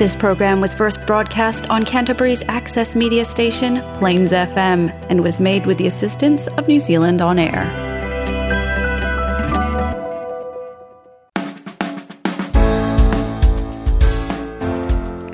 This 0.00 0.16
program 0.16 0.62
was 0.62 0.72
first 0.72 1.06
broadcast 1.06 1.68
on 1.68 1.84
Canterbury's 1.84 2.42
access 2.44 2.96
media 2.96 3.22
station, 3.22 3.82
Plains 3.98 4.32
FM, 4.32 4.88
and 5.10 5.22
was 5.22 5.38
made 5.38 5.66
with 5.66 5.76
the 5.76 5.86
assistance 5.86 6.46
of 6.46 6.66
New 6.66 6.78
Zealand 6.78 7.20
On 7.20 7.38
Air. 7.38 7.68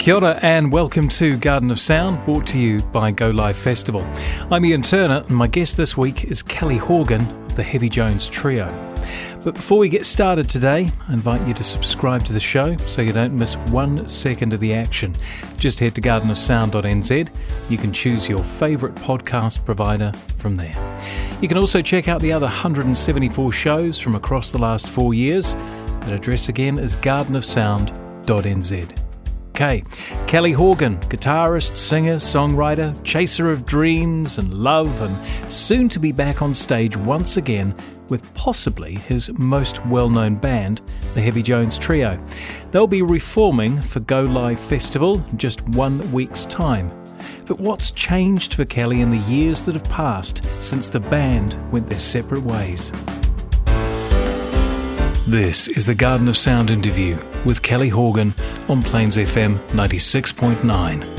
Kia 0.00 0.14
ora 0.16 0.36
and 0.42 0.72
welcome 0.72 1.08
to 1.10 1.36
Garden 1.36 1.70
of 1.70 1.78
Sound, 1.78 2.24
brought 2.24 2.48
to 2.48 2.58
you 2.58 2.82
by 2.82 3.12
Go 3.12 3.30
Live 3.30 3.56
Festival. 3.56 4.04
I'm 4.50 4.64
Ian 4.64 4.82
Turner, 4.82 5.22
and 5.28 5.36
my 5.36 5.46
guest 5.46 5.76
this 5.76 5.96
week 5.96 6.24
is 6.24 6.42
Kelly 6.42 6.78
Horgan 6.78 7.20
of 7.20 7.54
the 7.54 7.62
Heavy 7.62 7.88
Jones 7.88 8.28
Trio. 8.28 8.66
But 9.44 9.54
before 9.54 9.78
we 9.78 9.88
get 9.88 10.04
started 10.04 10.48
today, 10.48 10.90
I 11.08 11.12
invite 11.12 11.46
you 11.46 11.54
to 11.54 11.62
subscribe 11.62 12.24
to 12.24 12.32
the 12.32 12.40
show 12.40 12.76
so 12.78 13.02
you 13.02 13.12
don't 13.12 13.36
miss 13.36 13.56
one 13.56 14.08
second 14.08 14.52
of 14.52 14.60
the 14.60 14.74
action. 14.74 15.14
Just 15.58 15.78
head 15.78 15.94
to 15.94 16.00
gardenofsound.nz. 16.00 17.28
You 17.68 17.78
can 17.78 17.92
choose 17.92 18.28
your 18.28 18.42
favourite 18.42 18.94
podcast 18.96 19.64
provider 19.64 20.12
from 20.38 20.56
there. 20.56 20.74
You 21.40 21.48
can 21.48 21.58
also 21.58 21.80
check 21.80 22.08
out 22.08 22.20
the 22.20 22.32
other 22.32 22.46
174 22.46 23.52
shows 23.52 24.00
from 24.00 24.14
across 24.14 24.50
the 24.50 24.58
last 24.58 24.88
four 24.88 25.14
years. 25.14 25.54
That 25.54 26.12
address 26.12 26.48
again 26.48 26.78
is 26.78 26.96
gardenofsound.nz. 26.96 29.02
Okay, 29.50 29.82
Kelly 30.26 30.52
Horgan, 30.52 30.98
guitarist, 31.08 31.76
singer, 31.76 32.16
songwriter, 32.16 32.94
chaser 33.04 33.48
of 33.48 33.64
dreams 33.64 34.36
and 34.36 34.52
love, 34.52 35.00
and 35.00 35.16
soon 35.50 35.88
to 35.88 35.98
be 35.98 36.12
back 36.12 36.42
on 36.42 36.52
stage 36.52 36.94
once 36.94 37.38
again 37.38 37.74
with 38.08 38.32
possibly 38.34 38.94
his 38.94 39.30
most 39.34 39.84
well 39.86 40.10
known 40.10 40.36
band, 40.36 40.82
the 41.14 41.20
Heavy 41.20 41.42
Jones 41.42 41.78
Trio. 41.78 42.18
They'll 42.70 42.86
be 42.86 43.02
reforming 43.02 43.80
for 43.82 44.00
Go 44.00 44.22
Live 44.22 44.58
Festival 44.58 45.24
just 45.36 45.66
one 45.70 46.12
week's 46.12 46.44
time. 46.46 46.90
But 47.46 47.60
what's 47.60 47.90
changed 47.92 48.54
for 48.54 48.64
Kelly 48.64 49.00
in 49.00 49.10
the 49.10 49.18
years 49.18 49.62
that 49.62 49.74
have 49.74 49.84
passed 49.84 50.44
since 50.62 50.88
the 50.88 51.00
band 51.00 51.56
went 51.72 51.88
their 51.88 51.98
separate 51.98 52.42
ways? 52.42 52.92
This 55.26 55.66
is 55.68 55.86
the 55.86 55.94
Garden 55.94 56.28
of 56.28 56.36
Sound 56.36 56.70
interview 56.70 57.18
with 57.44 57.62
Kelly 57.62 57.88
Horgan 57.88 58.32
on 58.68 58.82
Plains 58.82 59.16
FM 59.16 59.58
96.9. 59.70 61.15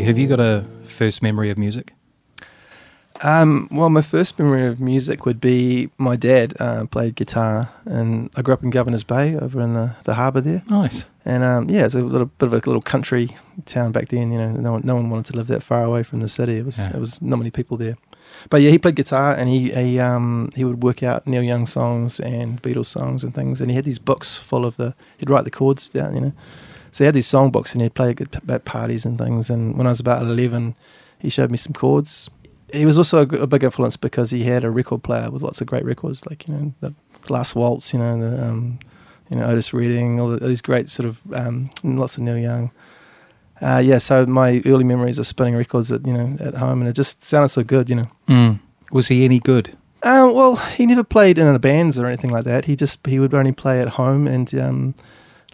Have 0.00 0.16
you 0.18 0.26
got 0.26 0.40
a 0.40 0.64
first 0.84 1.22
memory 1.22 1.50
of 1.50 1.58
music? 1.58 1.92
Um, 3.24 3.68
well, 3.70 3.88
my 3.90 4.02
first 4.02 4.36
memory 4.38 4.66
of 4.66 4.80
music 4.80 5.24
would 5.26 5.40
be 5.40 5.90
my 5.96 6.16
dad 6.16 6.54
uh, 6.58 6.86
played 6.86 7.14
guitar, 7.14 7.70
and 7.84 8.30
I 8.36 8.42
grew 8.42 8.54
up 8.54 8.64
in 8.64 8.70
Governor's 8.70 9.04
Bay 9.04 9.36
over 9.36 9.60
in 9.60 9.74
the, 9.74 9.94
the 10.04 10.14
harbour 10.14 10.40
there. 10.40 10.62
Nice. 10.68 11.04
And 11.24 11.44
um, 11.44 11.70
yeah, 11.70 11.84
it's 11.84 11.94
a 11.94 12.00
little 12.00 12.26
bit 12.26 12.46
of 12.46 12.52
a 12.52 12.56
little 12.56 12.82
country 12.82 13.28
town 13.64 13.92
back 13.92 14.08
then. 14.08 14.32
You 14.32 14.38
know, 14.38 14.50
no 14.50 14.72
one, 14.72 14.82
no 14.84 14.96
one 14.96 15.08
wanted 15.10 15.26
to 15.32 15.36
live 15.36 15.46
that 15.48 15.62
far 15.62 15.84
away 15.84 16.02
from 16.02 16.18
the 16.20 16.28
city. 16.28 16.56
It 16.56 16.64
was 16.64 16.78
Yeah. 16.78 16.96
it 16.96 16.98
was 16.98 17.22
not 17.22 17.36
many 17.38 17.50
people 17.52 17.76
there. 17.76 17.96
But 18.50 18.62
yeah, 18.62 18.70
he 18.70 18.78
played 18.78 18.96
guitar, 18.96 19.32
and 19.34 19.48
he 19.48 19.70
he 19.70 20.00
um, 20.00 20.50
he 20.56 20.64
would 20.64 20.82
work 20.82 21.02
out 21.04 21.24
Neil 21.26 21.42
Young 21.44 21.66
songs 21.68 22.18
and 22.18 22.60
Beatles 22.60 22.86
songs 22.86 23.22
and 23.22 23.32
things. 23.34 23.60
And 23.60 23.70
he 23.70 23.76
had 23.76 23.84
these 23.84 24.00
books 24.00 24.36
full 24.36 24.64
of 24.64 24.76
the 24.78 24.94
he'd 25.18 25.30
write 25.30 25.44
the 25.44 25.50
chords 25.50 25.88
down. 25.88 26.14
You 26.14 26.20
know, 26.22 26.32
so 26.92 27.04
he 27.04 27.06
had 27.06 27.14
these 27.14 27.26
song 27.26 27.50
books, 27.50 27.72
and 27.72 27.82
he'd 27.82 27.94
play 27.94 28.14
at 28.48 28.64
parties 28.64 29.04
and 29.04 29.18
things. 29.18 29.50
And 29.50 29.76
when 29.76 29.86
I 29.86 29.90
was 29.90 30.00
about 30.00 30.22
eleven, 30.22 30.76
he 31.18 31.30
showed 31.30 31.50
me 31.50 31.56
some 31.56 31.72
chords. 31.72 32.30
He 32.72 32.86
was 32.86 32.96
also 32.96 33.22
a 33.22 33.46
big 33.46 33.64
influence 33.64 33.96
because 33.96 34.30
he 34.30 34.44
had 34.44 34.64
a 34.64 34.70
record 34.70 35.02
player 35.02 35.30
with 35.30 35.42
lots 35.42 35.60
of 35.60 35.66
great 35.66 35.84
records, 35.84 36.24
like 36.26 36.46
you 36.46 36.54
know 36.54 36.74
the 36.80 36.94
Last 37.28 37.54
Waltz, 37.54 37.92
you 37.92 37.98
know 37.98 38.20
the 38.20 38.46
um, 38.46 38.78
you 39.30 39.38
know 39.38 39.46
Otis 39.46 39.72
Redding, 39.72 40.20
all, 40.20 40.28
the, 40.28 40.42
all 40.42 40.48
these 40.48 40.62
great 40.62 40.90
sort 40.90 41.08
of 41.08 41.20
um, 41.34 41.70
lots 41.82 42.16
of 42.16 42.22
Neil 42.22 42.38
Young. 42.38 42.70
Uh, 43.60 43.78
yeah, 43.78 43.98
so 43.98 44.26
my 44.26 44.60
early 44.66 44.84
memories 44.84 45.18
are 45.20 45.24
spinning 45.24 45.54
records 45.54 45.90
at 45.90 46.06
you 46.06 46.12
know 46.12 46.36
at 46.40 46.54
home, 46.54 46.80
and 46.80 46.88
it 46.88 46.94
just 46.94 47.24
sounded 47.24 47.48
so 47.48 47.62
good, 47.62 47.88
you 47.88 47.96
know. 47.96 48.10
Mm. 48.28 48.60
Was 48.90 49.08
he 49.08 49.24
any 49.24 49.38
good? 49.38 49.76
Uh, 50.02 50.30
well, 50.34 50.56
he 50.56 50.84
never 50.84 51.04
played 51.04 51.38
in 51.38 51.46
a 51.46 51.58
bands 51.58 51.98
or 51.98 52.06
anything 52.06 52.30
like 52.30 52.44
that. 52.44 52.64
He 52.64 52.74
just 52.74 53.06
he 53.06 53.18
would 53.18 53.32
only 53.32 53.52
play 53.52 53.80
at 53.80 53.88
home, 53.88 54.26
and 54.26 54.52
um, 54.56 54.94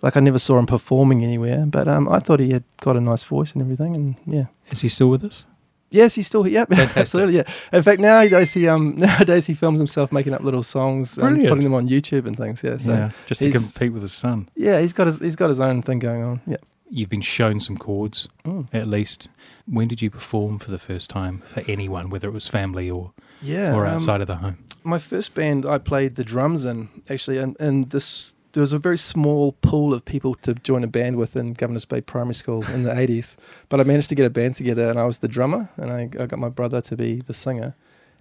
like 0.02 0.16
I 0.16 0.20
never 0.20 0.38
saw 0.38 0.58
him 0.58 0.66
performing 0.66 1.24
anywhere. 1.24 1.64
But 1.66 1.88
um, 1.88 2.08
I 2.08 2.18
thought 2.18 2.40
he 2.40 2.50
had 2.52 2.64
got 2.80 2.96
a 2.96 3.00
nice 3.00 3.22
voice 3.24 3.52
and 3.52 3.62
everything, 3.62 3.96
and 3.96 4.16
yeah. 4.26 4.46
Is 4.70 4.80
he 4.82 4.88
still 4.88 5.08
with 5.08 5.24
us? 5.24 5.46
Yes, 5.90 6.14
he's 6.14 6.26
still 6.26 6.46
yep, 6.46 6.68
Fantastic. 6.70 6.96
absolutely. 6.98 7.36
Yeah. 7.36 7.44
In 7.72 7.82
fact, 7.82 8.00
nowadays 8.00 8.52
he 8.52 8.68
um 8.68 8.96
nowadays 8.98 9.46
he 9.46 9.54
films 9.54 9.78
himself 9.78 10.12
making 10.12 10.34
up 10.34 10.42
little 10.42 10.62
songs 10.62 11.16
and 11.16 11.46
putting 11.48 11.64
them 11.64 11.74
on 11.74 11.88
YouTube 11.88 12.26
and 12.26 12.36
things. 12.36 12.62
Yeah, 12.62 12.76
so 12.78 12.90
yeah, 12.90 13.10
just 13.26 13.40
to 13.40 13.50
compete 13.50 13.92
with 13.92 14.02
his 14.02 14.12
son. 14.12 14.48
Yeah, 14.54 14.80
he's 14.80 14.92
got 14.92 15.06
his 15.06 15.18
he's 15.18 15.36
got 15.36 15.48
his 15.48 15.60
own 15.60 15.80
thing 15.82 15.98
going 15.98 16.22
on. 16.22 16.40
Yeah. 16.46 16.56
You've 16.90 17.10
been 17.10 17.20
shown 17.20 17.60
some 17.60 17.76
chords, 17.76 18.28
Mm. 18.44 18.66
at 18.72 18.86
least. 18.86 19.28
When 19.66 19.88
did 19.88 20.00
you 20.00 20.08
perform 20.10 20.58
for 20.58 20.70
the 20.70 20.78
first 20.78 21.10
time 21.10 21.42
for 21.44 21.62
anyone, 21.68 22.08
whether 22.08 22.28
it 22.28 22.32
was 22.32 22.48
family 22.48 22.88
or, 22.90 23.12
Yeah. 23.42 23.74
or 23.74 23.86
um, 23.86 23.94
outside 23.96 24.20
of 24.22 24.26
the 24.26 24.36
home? 24.36 24.58
my 24.84 24.98
first 24.98 25.34
band 25.34 25.66
I 25.66 25.76
played 25.76 26.14
the 26.14 26.24
drums 26.24 26.64
in 26.64 26.88
actually, 27.10 27.36
and, 27.38 27.56
and 27.60 27.90
this 27.90 28.32
there 28.52 28.60
was 28.60 28.72
a 28.72 28.78
very 28.78 28.98
small 28.98 29.52
pool 29.52 29.92
of 29.92 30.04
people 30.04 30.34
to 30.36 30.54
join 30.54 30.82
a 30.82 30.86
band 30.86 31.16
with 31.16 31.36
in 31.36 31.52
Governors 31.52 31.84
Bay 31.84 32.00
Primary 32.00 32.34
School 32.34 32.64
in 32.66 32.82
the 32.82 32.98
eighties. 32.98 33.36
But 33.68 33.80
I 33.80 33.84
managed 33.84 34.08
to 34.08 34.14
get 34.14 34.26
a 34.26 34.30
band 34.30 34.54
together, 34.54 34.88
and 34.90 34.98
I 34.98 35.04
was 35.04 35.18
the 35.18 35.28
drummer, 35.28 35.68
and 35.76 35.90
I, 35.90 36.02
I 36.22 36.26
got 36.26 36.38
my 36.38 36.48
brother 36.48 36.80
to 36.80 36.96
be 36.96 37.20
the 37.20 37.34
singer, 37.34 37.74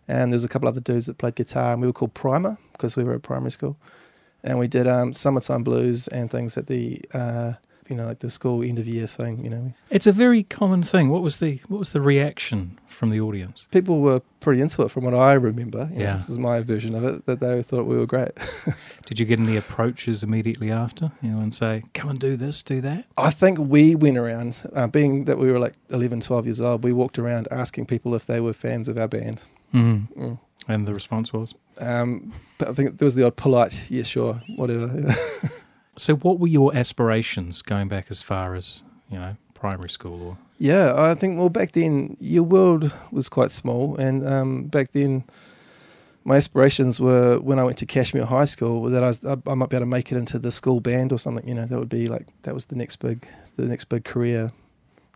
and 0.08 0.32
there 0.32 0.36
was 0.36 0.44
a 0.44 0.50
couple 0.50 0.68
other 0.68 0.82
dudes 0.82 1.06
that 1.06 1.18
played 1.18 1.36
guitar, 1.36 1.74
and 1.74 1.82
we 1.82 1.88
were 1.88 1.94
called 1.94 2.14
Primer 2.14 2.58
because 2.74 2.96
we 2.96 3.04
were 3.04 3.14
at 3.14 3.24
primary 3.24 3.52
school, 3.52 3.78
and 4.44 4.60
we 4.60 4.68
did 4.68 4.88
um, 4.88 5.14
summertime 5.14 5.64
blues 5.64 6.08
and 6.10 6.30
things 6.30 6.58
at 6.58 6.68
the 6.68 7.02
uh, 7.14 7.54
you 7.90 7.96
know, 7.96 8.06
like 8.06 8.20
the 8.20 8.30
school 8.30 8.64
end 8.64 8.80
of 8.80 8.88
year 8.88 9.08
thing. 9.08 9.44
You 9.44 9.50
know, 9.50 9.74
It's 9.90 10.08
a 10.08 10.12
very 10.12 10.44
common 10.44 10.84
thing. 10.84 11.10
What 11.10 11.22
was 11.22 11.38
the 11.38 11.60
what 11.68 11.80
was 11.80 11.92
the 11.92 12.02
reaction 12.02 12.80
from 12.88 13.10
the 13.12 13.20
audience? 13.20 13.68
people 13.72 14.02
were 14.02 14.22
pretty 14.40 14.62
into 14.62 14.82
it 14.84 14.90
from 14.92 15.04
what 15.04 15.14
I 15.14 15.34
remember. 15.34 15.90
You 15.92 16.00
know, 16.00 16.04
Yeah. 16.06 16.14
this 16.16 16.30
is 16.30 16.38
my 16.40 16.62
version 16.62 16.96
of 16.96 17.04
it. 17.04 17.26
That 17.26 17.40
they 17.40 17.62
thought 17.64 17.86
we 17.86 17.98
were 17.98 18.06
great. 18.06 18.32
Did 19.06 19.20
you 19.20 19.26
get 19.26 19.40
any 19.40 19.56
approaches 19.58 20.24
immediately 20.24 20.72
after? 20.72 21.12
You 21.22 21.32
know, 21.32 21.40
and 21.40 21.54
say, 21.54 21.84
"Come 21.94 22.10
and 22.10 22.20
do 22.20 22.36
this, 22.38 22.64
do 22.64 22.82
that." 22.82 23.06
I 23.18 23.32
think 23.32 23.58
we 23.60 23.96
went 23.96 24.18
around, 24.18 24.64
uh, 24.74 24.88
being 24.88 25.26
that 25.26 25.38
we 25.38 25.52
were 25.52 25.60
like 25.60 25.74
11, 25.90 26.22
12 26.22 26.46
years 26.46 26.62
old, 26.62 26.84
we 26.84 26.94
walked 26.94 27.18
around 27.20 27.48
asking 27.52 27.86
people 27.88 28.16
if 28.16 28.26
they 28.26 28.40
were 28.40 28.54
fans 28.54 28.88
of 28.88 28.98
our 28.98 29.08
band. 29.08 29.44
Mm. 29.74 30.08
Mm. 30.16 30.40
And 30.70 30.86
the 30.88 30.94
response 30.94 31.32
was. 31.32 31.56
Um, 31.80 32.34
but 32.58 32.68
I 32.70 32.74
think 32.74 32.98
there 32.98 33.06
was 33.06 33.16
the 33.16 33.24
odd 33.26 33.38
polite, 33.38 33.90
yeah, 33.90 34.04
sure, 34.04 34.42
whatever. 34.58 34.88
So, 35.98 36.16
what 36.16 36.40
were 36.40 36.48
your 36.48 36.76
aspirations 36.76 37.62
going 37.62 37.88
back 37.88 38.08
as 38.10 38.22
far 38.22 38.56
as 38.56 38.84
you 39.10 39.18
know 39.18 39.36
primary 39.54 39.90
school? 39.90 40.22
Or 40.28 40.38
Yeah, 40.60 40.94
I 40.96 41.16
think, 41.16 41.38
well, 41.38 41.50
back 41.50 41.72
then, 41.74 42.16
your 42.20 42.44
world 42.44 42.92
was 43.12 43.30
quite 43.30 43.52
small. 43.52 43.96
And 43.98 44.26
um, 44.28 44.64
back 44.68 44.92
then, 44.92 45.24
my 46.24 46.38
aspirations 46.38 47.00
were 47.00 47.40
when 47.40 47.58
I 47.60 47.64
went 47.64 47.78
to 47.80 47.86
Cashmere 47.86 48.26
High 48.26 48.46
School 48.46 48.84
that 48.90 49.04
I, 49.04 49.08
was, 49.08 49.24
I, 49.26 49.38
I 49.48 49.54
might 49.56 49.70
be 49.70 49.76
able 49.78 49.86
to 49.86 49.90
make 49.90 50.12
it 50.12 50.18
into 50.18 50.38
the 50.40 50.52
school 50.52 50.80
band 50.80 51.12
or 51.12 51.18
something. 51.20 51.48
You 51.48 51.56
know, 51.56 51.66
that 51.66 51.80
would 51.80 51.90
be 51.90 52.08
like, 52.08 52.28
that 52.44 52.54
was 52.54 52.66
the 52.66 52.76
next 52.76 52.98
big, 52.98 53.28
the 53.56 53.68
next 53.68 53.86
big 53.86 54.04
career 54.04 54.52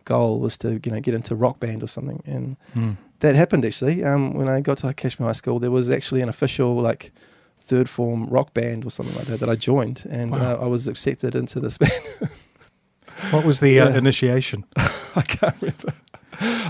goal 0.04 0.40
was 0.40 0.56
to, 0.58 0.80
you 0.84 0.90
know, 0.92 1.00
get 1.00 1.14
into 1.14 1.34
rock 1.36 1.60
band 1.60 1.82
or 1.82 1.86
something. 1.86 2.22
And 2.26 2.56
Mm. 2.74 2.96
that 3.20 3.36
happened 3.36 3.64
actually. 3.64 4.02
Um, 4.02 4.32
when 4.34 4.48
I 4.48 4.60
got 4.60 4.78
to 4.78 4.92
Cashmere 4.94 5.28
High 5.28 5.32
School, 5.32 5.60
there 5.60 5.70
was 5.70 5.88
actually 5.90 6.22
an 6.22 6.28
official, 6.28 6.74
like, 6.80 7.12
third 7.62 7.88
form 7.88 8.26
rock 8.26 8.52
band 8.54 8.84
or 8.84 8.90
something 8.90 9.14
like 9.16 9.26
that 9.26 9.40
that 9.40 9.48
I 9.48 9.56
joined. 9.56 10.04
And 10.10 10.32
Wow. 10.32 10.54
uh, 10.60 10.64
I 10.64 10.66
was 10.66 10.88
accepted 10.88 11.34
into 11.34 11.60
this 11.60 11.78
band. 11.82 12.02
what 13.30 13.44
was 13.44 13.60
the 13.60 13.78
uh, 13.80 13.88
Yeah. 13.90 13.98
initiation? 13.98 14.64
I 14.76 15.22
can't 15.22 15.54
remember. 15.60 15.92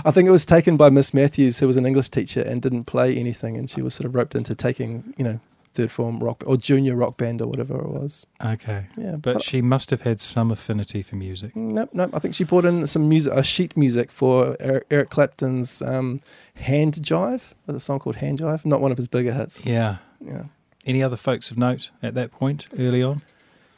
I 0.05 0.11
think 0.11 0.27
it 0.27 0.31
was 0.31 0.45
taken 0.45 0.77
by 0.77 0.89
Miss 0.89 1.13
Matthews, 1.13 1.59
who 1.59 1.67
was 1.67 1.77
an 1.77 1.85
English 1.85 2.09
teacher 2.09 2.41
and 2.41 2.61
didn't 2.61 2.83
play 2.83 3.15
anything, 3.15 3.57
and 3.57 3.69
she 3.69 3.81
was 3.81 3.95
sort 3.95 4.05
of 4.05 4.13
roped 4.13 4.35
into 4.35 4.53
taking, 4.53 5.13
you 5.17 5.23
know, 5.23 5.39
third 5.73 5.91
form 5.91 6.19
rock 6.19 6.43
or 6.45 6.55
junior 6.57 6.95
rock 6.95 7.17
band 7.17 7.41
or 7.41 7.47
whatever 7.47 7.75
it 7.79 7.87
was. 7.89 8.27
Okay, 8.45 8.85
Yeah, 8.97 9.15
but 9.15 9.41
she 9.41 9.61
must 9.61 9.89
have 9.89 10.01
had 10.03 10.21
some 10.21 10.51
affinity 10.51 11.01
for 11.01 11.15
music. 11.15 11.55
nope, 11.55 11.89
nope. 11.93 12.11
I 12.13 12.19
think 12.19 12.35
she 12.35 12.43
brought 12.43 12.65
in 12.65 12.85
some 12.85 13.09
music, 13.09 13.33
a 13.33 13.41
sheet 13.41 13.75
music 13.75 14.11
for 14.11 14.55
Eric, 14.59 14.85
Eric 14.91 15.09
Clapton's 15.09 15.81
um, 15.81 16.19
"Hand 16.55 16.95
Jive," 17.01 17.53
a 17.67 17.79
song 17.79 17.97
called 17.99 18.17
"Hand 18.17 18.37
Jive," 18.39 18.65
not 18.65 18.81
one 18.81 18.91
of 18.91 18.97
his 18.97 19.07
bigger 19.07 19.33
hits. 19.33 19.65
Yeah. 19.65 19.97
Yeah, 20.23 20.43
Any 20.85 21.01
other 21.03 21.17
folks 21.17 21.49
of 21.51 21.57
note 21.57 21.91
at 22.01 22.13
that 22.15 22.31
point 22.31 22.67
early 22.77 23.01
on? 23.03 23.21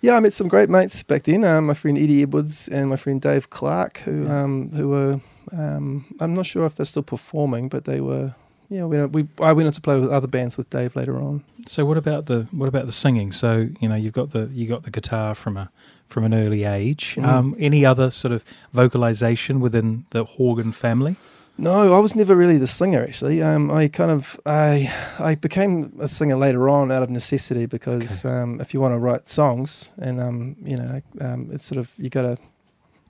yeah. 0.02 0.16
I 0.18 0.20
met 0.20 0.34
some 0.34 0.48
great 0.48 0.70
mates 0.70 1.02
back 1.04 1.24
then. 1.24 1.44
Um, 1.44 1.66
my 1.68 1.74
friend 1.74 1.98
Eddie 1.98 2.22
Edwards 2.24 2.68
and 2.68 2.90
my 2.90 2.96
friend 2.96 3.22
Dave 3.22 3.50
Clark, 3.50 4.00
who 4.00 4.24
Yeah. 4.26 4.44
um, 4.44 4.72
who 4.72 4.90
were 4.90 5.20
um, 5.52 6.06
I'm 6.20 6.34
not 6.34 6.46
sure 6.48 6.66
if 6.66 6.76
they're 6.76 6.86
still 6.88 7.04
performing, 7.04 7.70
but 7.70 7.86
they 7.86 8.02
were. 8.02 8.34
Yeah, 8.68 8.86
we, 8.86 9.06
we 9.06 9.28
I 9.40 9.54
went 9.54 9.68
on 9.68 9.74
to 9.74 9.82
play 9.82 9.96
with 10.00 10.10
other 10.10 10.28
bands 10.28 10.58
with 10.58 10.72
Dave 10.72 10.96
later 10.96 11.22
on. 11.22 11.44
So 11.68 11.86
what 11.86 11.98
about 11.98 12.26
the 12.26 12.48
what 12.52 12.68
about 12.68 12.88
the 12.88 12.92
singing? 12.92 13.32
So 13.32 13.70
you 13.80 13.88
know 13.88 13.96
you've 13.96 14.14
got 14.14 14.32
the 14.32 14.50
you 14.52 14.68
got 14.68 14.84
the 14.84 14.90
guitar 14.92 15.36
from 15.36 15.56
a 15.58 15.70
from 16.08 16.24
an 16.24 16.34
early 16.34 16.64
age. 16.64 17.16
Mm. 17.16 17.24
Um, 17.26 17.56
any 17.60 17.86
other 17.86 18.10
sort 18.10 18.32
of 18.32 18.44
vocalization 18.74 19.60
within 19.60 20.06
the 20.12 20.24
Horgan 20.24 20.72
family? 20.72 21.16
No, 21.58 21.96
I 21.96 22.00
was 22.00 22.16
never 22.16 22.36
really 22.36 22.58
the 22.58 22.68
singer. 22.68 23.02
Actually, 23.02 23.42
um, 23.42 23.72
I 23.72 23.88
kind 23.88 24.12
of 24.12 24.40
I 24.46 24.92
I 25.20 25.36
became 25.36 25.94
a 26.00 26.08
singer 26.08 26.36
later 26.36 26.68
on 26.68 26.92
out 26.92 27.02
of 27.04 27.10
necessity 27.10 27.66
because 27.66 28.26
um, 28.26 28.60
if 28.60 28.74
you 28.74 28.82
want 28.82 28.94
to 28.94 28.98
write 29.00 29.30
songs 29.30 29.94
and 29.98 30.20
um, 30.20 30.56
you 30.64 30.76
know 30.78 31.00
um, 31.22 31.50
it's 31.54 31.64
sort 31.66 31.80
of 31.80 31.92
you 31.98 32.10
gotta 32.10 32.38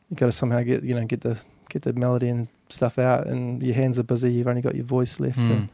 you 0.09 0.15
gotta 0.15 0.31
somehow 0.31 0.61
get 0.61 0.83
you 0.83 0.93
know 0.93 1.05
get 1.05 1.21
the 1.21 1.41
get 1.69 1.81
the 1.81 1.93
melody 1.93 2.29
and 2.29 2.47
stuff 2.69 2.99
out, 2.99 3.25
and 3.25 3.63
your 3.63 3.73
hands 3.75 3.97
are 3.97 4.03
busy. 4.03 4.31
You've 4.31 4.47
only 4.47 4.61
got 4.61 4.75
your 4.75 4.85
voice 4.85 5.19
left 5.19 5.43
to 5.45 5.51
Mm. 5.51 5.69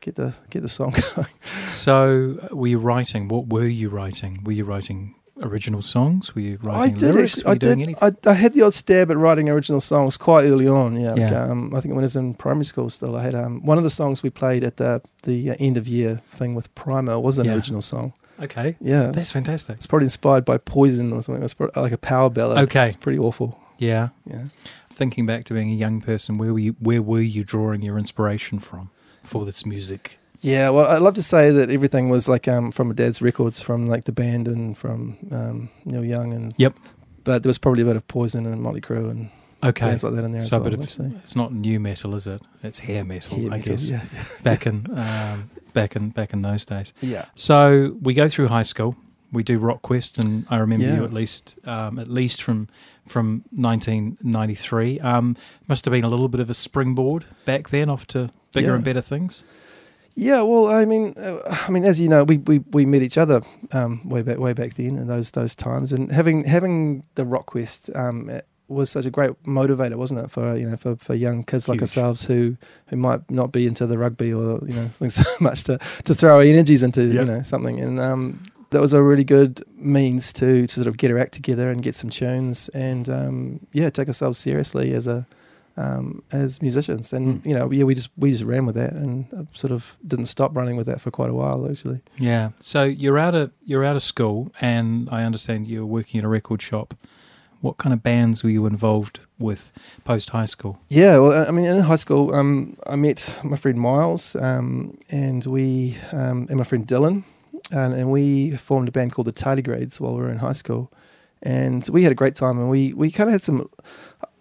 get 0.00 0.14
the 0.14 0.34
get 0.48 0.62
the 0.62 0.68
song 0.68 0.94
going. 1.14 1.28
So 1.66 2.38
uh, 2.50 2.56
were 2.56 2.68
you 2.68 2.78
writing? 2.78 3.28
What 3.28 3.48
were 3.48 3.66
you 3.66 3.90
writing? 3.90 4.42
Were 4.44 4.52
you 4.52 4.64
writing 4.64 5.14
original 5.42 5.82
songs? 5.82 6.34
Were 6.34 6.40
you 6.40 6.58
writing 6.62 6.94
I 6.94 6.98
did 6.98 7.14
lyrics? 7.14 7.38
actually. 7.38 7.44
Were 7.44 7.50
I 7.50 7.52
you 7.54 7.58
doing 7.58 7.78
did. 7.78 7.88
anything? 7.88 8.16
I, 8.26 8.30
I 8.30 8.34
had 8.34 8.52
the 8.52 8.62
odd 8.62 8.74
stab 8.74 9.10
at 9.10 9.16
writing 9.16 9.48
original 9.48 9.80
songs 9.80 10.16
quite 10.16 10.44
early 10.44 10.68
on. 10.68 10.96
Yeah, 10.96 11.12
like, 11.14 11.32
um, 11.32 11.74
I 11.74 11.80
think 11.80 11.94
when 11.94 12.02
I 12.02 12.06
was 12.06 12.16
in 12.16 12.34
primary 12.34 12.64
school, 12.64 12.88
still 12.90 13.16
I 13.16 13.22
had 13.22 13.34
um, 13.34 13.64
one 13.64 13.78
of 13.78 13.84
the 13.84 13.90
songs 13.90 14.22
we 14.22 14.30
played 14.30 14.64
at 14.64 14.76
the 14.76 15.02
the 15.24 15.50
uh, 15.50 15.56
end 15.58 15.76
of 15.76 15.88
year 15.88 16.20
thing 16.26 16.54
with 16.54 16.72
Primer 16.74 17.18
was 17.18 17.38
an 17.38 17.46
Yeah. 17.46 17.54
original 17.54 17.82
song. 17.82 18.12
Okay, 18.42 18.76
Yeah, 18.80 19.06
that's 19.12 19.22
it's, 19.24 19.30
fantastic. 19.32 19.76
it's 19.76 19.86
probably 19.86 20.06
inspired 20.06 20.44
by 20.44 20.58
Poison 20.58 21.12
or 21.12 21.22
something. 21.22 21.42
It's 21.44 21.54
like 21.76 21.92
a 21.92 21.98
power 21.98 22.28
ballad. 22.30 22.58
Okay. 22.64 22.86
it's 22.86 22.96
pretty 22.96 23.18
awful. 23.18 23.60
Yeah, 23.78 24.08
Yeah. 24.26 24.46
thinking 24.90 25.24
back 25.24 25.44
to 25.44 25.54
being 25.54 25.70
a 25.70 25.74
young 25.74 26.00
person, 26.00 26.36
where 26.38 26.52
were 26.52 26.58
you? 26.58 26.74
Where 26.80 27.00
were 27.02 27.20
you 27.20 27.44
drawing 27.44 27.82
your 27.82 27.96
inspiration 27.98 28.58
from 28.58 28.90
for 29.22 29.44
this 29.44 29.64
music? 29.64 30.18
Yeah, 30.40 30.68
well, 30.70 30.86
I'd 30.86 31.00
love 31.02 31.14
to 31.14 31.22
say 31.22 31.50
that 31.50 31.70
everything 31.70 32.08
was 32.10 32.28
like 32.28 32.46
um, 32.48 32.70
from 32.70 32.88
my 32.88 32.94
dad's 32.94 33.22
records, 33.22 33.60
from 33.62 33.86
like 33.86 34.04
the 34.04 34.12
band 34.12 34.46
and 34.48 34.76
from 34.76 35.16
um, 35.30 35.68
Neil 35.84 36.04
Young 36.04 36.32
and 36.34 36.52
Yep. 36.58 36.74
But 37.24 37.42
there 37.42 37.48
was 37.48 37.56
probably 37.58 37.82
a 37.82 37.86
bit 37.86 37.96
of 37.96 38.06
Poison 38.08 38.44
and 38.44 38.60
Motley 38.62 38.82
Crue 38.82 39.10
and 39.10 39.30
Okay, 39.62 39.86
bands 39.86 40.04
like 40.04 40.12
that 40.14 40.24
in 40.24 40.32
there 40.32 40.42
so 40.42 40.58
a 40.58 40.60
as 40.60 40.64
well. 40.64 40.64
bit 40.64 41.08
of 41.08 41.14
it's 41.22 41.34
not 41.34 41.54
new 41.54 41.80
metal, 41.80 42.14
is 42.14 42.26
it? 42.26 42.42
It's 42.62 42.80
hair 42.80 43.02
metal, 43.02 43.38
Hair 43.38 43.46
I 43.46 43.56
metal, 43.56 43.72
guess. 43.72 43.90
Yeah, 43.90 44.02
Back 44.42 44.66
in 44.66 44.86
um, 44.98 45.50
back 45.72 45.96
in 45.96 46.10
back 46.10 46.34
in 46.34 46.42
those 46.42 46.66
days. 46.66 46.92
yeah. 47.00 47.24
So 47.34 47.96
we 48.02 48.12
go 48.12 48.28
through 48.28 48.48
high 48.48 48.62
school. 48.64 48.94
We 49.32 49.42
do 49.42 49.58
Rock 49.58 49.80
Quest, 49.80 50.22
and 50.22 50.44
I 50.50 50.58
remember 50.58 50.84
Yeah. 50.84 50.96
you 50.96 51.04
at 51.04 51.14
least 51.14 51.54
um, 51.64 51.98
at 51.98 52.08
least 52.08 52.42
from 52.42 52.68
from 53.08 53.44
1993. 53.52 55.00
Um, 55.00 55.36
must 55.66 55.84
have 55.86 55.92
been 55.92 56.04
a 56.04 56.08
little 56.08 56.28
bit 56.28 56.40
of 56.40 56.50
a 56.50 56.54
springboard 56.54 57.24
back 57.44 57.70
then, 57.70 57.88
off 57.88 58.06
to 58.08 58.30
bigger 58.52 58.74
and 58.74 58.84
better 58.84 59.00
things. 59.00 59.44
Yeah, 60.16 60.42
well, 60.42 60.70
I 60.70 60.84
mean, 60.84 61.14
uh, 61.16 61.40
I 61.66 61.70
mean, 61.70 61.84
as 61.84 61.98
you 62.00 62.08
know, 62.08 62.22
we, 62.24 62.38
we, 62.38 62.60
we 62.70 62.86
met 62.86 63.02
each 63.02 63.18
other 63.18 63.42
um, 63.72 64.08
way 64.08 64.22
back 64.22 64.38
way 64.38 64.52
back 64.52 64.74
then 64.74 64.96
in 64.96 65.08
those 65.08 65.32
those 65.32 65.54
times, 65.54 65.90
and 65.92 66.10
having 66.12 66.44
having 66.44 67.02
the 67.16 67.24
Rock 67.24 67.46
Quest 67.46 67.90
um, 67.96 68.30
was 68.68 68.90
such 68.90 69.06
a 69.06 69.10
great 69.10 69.30
motivator, 69.42 69.96
wasn't 69.96 70.20
it, 70.20 70.30
for 70.30 70.56
you 70.56 70.68
know 70.68 70.76
for, 70.76 70.96
for 70.96 71.14
young 71.14 71.42
kids 71.42 71.68
like 71.68 71.80
ourselves 71.80 72.24
who 72.24 72.56
who 72.86 72.96
might 72.96 73.28
not 73.30 73.50
be 73.50 73.66
into 73.66 73.86
the 73.86 73.98
rugby 73.98 74.32
or 74.32 74.60
you 74.66 74.74
know 74.74 74.86
things 74.98 75.14
so 75.14 75.24
much 75.40 75.64
to 75.64 75.78
to 76.04 76.14
throw 76.14 76.36
our 76.36 76.42
energies 76.42 76.82
into 76.82 77.02
Yep. 77.02 77.14
you 77.14 77.24
know 77.24 77.42
something, 77.42 77.80
and 77.80 77.98
um, 77.98 78.40
that 78.70 78.80
was 78.80 78.92
a 78.92 79.02
really 79.02 79.24
good 79.24 79.62
means 79.76 80.32
to, 80.34 80.66
to 80.66 80.72
sort 80.74 80.86
of 80.86 80.96
get 80.96 81.10
our 81.10 81.18
act 81.18 81.32
together 81.32 81.70
and 81.70 81.82
get 81.82 81.94
some 81.94 82.10
tunes, 82.10 82.68
and 82.70 83.08
um, 83.08 83.66
yeah, 83.72 83.90
take 83.90 84.08
ourselves 84.08 84.38
seriously 84.38 84.94
as 84.94 85.06
a 85.06 85.26
um, 85.76 86.22
as 86.32 86.60
musicians. 86.62 87.12
And 87.12 87.42
Mm. 87.42 87.46
you 87.46 87.54
know, 87.54 87.70
yeah, 87.72 87.84
we 87.84 87.94
just 87.94 88.10
we 88.16 88.30
just 88.30 88.44
ran 88.44 88.66
with 88.66 88.76
that, 88.76 88.92
and 88.92 89.26
uh, 89.34 89.44
sort 89.54 89.72
of 89.72 89.96
didn't 90.06 90.26
stop 90.26 90.56
running 90.56 90.76
with 90.76 90.86
that 90.86 91.00
for 91.00 91.10
quite 91.10 91.30
a 91.30 91.34
while, 91.34 91.66
actually. 91.70 92.00
Yeah. 92.18 92.50
So 92.60 92.84
you're 92.84 93.18
out 93.18 93.34
of 93.34 93.50
you're 93.64 93.84
out 93.84 93.96
of 93.96 94.02
school, 94.02 94.52
and 94.60 95.08
I 95.10 95.24
understand 95.24 95.66
you're 95.66 95.86
working 95.86 96.18
at 96.18 96.24
a 96.24 96.28
record 96.28 96.62
shop. 96.62 96.94
What 97.60 97.78
kind 97.78 97.92
of 97.94 98.02
bands 98.02 98.44
were 98.44 98.50
you 98.50 98.66
involved 98.66 99.20
with 99.38 99.72
post 100.04 100.30
high 100.30 100.44
school? 100.44 100.78
Yeah, 100.90 101.16
well, 101.18 101.48
I 101.48 101.50
mean, 101.50 101.64
in 101.64 101.80
high 101.80 101.96
school, 101.96 102.34
um, 102.34 102.76
I 102.86 102.96
met 102.96 103.40
my 103.42 103.56
friend 103.56 103.78
Miles, 103.78 104.36
um, 104.36 104.98
and 105.10 105.46
we 105.46 105.96
um, 106.12 106.46
and 106.50 106.56
my 106.58 106.64
friend 106.64 106.86
Dylan, 106.86 107.22
and, 107.72 107.94
and 107.94 108.10
we 108.12 108.50
formed 108.58 108.88
a 108.88 108.92
band 108.92 109.12
called 109.12 109.26
the 109.28 109.32
Tardigrades 109.32 109.98
while 109.98 110.12
we 110.14 110.20
were 110.22 110.30
in 110.30 110.38
high 110.38 110.52
school, 110.52 110.90
and 111.44 111.86
we 111.92 112.02
had 112.02 112.10
a 112.10 112.14
great 112.14 112.34
time, 112.34 112.58
and 112.58 112.70
we 112.70 112.94
we 112.94 113.10
kind 113.10 113.28
of 113.28 113.32
had 113.32 113.44
some, 113.44 113.68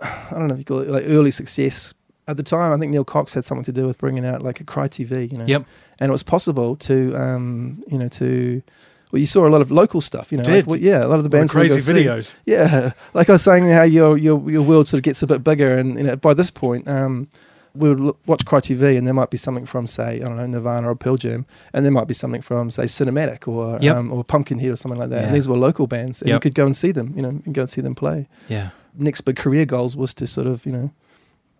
I 0.01 0.27
don't 0.31 0.47
know 0.47 0.53
if 0.53 0.59
you 0.59 0.65
call 0.65 0.79
it 0.79 0.89
like 0.89 1.03
early 1.05 1.31
success. 1.31 1.93
At 2.25 2.37
the 2.37 2.43
time, 2.43 2.71
I 2.71 2.77
think 2.77 2.91
Neil 2.91 3.03
Cox 3.03 3.33
had 3.33 3.45
something 3.45 3.65
to 3.65 3.73
do 3.73 3.85
with 3.85 3.97
bringing 3.97 4.25
out 4.25 4.41
like 4.41 4.61
a 4.61 4.63
Cry 4.63 4.87
TV, 4.87 5.29
you 5.29 5.37
know. 5.37 5.45
Yep. 5.45 5.65
And 5.99 6.09
it 6.09 6.11
was 6.11 6.23
possible 6.23 6.77
to, 6.77 7.13
um, 7.15 7.83
you 7.87 7.97
know, 7.97 8.07
to, 8.07 8.63
well, 9.11 9.19
you 9.19 9.25
saw 9.25 9.45
a 9.45 9.49
lot 9.49 9.59
of 9.59 9.71
local 9.71 9.99
stuff, 9.99 10.31
you 10.31 10.37
know. 10.37 10.45
Did? 10.45 10.55
Like, 10.55 10.67
well, 10.67 10.79
yeah, 10.79 11.05
a 11.05 11.07
lot 11.07 11.17
of 11.17 11.23
the 11.23 11.29
bands 11.29 11.53
we 11.53 11.67
go 11.67 11.77
see. 11.77 11.91
videos. 11.91 12.33
Yeah, 12.45 12.93
like 13.13 13.27
I 13.29 13.33
was 13.33 13.43
saying, 13.43 13.65
how 13.65 13.83
your 13.83 14.17
your 14.17 14.49
your 14.49 14.61
world 14.61 14.87
sort 14.87 14.99
of 14.99 15.03
gets 15.03 15.21
a 15.21 15.27
bit 15.27 15.43
bigger, 15.43 15.77
and 15.77 15.97
you 15.97 16.05
know, 16.05 16.15
by 16.15 16.33
this 16.33 16.49
point, 16.49 16.87
um, 16.87 17.27
we 17.75 17.89
would 17.89 17.99
look, 17.99 18.19
watch 18.27 18.45
Cry 18.45 18.59
TV, 18.59 18.97
and 18.97 19.07
there 19.07 19.13
might 19.13 19.29
be 19.31 19.37
something 19.37 19.65
from, 19.65 19.87
say, 19.87 20.17
I 20.17 20.19
don't 20.27 20.37
know, 20.37 20.45
Nirvana 20.45 20.89
or 20.91 20.95
Pearl 20.95 21.17
Jam, 21.17 21.45
and 21.73 21.83
there 21.83 21.91
might 21.91 22.07
be 22.07 22.13
something 22.13 22.41
from, 22.41 22.69
say, 22.69 22.83
Cinematic 22.83 23.47
or 23.47 23.79
Yep. 23.81 23.95
um, 23.95 24.11
or 24.13 24.23
Pumpkinhead 24.23 24.71
or 24.71 24.75
something 24.75 24.99
like 24.99 25.09
that. 25.09 25.21
Yeah. 25.21 25.25
And 25.27 25.35
these 25.35 25.47
were 25.47 25.57
local 25.57 25.87
bands, 25.87 26.21
and 26.21 26.29
you 26.31 26.39
could 26.39 26.53
go 26.55 26.65
and 26.65 26.77
see 26.77 26.91
them, 26.91 27.13
you 27.15 27.21
know, 27.23 27.29
and 27.29 27.53
go 27.53 27.61
and 27.61 27.69
see 27.69 27.81
them 27.81 27.95
play. 27.95 28.27
Yeah. 28.47 28.69
Next 28.95 29.21
big 29.21 29.37
career 29.37 29.65
goals 29.65 29.95
was 29.95 30.13
to 30.15 30.27
sort 30.27 30.47
of, 30.47 30.65
you 30.65 30.71
know. 30.71 30.91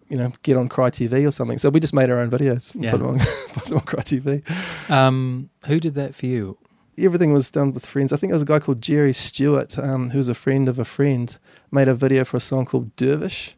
You 0.09 0.17
know, 0.17 0.31
get 0.43 0.57
on 0.57 0.67
Cry 0.69 0.91
TV 0.91 1.25
or 1.25 1.31
something. 1.31 1.57
So 1.57 1.69
we 1.69 1.79
just 1.79 1.93
made 1.93 2.11
our 2.11 2.19
own 2.19 2.29
videos, 2.29 2.75
and 2.75 2.83
Yeah. 2.83 2.91
put 2.91 2.99
them 2.99 3.07
on, 3.07 3.19
put 3.53 3.63
them 3.65 3.77
on 3.77 3.83
Cry 3.85 4.01
TV. 4.03 4.43
Um, 4.91 5.49
who 5.65 5.79
did 5.79 5.95
that 5.95 6.13
for 6.13 6.25
you? 6.27 6.57
everything 6.95 7.33
was 7.33 7.49
done 7.49 7.73
with 7.73 7.83
friends. 7.87 8.13
I 8.13 8.17
think 8.17 8.29
it 8.29 8.33
was 8.33 8.43
a 8.43 8.45
guy 8.45 8.59
called 8.59 8.79
Jerry 8.79 9.13
Stewart, 9.13 9.79
um, 9.79 10.11
who 10.11 10.19
was 10.19 10.27
a 10.27 10.35
friend 10.35 10.69
of 10.69 10.77
a 10.77 10.85
friend, 10.85 11.35
made 11.71 11.87
a 11.87 11.95
video 11.95 12.23
for 12.23 12.37
a 12.37 12.39
song 12.39 12.65
called 12.65 12.95
Dervish. 12.97 13.55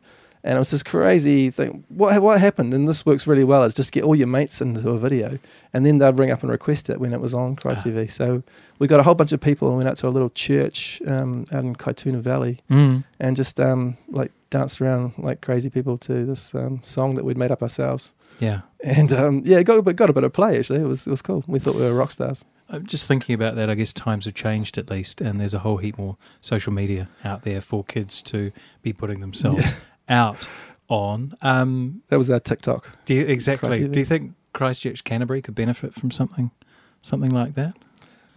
And 0.48 0.56
it 0.58 0.60
was 0.60 0.70
this 0.70 0.84
crazy 0.84 1.50
thing. 1.50 1.84
What 1.90 2.22
what 2.22 2.40
happened? 2.40 2.72
And 2.74 2.88
this 2.88 3.04
works 3.06 3.26
really 3.26 3.44
well. 3.44 3.64
Is 3.64 3.74
just 3.74 3.92
get 3.92 4.04
all 4.04 4.16
your 4.16 4.28
mates 4.28 4.62
into 4.62 4.88
a 4.92 4.98
video, 5.00 5.40
and 5.74 5.84
then 5.86 5.98
they'd 5.98 6.20
ring 6.20 6.30
up 6.30 6.44
and 6.44 6.52
request 6.52 6.88
it 6.90 7.00
when 7.00 7.14
it 7.14 7.20
was 7.20 7.34
on 7.34 7.56
Cry 7.56 7.74
Ah. 7.74 7.82
TV. 7.82 8.08
So 8.12 8.44
we 8.78 8.88
got 8.88 9.00
a 9.00 9.04
whole 9.04 9.16
bunch 9.16 9.32
of 9.32 9.42
people 9.42 9.68
and 9.70 9.78
went 9.78 9.90
out 9.90 9.98
to 9.98 10.08
a 10.08 10.10
little 10.10 10.30
church 10.30 11.02
um, 11.08 11.48
out 11.52 11.64
in 11.64 11.76
Kaituna 11.76 12.20
Valley 12.22 12.60
Mm. 12.70 13.04
and 13.20 13.36
just 13.36 13.60
um, 13.60 13.98
like 14.08 14.32
danced 14.52 14.80
around 14.82 15.14
like 15.18 15.42
crazy 15.42 15.70
people 15.72 15.98
to 15.98 16.26
this 16.26 16.54
um, 16.54 16.80
song 16.84 17.16
that 17.16 17.26
we'd 17.26 17.38
made 17.40 17.50
up 17.52 17.64
ourselves. 17.64 18.14
Yeah. 18.40 18.62
And 18.84 19.12
um, 19.14 19.42
yeah, 19.46 19.64
got 19.64 19.84
got 19.96 20.12
a 20.12 20.14
bit 20.14 20.24
of 20.24 20.32
play 20.32 20.60
actually. 20.60 20.82
It 20.82 20.88
was 20.88 21.08
it 21.08 21.10
was 21.10 21.24
cool. 21.24 21.44
We 21.48 21.58
thought 21.58 21.74
we 21.76 21.82
were 21.82 21.94
rock 21.94 22.12
stars. 22.12 22.46
I'm 22.70 22.86
just 22.86 23.08
thinking 23.08 23.34
about 23.34 23.56
that. 23.56 23.70
I 23.70 23.74
guess 23.74 23.94
times 23.94 24.26
have 24.26 24.36
changed 24.36 24.78
at 24.78 24.92
least, 24.92 25.22
and 25.22 25.40
there's 25.40 25.54
a 25.56 25.60
whole 25.60 25.78
heap 25.78 25.98
more 25.98 26.18
social 26.42 26.72
media 26.74 27.08
out 27.24 27.44
there 27.44 27.62
for 27.62 27.84
kids 27.84 28.22
to 28.24 28.52
be 28.84 28.94
putting 28.94 29.22
themselves 29.22 29.64
out 30.10 30.48
on. 30.90 31.36
Um, 31.42 32.02
That 32.10 32.18
was 32.18 32.30
our 32.30 32.40
TikTok. 32.40 32.92
do 33.06 33.14
you, 33.16 33.26
exactly? 33.26 33.88
Do 33.88 34.00
you 34.00 34.06
think 34.06 34.34
Christchurch 34.54 35.04
Canterbury 35.04 35.42
could 35.42 35.56
benefit 35.56 35.94
from 35.94 36.12
something, 36.12 36.52
something 37.02 37.32
like 37.32 37.56
that? 37.56 37.76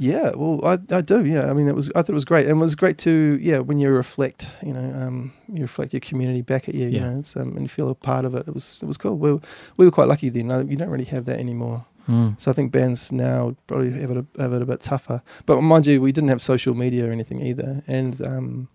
Yeah, 0.01 0.31
well, 0.37 0.65
I, 0.65 0.79
I 0.95 1.01
do. 1.01 1.25
Yeah, 1.25 1.51
I 1.51 1.55
mean, 1.55 1.67
it 1.67 1.75
was 1.75 1.91
I 1.91 2.03
thought 2.03 2.11
it 2.11 2.15
was 2.15 2.25
great, 2.25 2.47
and 2.47 2.59
it 2.59 2.61
was 2.61 2.77
great 2.77 2.99
to 2.99 3.37
yeah 3.43 3.59
when 3.59 3.81
you 3.81 3.91
reflect, 3.91 4.57
you 4.63 4.73
know, 4.73 4.93
um, 4.95 5.33
you 5.53 5.63
reflect 5.63 5.93
your 5.93 5.99
community 6.01 6.41
back 6.41 6.69
at 6.69 6.77
you, 6.77 6.87
yeah. 6.87 6.91
you 6.91 7.01
know, 7.01 7.19
it's, 7.19 7.37
um, 7.37 7.57
and 7.57 7.63
you 7.63 7.69
feel 7.69 7.91
a 7.91 7.97
part 7.97 8.25
of 8.25 8.35
it. 8.37 8.47
It 8.47 8.55
was 8.55 8.81
it 8.81 8.87
was 8.87 8.97
cool. 8.97 9.17
We 9.17 9.33
were, 9.33 9.41
we 9.77 9.85
were 9.85 9.91
quite 9.91 10.07
lucky 10.07 10.29
then. 10.29 10.69
You 10.69 10.77
don't 10.77 10.89
really 10.89 11.05
have 11.07 11.25
that 11.25 11.41
anymore. 11.41 11.85
Mm. 12.09 12.39
So 12.39 12.51
I 12.51 12.55
think 12.55 12.71
bands 12.71 13.11
now 13.11 13.57
probably 13.67 13.91
have 13.91 14.13
it 14.13 14.17
a, 14.17 14.43
have 14.43 14.53
it 14.53 14.63
a 14.63 14.67
bit 14.67 14.81
tougher. 14.81 15.21
But 15.47 15.61
mind 15.63 15.87
you, 15.87 16.01
we 16.01 16.13
didn't 16.13 16.31
have 16.31 16.41
social 16.41 16.75
media 16.75 17.09
or 17.09 17.13
anything 17.13 17.45
either, 17.45 17.83
and 17.89 18.23
um, 18.23 18.69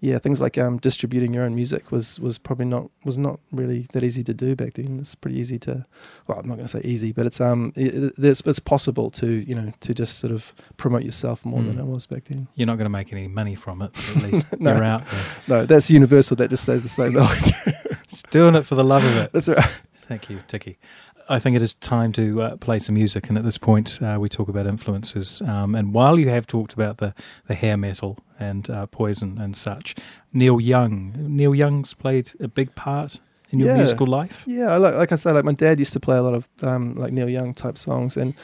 yeah, 0.00 0.18
things 0.18 0.40
like 0.40 0.56
um, 0.58 0.78
distributing 0.78 1.34
your 1.34 1.44
own 1.44 1.54
music 1.54 1.90
was 1.90 2.18
was 2.20 2.38
probably 2.38 2.66
not 2.66 2.90
was 3.04 3.18
not 3.18 3.40
really 3.52 3.86
that 3.92 4.04
easy 4.04 4.22
to 4.24 4.32
do 4.34 4.54
back 4.54 4.74
then. 4.74 4.98
It's 5.00 5.14
pretty 5.14 5.38
easy 5.38 5.58
to, 5.60 5.84
well, 6.26 6.38
I'm 6.38 6.46
not 6.48 6.54
going 6.56 6.68
to 6.68 6.78
say 6.80 6.80
easy, 6.84 7.12
but 7.12 7.26
it's 7.26 7.40
um 7.40 7.72
it, 7.76 8.12
it's, 8.18 8.40
it's 8.42 8.58
possible 8.60 9.10
to 9.10 9.26
you 9.26 9.54
know 9.54 9.72
to 9.80 9.94
just 9.94 10.18
sort 10.18 10.32
of 10.32 10.54
promote 10.76 11.02
yourself 11.02 11.44
more 11.44 11.62
than 11.62 11.76
Mm. 11.76 11.80
it 11.80 11.86
was 11.86 12.06
back 12.06 12.24
then. 12.26 12.48
You're 12.54 12.66
not 12.66 12.76
going 12.76 12.86
to 12.86 12.90
make 12.90 13.12
any 13.12 13.28
money 13.28 13.54
from 13.54 13.82
it, 13.82 13.90
but 13.92 14.16
at 14.24 14.32
least 14.32 14.60
No. 14.60 14.74
you're 14.74 14.84
out 14.84 15.06
there. 15.08 15.20
No, 15.48 15.66
that's 15.66 15.90
universal. 15.90 16.36
That 16.36 16.50
just 16.50 16.62
stays 16.64 16.82
the 16.82 16.88
same. 16.88 17.12
though. 17.14 17.28
Just 18.08 18.30
doing 18.30 18.54
it 18.54 18.62
for 18.62 18.74
the 18.74 18.84
love 18.84 19.04
of 19.04 19.16
it. 19.18 19.32
that's 19.34 19.48
right. 19.48 19.68
Thank 20.08 20.30
you, 20.30 20.40
Tiki. 20.48 20.78
I 21.30 21.38
think 21.38 21.56
it 21.56 21.62
is 21.62 21.74
time 21.74 22.12
to 22.14 22.42
uh, 22.42 22.56
play 22.56 22.78
some 22.78 22.94
music, 22.94 23.28
and 23.28 23.36
at 23.36 23.44
this 23.44 23.58
point, 23.58 24.00
uh, 24.02 24.16
we 24.18 24.28
talk 24.28 24.48
about 24.48 24.66
influences. 24.66 25.42
Um, 25.42 25.74
and 25.74 25.92
while 25.92 26.18
you 26.18 26.28
have 26.30 26.46
talked 26.46 26.72
about 26.72 26.98
the, 26.98 27.14
the 27.46 27.54
hair 27.54 27.76
metal 27.76 28.18
and 28.40 28.68
uh, 28.70 28.86
poison 28.86 29.38
and 29.38 29.56
such, 29.56 29.94
Neil 30.32 30.60
Young. 30.60 31.12
Neil 31.16 31.54
Young's 31.54 31.92
played 31.94 32.32
a 32.40 32.48
big 32.48 32.74
part 32.74 33.20
in 33.50 33.58
your 33.58 33.68
Yeah. 33.68 33.76
musical 33.76 34.06
life. 34.06 34.42
Yeah, 34.46 34.72
I 34.72 34.76
like, 34.78 34.94
like 34.94 35.12
I 35.12 35.16
said, 35.16 35.32
like 35.34 35.44
my 35.44 35.52
dad 35.52 35.78
used 35.78 35.92
to 35.94 36.00
play 36.00 36.16
a 36.16 36.22
lot 36.22 36.34
of 36.34 36.48
um, 36.62 36.94
like 36.94 37.12
Neil 37.12 37.28
Young 37.28 37.52
type 37.54 37.76
songs, 37.76 38.16
and 38.16 38.34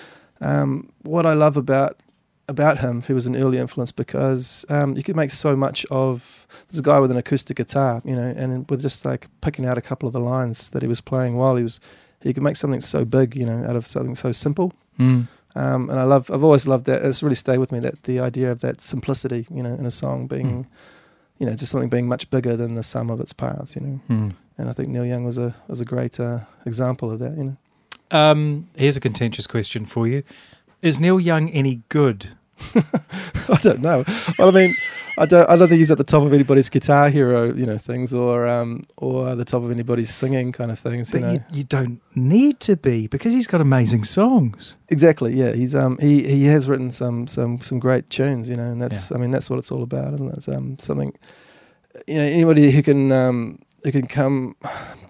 um, 0.40 0.90
what 1.02 1.24
I 1.26 1.32
love 1.34 1.56
about 1.56 2.00
about 2.46 2.76
him, 2.80 3.00
he 3.00 3.14
was 3.14 3.26
an 3.26 3.34
early 3.34 3.56
influence 3.56 3.90
because 3.90 4.66
um, 4.68 4.94
you 4.98 5.02
could 5.02 5.16
make 5.16 5.30
so 5.30 5.56
much 5.56 5.86
of. 5.90 6.46
There's 6.68 6.78
a 6.80 6.82
guy 6.82 7.00
with 7.00 7.10
an 7.10 7.16
acoustic 7.16 7.56
guitar, 7.56 8.02
you 8.04 8.14
know, 8.14 8.34
and 8.36 8.68
with 8.68 8.82
just 8.82 9.04
like 9.06 9.28
picking 9.40 9.64
out 9.64 9.78
a 9.78 9.80
couple 9.80 10.06
of 10.06 10.12
the 10.12 10.20
lines 10.20 10.68
that 10.70 10.82
he 10.82 10.88
was 10.88 11.00
playing 11.00 11.36
while 11.36 11.56
he 11.56 11.62
was, 11.62 11.80
he 12.24 12.32
can 12.34 12.42
make 12.42 12.56
something 12.56 12.80
so 12.80 13.04
big, 13.04 13.36
you 13.36 13.46
know, 13.46 13.62
out 13.68 13.76
of 13.76 13.86
something 13.86 14.16
so 14.16 14.32
simple. 14.32 14.72
Mm. 14.98 15.28
Um, 15.56 15.90
and 15.90 16.00
I 16.00 16.04
love, 16.04 16.30
I've 16.32 16.42
always 16.42 16.66
loved 16.66 16.86
that. 16.86 17.02
It's 17.04 17.22
really 17.22 17.36
stayed 17.36 17.58
with 17.58 17.70
me 17.70 17.78
that 17.80 18.02
the 18.04 18.18
idea 18.18 18.50
of 18.50 18.60
that 18.62 18.80
simplicity, 18.80 19.46
you 19.56 19.62
know, 19.62 19.74
in 19.74 19.86
a 19.86 19.90
song 19.90 20.26
being, 20.26 20.64
Mm. 20.64 20.66
you 21.38 21.46
know, 21.46 21.54
just 21.54 21.70
something 21.70 21.88
being 21.90 22.08
much 22.08 22.28
bigger 22.30 22.56
than 22.56 22.74
the 22.74 22.82
sum 22.82 23.10
of 23.10 23.20
its 23.20 23.32
parts, 23.32 23.76
you 23.76 23.82
know. 23.86 24.00
Mm. 24.08 24.32
And 24.58 24.70
I 24.70 24.72
think 24.72 24.88
Neil 24.88 25.04
Young 25.04 25.24
was 25.24 25.38
a 25.38 25.54
was 25.68 25.80
a 25.80 25.84
great 25.84 26.18
uh, 26.18 26.40
example 26.66 27.10
of 27.12 27.18
that. 27.20 27.36
You 27.36 27.44
know, 27.44 27.56
Um, 28.10 28.68
here's 28.76 28.96
a 28.96 29.00
contentious 29.00 29.46
question 29.46 29.84
for 29.84 30.06
you: 30.08 30.22
Is 30.82 30.98
Neil 30.98 31.20
Young 31.20 31.50
any 31.50 31.82
good? 31.88 32.28
I 33.48 33.58
don't 33.60 33.80
know. 33.80 34.04
Well, 34.38 34.48
I 34.48 34.50
mean, 34.50 34.76
I 35.18 35.26
don't 35.26 35.48
I 35.48 35.56
don't 35.56 35.68
think 35.68 35.78
he's 35.78 35.90
at 35.90 35.98
the 35.98 36.04
top 36.04 36.22
of 36.22 36.32
anybody's 36.32 36.68
guitar 36.68 37.08
hero, 37.08 37.52
you 37.54 37.66
know, 37.66 37.78
things 37.78 38.12
or 38.14 38.46
um 38.46 38.84
or 38.96 39.34
the 39.34 39.44
top 39.44 39.62
of 39.62 39.70
anybody's 39.70 40.12
singing 40.14 40.52
kind 40.52 40.70
of 40.70 40.78
things. 40.78 41.12
You 41.12 41.20
But 41.20 41.26
know, 41.26 41.32
you, 41.32 41.40
you 41.52 41.64
don't 41.64 42.00
need 42.16 42.60
to 42.60 42.76
be 42.76 43.06
because 43.06 43.32
he's 43.32 43.46
got 43.46 43.60
amazing 43.60 44.04
songs. 44.04 44.76
exactly. 44.88 45.34
Yeah, 45.34 45.52
he's 45.52 45.74
um 45.74 45.98
he 46.00 46.22
he 46.26 46.44
has 46.46 46.68
written 46.68 46.90
some 46.92 47.26
some 47.26 47.60
some 47.60 47.78
great 47.78 48.08
tunes. 48.10 48.48
You 48.48 48.56
know, 48.56 48.70
and 48.72 48.80
that's 48.82 49.12
I 49.12 49.16
mean 49.18 49.30
that's 49.30 49.50
what 49.50 49.58
it's 49.58 49.70
all 49.70 49.82
about, 49.82 50.14
isn't 50.14 50.28
it? 50.28 50.36
It's 50.36 50.48
um 50.48 50.78
something. 50.78 51.12
You 52.08 52.18
know, 52.18 52.24
anybody 52.24 52.70
who 52.70 52.82
can 52.82 53.12
um 53.12 53.58
who 53.84 53.92
can 53.92 54.06
come 54.06 54.56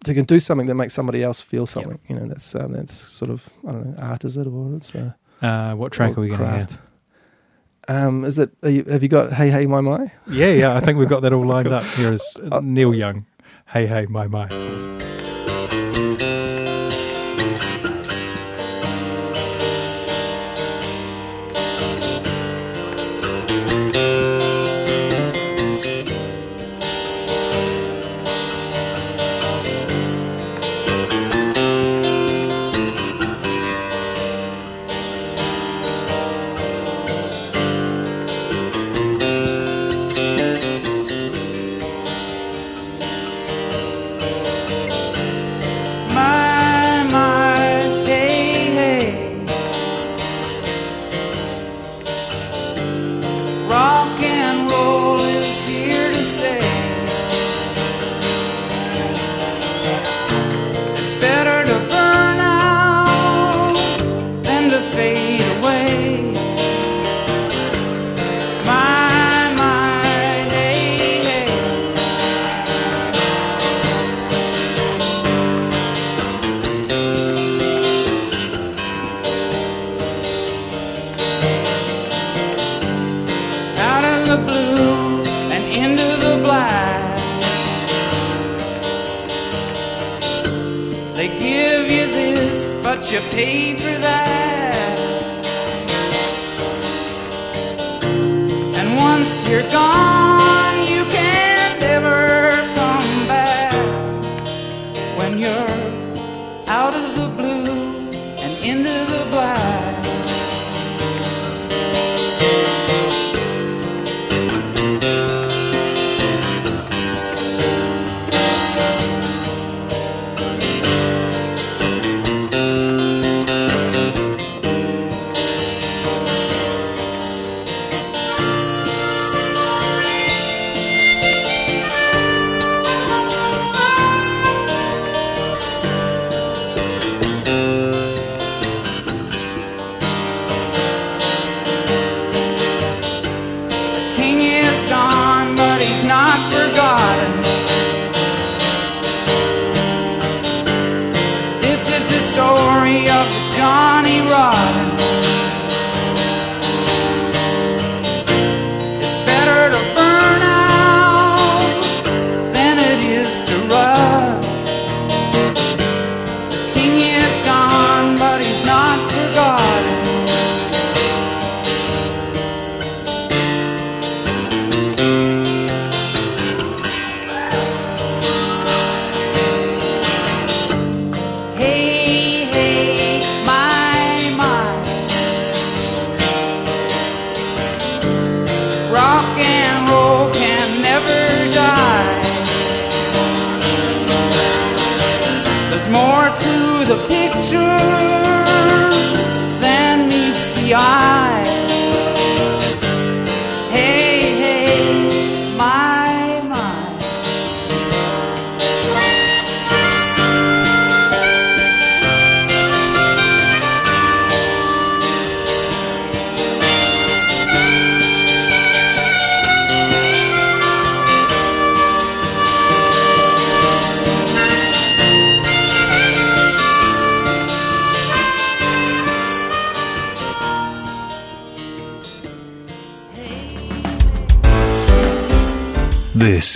who 0.06 0.12
can 0.14 0.24
do 0.24 0.38
something 0.38 0.66
that 0.66 0.74
makes 0.74 0.92
somebody 0.92 1.22
else 1.22 1.40
feel 1.40 1.66
something. 1.66 1.98
You 2.08 2.16
know, 2.16 2.26
that's 2.26 2.54
um 2.54 2.72
that's 2.72 2.94
sort 2.94 3.30
of 3.30 3.48
I 3.66 3.72
don't 3.72 3.86
know 3.86 4.02
art 4.02 4.24
is 4.24 4.36
it 4.36 4.46
or 4.46 4.74
it's 4.76 4.94
uh, 4.94 5.12
Uh, 5.40 5.74
what 5.74 5.92
track 5.92 6.16
are 6.16 6.20
we 6.20 6.28
going 6.28 6.40
to 6.40 6.46
hear? 6.46 6.66
Um, 7.88 8.24
is 8.24 8.38
it? 8.38 8.50
Are 8.62 8.70
you, 8.70 8.84
have 8.84 9.02
you 9.02 9.08
got 9.08 9.32
"Hey 9.32 9.50
Hey 9.50 9.66
My 9.66 9.80
My"? 9.80 10.10
Yeah, 10.26 10.50
yeah, 10.52 10.74
I 10.76 10.80
think 10.80 10.98
we've 10.98 11.08
got 11.08 11.22
that 11.22 11.32
all 11.32 11.46
lined 11.54 11.66
Cool. 11.68 11.74
up. 11.76 11.84
Here 11.96 12.12
is 12.12 12.24
uh, 12.50 12.60
Neil 12.62 12.94
Young. 12.94 13.26
Hey, 13.68 13.86
hey, 13.86 14.06
my. 14.06 14.26
My, 14.26 14.46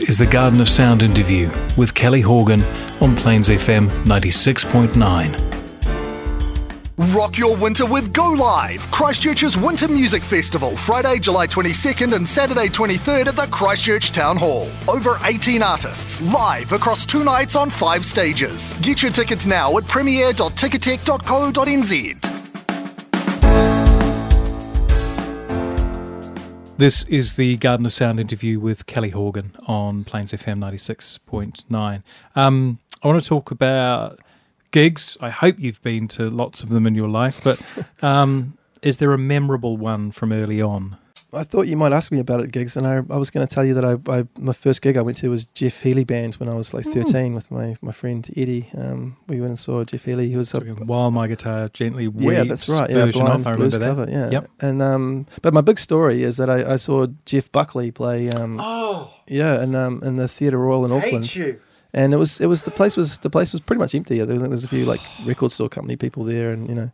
Is 0.00 0.17
the 0.17 0.26
Garden 0.26 0.61
of 0.61 0.69
Sound 0.69 1.02
interview 1.02 1.50
with 1.76 1.93
Kelly 1.93 2.21
Horgan 2.21 2.62
on 3.00 3.17
Plains 3.17 3.49
FM 3.49 3.88
96.9. 4.05 5.49
Rock 7.14 7.38
your 7.38 7.57
winter 7.57 7.87
with 7.87 8.12
Go 8.12 8.31
Live, 8.31 8.81
Christchurch's 8.90 9.57
Winter 9.57 9.88
Music 9.88 10.23
Festival, 10.23 10.76
Friday, 10.76 11.19
July 11.19 11.47
22nd 11.47 12.14
and 12.14 12.28
Saturday 12.28 12.69
23rd 12.69 13.28
at 13.28 13.37
the 13.37 13.47
Christchurch 13.49 14.12
Town 14.12 14.37
Hall. 14.37 14.71
Over 14.88 15.17
18 15.25 15.62
artists, 15.62 16.21
live 16.21 16.73
across 16.73 17.05
two 17.05 17.25
nights 17.25 17.57
on 17.57 17.71
five 17.71 18.05
stages. 18.05 18.75
Get 18.83 19.02
your 19.02 19.11
tickets 19.11 19.47
now 19.47 19.78
at 19.78 19.87
premiere.ticketek.co.nz. 19.87 22.38
This 26.79 27.03
is 27.07 27.35
the 27.35 27.57
Garden 27.57 27.87
of 27.87 27.93
Sound 27.93 28.21
interview 28.21 28.61
with 28.61 28.87
Kelly 28.87 29.11
Horgan 29.11 29.51
on 29.67 30.05
Plains 30.05 30.31
FM 30.31 30.61
96.9. 30.61 32.03
Um, 32.37 32.79
I 33.03 33.09
want 33.09 33.21
to 33.21 33.29
talk 33.29 33.51
about 33.51 34.21
gigs. 34.71 35.19
I 35.21 35.31
hope 35.31 35.57
you've 35.59 35.83
been 35.83 36.07
to 36.07 36.31
lots 36.31 36.63
of 36.63 36.69
them 36.69 36.87
in 36.87 36.95
your 36.95 37.09
life, 37.09 37.41
but 37.43 37.61
um, 38.01 38.57
is 38.81 38.99
there 38.99 39.13
a 39.13 39.19
memorable 39.19 39.77
one 39.77 40.13
from 40.13 40.31
early 40.31 40.63
on? 40.63 40.97
I 41.31 41.45
thought 41.45 41.67
you 41.67 41.77
might 41.77 41.93
ask 41.93 42.11
me 42.11 42.21
about 42.21 42.41
it 42.41 42.53
gigs, 42.53 42.75
and 42.75 42.87
I, 42.87 42.97
I 43.11 43.17
was 43.19 43.31
going 43.31 43.47
to 43.47 43.55
tell 43.55 43.65
you 43.65 43.75
that 43.75 43.85
I, 43.85 43.99
I 44.11 44.27
my 44.39 44.55
first 44.55 44.81
gig 44.81 44.97
I 44.97 45.03
went 45.03 45.19
to 45.19 45.29
was 45.29 45.45
Jeff 45.45 45.83
Healey 45.83 46.05
band 46.05 46.37
when 46.37 46.49
I 46.49 46.55
was 46.55 46.73
like 46.73 46.87
thirteen 46.87 47.35
with 47.35 47.51
my, 47.51 47.77
my 47.83 47.93
friend 47.93 48.27
Eddie. 48.35 48.71
Um, 48.75 49.19
we 49.27 49.39
went 49.39 49.51
and 49.51 49.59
saw 49.59 49.85
Jeff 49.85 50.05
Healey. 50.05 50.31
He 50.31 50.37
was 50.37 50.55
a, 50.55 50.61
While 50.61 51.11
My 51.11 51.27
Guitar 51.29 51.69
Gently 51.69 52.05
yeah, 52.05 52.43
Weeps 52.43 52.49
that's 52.49 52.69
right. 52.71 52.89
Yeah, 52.89 53.05
version 53.05 53.21
blind 53.27 53.41
of, 53.41 53.47
I 53.47 53.55
blues 53.57 53.77
remember 53.77 54.07
that. 54.07 54.11
cover. 54.13 54.31
Yeah, 54.31 54.41
Yep. 54.41 54.51
And 54.61 54.81
um, 54.83 55.27
but 55.43 55.53
my 55.53 55.61
big 55.61 55.79
story 55.79 56.23
is 56.23 56.39
that 56.39 56.49
I, 56.49 56.73
I 56.73 56.77
saw 56.77 57.07
Jeff 57.27 57.53
Buckley 57.53 57.91
play. 57.91 58.31
Um, 58.31 58.59
Oh, 58.59 59.13
yeah, 59.27 59.61
and 59.61 59.77
um, 59.77 60.01
in 60.03 60.17
the 60.17 60.29
Theatre 60.29 60.59
Royal 60.59 60.87
in 60.87 60.93
Auckland. 60.93 61.35
you. 61.37 61.61
and 61.93 62.15
it 62.15 62.17
was 62.17 62.41
it 62.41 62.47
was 62.47 62.63
the 62.63 62.71
place 62.71 62.97
was 62.97 63.19
the 63.19 63.31
place 63.31 63.53
was 63.53 63.61
pretty 63.61 63.81
much 63.81 63.95
empty. 63.95 64.17
There, 64.17 64.39
there's 64.39 64.65
a 64.65 64.69
few 64.69 64.87
like 64.87 65.01
record 65.27 65.53
store 65.53 65.69
company 65.69 65.97
people 65.97 66.25
there, 66.25 66.53
and 66.53 66.69
you 66.71 66.75
know, 66.75 66.91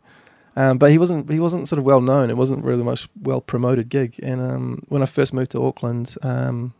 um, 0.55 0.77
but 0.77 0.91
he 0.91 0.97
wasn't 0.97 1.29
he 1.29 1.39
wasn't 1.39 1.67
sort 1.67 1.79
of 1.79 1.85
well 1.85 2.01
known. 2.01 2.29
It 2.29 2.37
wasn't 2.37 2.63
really 2.63 2.83
much 2.83 3.07
well 3.21 3.41
promoted 3.41 3.89
gig. 3.89 4.19
And 4.23 4.41
um, 4.41 4.83
when 4.89 5.01
I 5.01 5.05
first 5.05 5.33
moved 5.33 5.51
to 5.51 5.63
Auckland, 5.65 6.15
um, 6.23 6.73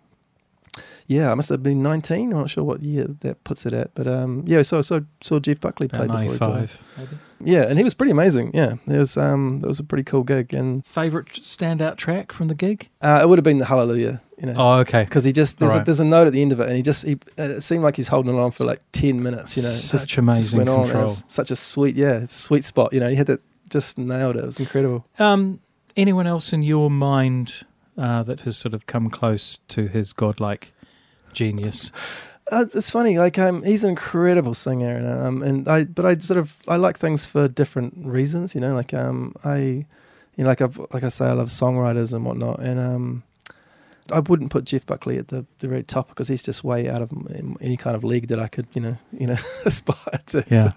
yeah, 1.08 1.32
I 1.32 1.36
must 1.36 1.50
have 1.50 1.62
been 1.62 1.84
19. 1.84 2.34
I'm 2.34 2.40
not 2.40 2.50
sure 2.50 2.64
what 2.64 2.82
year 2.82 3.06
that 3.20 3.44
puts 3.44 3.66
it 3.66 3.74
at, 3.74 3.94
but 3.94 4.08
um, 4.08 4.44
yeah, 4.48 4.64
so 4.64 4.82
so 4.82 5.06
saw 5.22 5.40
Jeff 5.40 5.60
Buckley 5.60 5.88
play 5.88 6.06
About 6.06 6.22
before 6.28 6.34
he 6.34 6.40
died. 6.40 6.70
maybe. 6.98 7.18
Yeah, 7.42 7.64
and 7.70 7.78
he 7.78 7.84
was 7.84 7.94
pretty 7.94 8.12
amazing. 8.12 8.52
Yeah, 8.54 8.76
it 8.88 8.98
was 8.98 9.16
um, 9.18 9.62
it 9.64 9.68
was 9.68 9.80
a 9.80 9.84
pretty 9.84 10.04
cool 10.04 10.24
gig, 10.24 10.54
and 10.54 10.86
Favourite 10.86 11.28
standout 11.34 11.98
track 11.98 12.32
from 12.32 12.48
the 12.48 12.56
gig? 12.56 12.90
uh, 13.02 13.20
it 13.22 13.30
would 13.30 13.38
have 13.38 13.44
been 13.44 13.60
the 13.60 13.66
Hallelujah, 13.66 14.22
you 14.40 14.48
know. 14.48 14.56
Oh, 14.58 14.80
okay. 14.80 15.04
because 15.04 15.26
he 15.26 15.32
just 15.32 15.60
there's, 15.60 15.76
a, 15.76 15.84
there's 15.84 16.00
a 16.00 16.06
note 16.06 16.26
at 16.28 16.34
the 16.34 16.42
end 16.42 16.54
of 16.54 16.60
it, 16.60 16.68
and 16.68 16.76
he 16.76 16.82
just 16.82 17.06
he 17.06 17.20
uh, 17.38 17.44
it 17.44 17.62
seemed 17.62 17.84
like 17.84 17.98
he's 17.98 18.08
holding 18.08 18.34
it 18.34 18.40
on 18.40 18.50
for 18.52 18.64
like 18.66 18.80
ten 18.94 19.22
minutes. 19.22 19.58
You 19.58 19.64
know, 19.64 19.70
Such 19.70 20.08
just, 20.08 20.18
amazing 20.18 20.42
just 20.42 20.56
went 20.56 20.70
on, 20.70 20.80
it 20.80 20.84
control. 20.86 21.04
was 21.04 21.24
such 21.28 21.52
a 21.52 21.56
sweet, 21.56 21.96
yeah, 21.96 22.26
sweet 22.28 22.66
spot. 22.66 22.94
You 22.94 23.00
know, 23.02 23.10
he 23.10 23.16
had 23.16 23.28
that 23.28 23.42
just 23.70 23.98
nailed 23.98 24.36
it. 24.36 24.44
It 24.44 24.46
was 24.46 24.60
incredible. 24.60 25.06
Um, 25.20 25.60
anyone 25.96 26.28
else 26.28 26.54
in 26.54 26.64
your 26.64 26.90
mind 26.90 27.66
uh, 27.98 28.24
that 28.24 28.42
has 28.42 28.58
sort 28.58 28.74
of 28.74 28.86
come 28.86 29.10
close 29.10 29.60
to 29.70 29.88
his 29.88 30.14
godlike 30.14 30.74
genius? 31.34 31.92
Uh, 32.52 32.64
it's 32.76 32.92
funny, 32.92 33.18
like 33.18 33.40
um, 33.40 33.64
he's 33.64 33.84
an 33.84 33.90
incredible 33.90 34.54
singer, 34.54 34.96
and 34.96 35.08
um, 35.08 35.42
and 35.42 35.68
I 35.68 35.86
but 35.86 36.06
I 36.06 36.16
sort 36.20 36.38
of 36.38 36.56
I 36.68 36.76
like 36.76 36.96
things 36.96 37.26
for 37.26 37.48
different 37.48 37.96
reasons. 37.98 38.54
You 38.54 38.62
know, 38.62 38.76
like 38.76 38.94
um, 38.94 39.34
I, 39.44 39.58
you 39.58 40.44
know, 40.44 40.50
like 40.50 40.62
I 40.62 40.70
like 40.92 41.04
I 41.04 41.10
say, 41.10 41.26
I 41.26 41.32
love 41.32 41.48
songwriters 41.48 42.14
and 42.14 42.24
whatnot, 42.24 42.60
and 42.60 42.80
um. 42.80 43.24
I 44.12 44.20
wouldn't 44.20 44.52
put 44.52 44.66
Jeff 44.66 44.86
Buckley 44.86 45.18
at 45.18 45.30
the, 45.30 45.46
the 45.60 45.68
very 45.68 45.84
top 45.84 46.10
because 46.10 46.28
he's 46.28 46.44
just 46.44 46.64
way 46.64 46.88
out 46.90 47.02
of 47.02 47.12
any 47.62 47.76
kind 47.78 47.96
of 47.96 48.04
league 48.04 48.28
that 48.28 48.40
I 48.40 48.48
could, 48.48 48.68
you 48.74 48.82
know, 48.82 48.98
you 49.12 49.28
know, 49.28 49.38
aspire 49.66 50.20
to. 50.28 50.46
Yeah. 50.50 50.72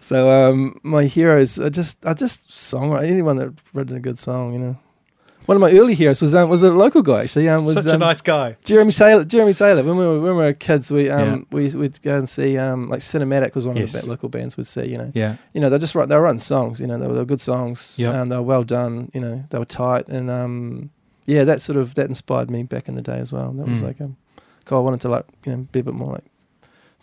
so, 0.00 0.30
um, 0.30 0.80
my 0.82 1.04
heroes 1.04 1.58
are 1.58 1.70
just 1.70 2.04
are 2.06 2.14
just 2.14 2.48
songwriter. 2.48 3.04
Anyone 3.10 3.36
that 3.36 3.52
written 3.74 3.96
a 3.96 4.00
good 4.00 4.18
song, 4.18 4.52
you 4.54 4.58
know. 4.58 4.76
One 5.46 5.56
of 5.56 5.60
my 5.60 5.72
early 5.76 5.94
heroes 5.94 6.22
was 6.22 6.36
um, 6.36 6.48
was 6.48 6.62
a 6.62 6.70
local 6.70 7.02
guy 7.02 7.22
actually. 7.22 7.48
Um, 7.48 7.64
was 7.64 7.74
Such 7.74 7.86
a 7.86 7.94
um, 7.94 8.00
nice 8.00 8.20
guy. 8.20 8.56
Jeremy 8.64 8.92
Taylor. 8.92 9.24
Jeremy 9.24 9.54
Taylor. 9.54 9.82
When 9.82 9.96
we 9.96 10.04
were 10.06 10.20
when 10.20 10.36
we 10.36 10.44
were 10.44 10.52
kids, 10.52 10.92
we 10.92 11.10
um 11.10 11.46
Yeah. 11.50 11.56
we 11.56 11.74
we'd 11.74 12.00
go 12.00 12.16
and 12.16 12.28
see 12.28 12.56
um 12.58 12.88
like 12.88 13.00
Cinematic 13.00 13.56
was 13.56 13.66
one 13.66 13.76
Yes. 13.76 13.94
of 13.96 14.02
the 14.02 14.10
local 14.10 14.28
bands 14.28 14.56
we'd 14.56 14.68
see. 14.68 14.84
You 14.86 14.98
know, 14.98 15.10
Yeah. 15.14 15.36
you 15.52 15.60
know 15.60 15.68
they 15.68 15.78
just 15.78 15.96
write 15.96 16.08
they 16.08 16.14
were 16.14 16.22
writing 16.22 16.38
songs. 16.38 16.80
You 16.80 16.86
know 16.86 16.96
they 16.96 17.08
were, 17.08 17.14
they 17.14 17.18
were 17.18 17.24
good 17.26 17.40
songs. 17.40 17.96
Yep. 17.98 18.14
and 18.14 18.30
they 18.30 18.36
were 18.36 18.42
well 18.42 18.62
done. 18.62 19.10
You 19.14 19.20
know 19.20 19.44
they 19.50 19.58
were 19.58 19.64
tight 19.64 20.06
and 20.08 20.30
um 20.30 20.90
yeah 21.26 21.44
that 21.44 21.60
sort 21.60 21.76
of 21.78 21.94
that 21.94 22.08
inspired 22.08 22.50
me 22.50 22.62
back 22.62 22.88
in 22.88 22.94
the 22.94 23.02
day 23.02 23.18
as 23.18 23.32
well. 23.32 23.52
That 23.52 23.66
was 23.68 23.80
Mm. 23.82 23.86
like 23.86 24.00
um, 24.00 24.16
God, 24.64 24.76
I 24.78 24.80
wanted 24.80 25.00
to 25.02 25.08
like 25.08 25.24
you 25.44 25.52
know 25.52 25.66
be 25.72 25.80
a 25.80 25.84
bit 25.84 25.94
more 25.94 26.12
like 26.12 26.24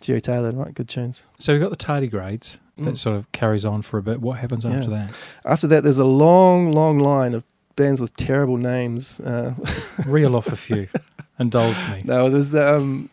Jerry 0.00 0.20
Taylor 0.20 0.48
and 0.48 0.58
write 0.58 0.74
good 0.74 0.88
tunes. 0.88 1.26
So 1.38 1.52
we've 1.52 1.60
got 1.62 1.70
the 1.70 1.76
tardigrades 1.76 2.58
that 2.78 2.94
Mm. 2.94 2.96
sort 2.96 3.16
of 3.16 3.30
carries 3.32 3.64
on 3.66 3.82
for 3.82 3.98
a 3.98 4.02
bit. 4.02 4.20
What 4.20 4.38
happens 4.38 4.64
Yeah. 4.64 4.72
after 4.76 4.90
that? 4.90 5.12
After 5.44 5.66
that, 5.66 5.82
there's 5.84 5.98
a 5.98 6.04
long 6.06 6.72
long 6.72 6.98
line 6.98 7.34
of 7.34 7.44
bands 7.76 8.00
with 8.00 8.14
terrible 8.16 8.56
names. 8.56 9.20
Uh, 9.20 9.54
Reel 10.06 10.34
off 10.36 10.46
a 10.48 10.56
few. 10.56 10.88
Indulge 11.38 11.76
me. 11.90 12.02
No, 12.04 12.28
there's 12.30 12.50
the 12.50 12.74
um. 12.76 13.08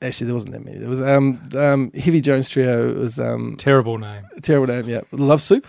actually, 0.00 0.26
there 0.26 0.34
wasn't 0.34 0.52
that 0.52 0.64
many. 0.64 0.78
There 0.78 0.88
was 0.88 1.00
um 1.00 1.40
um 1.56 1.90
Heavy 1.92 2.20
Jones 2.20 2.48
Trio 2.48 2.94
was 2.94 3.18
um 3.20 3.56
Terrible 3.58 3.98
name. 3.98 4.24
terrible 4.42 4.66
name. 4.74 4.88
Yeah, 4.88 5.00
Love 5.12 5.40
Soup, 5.40 5.66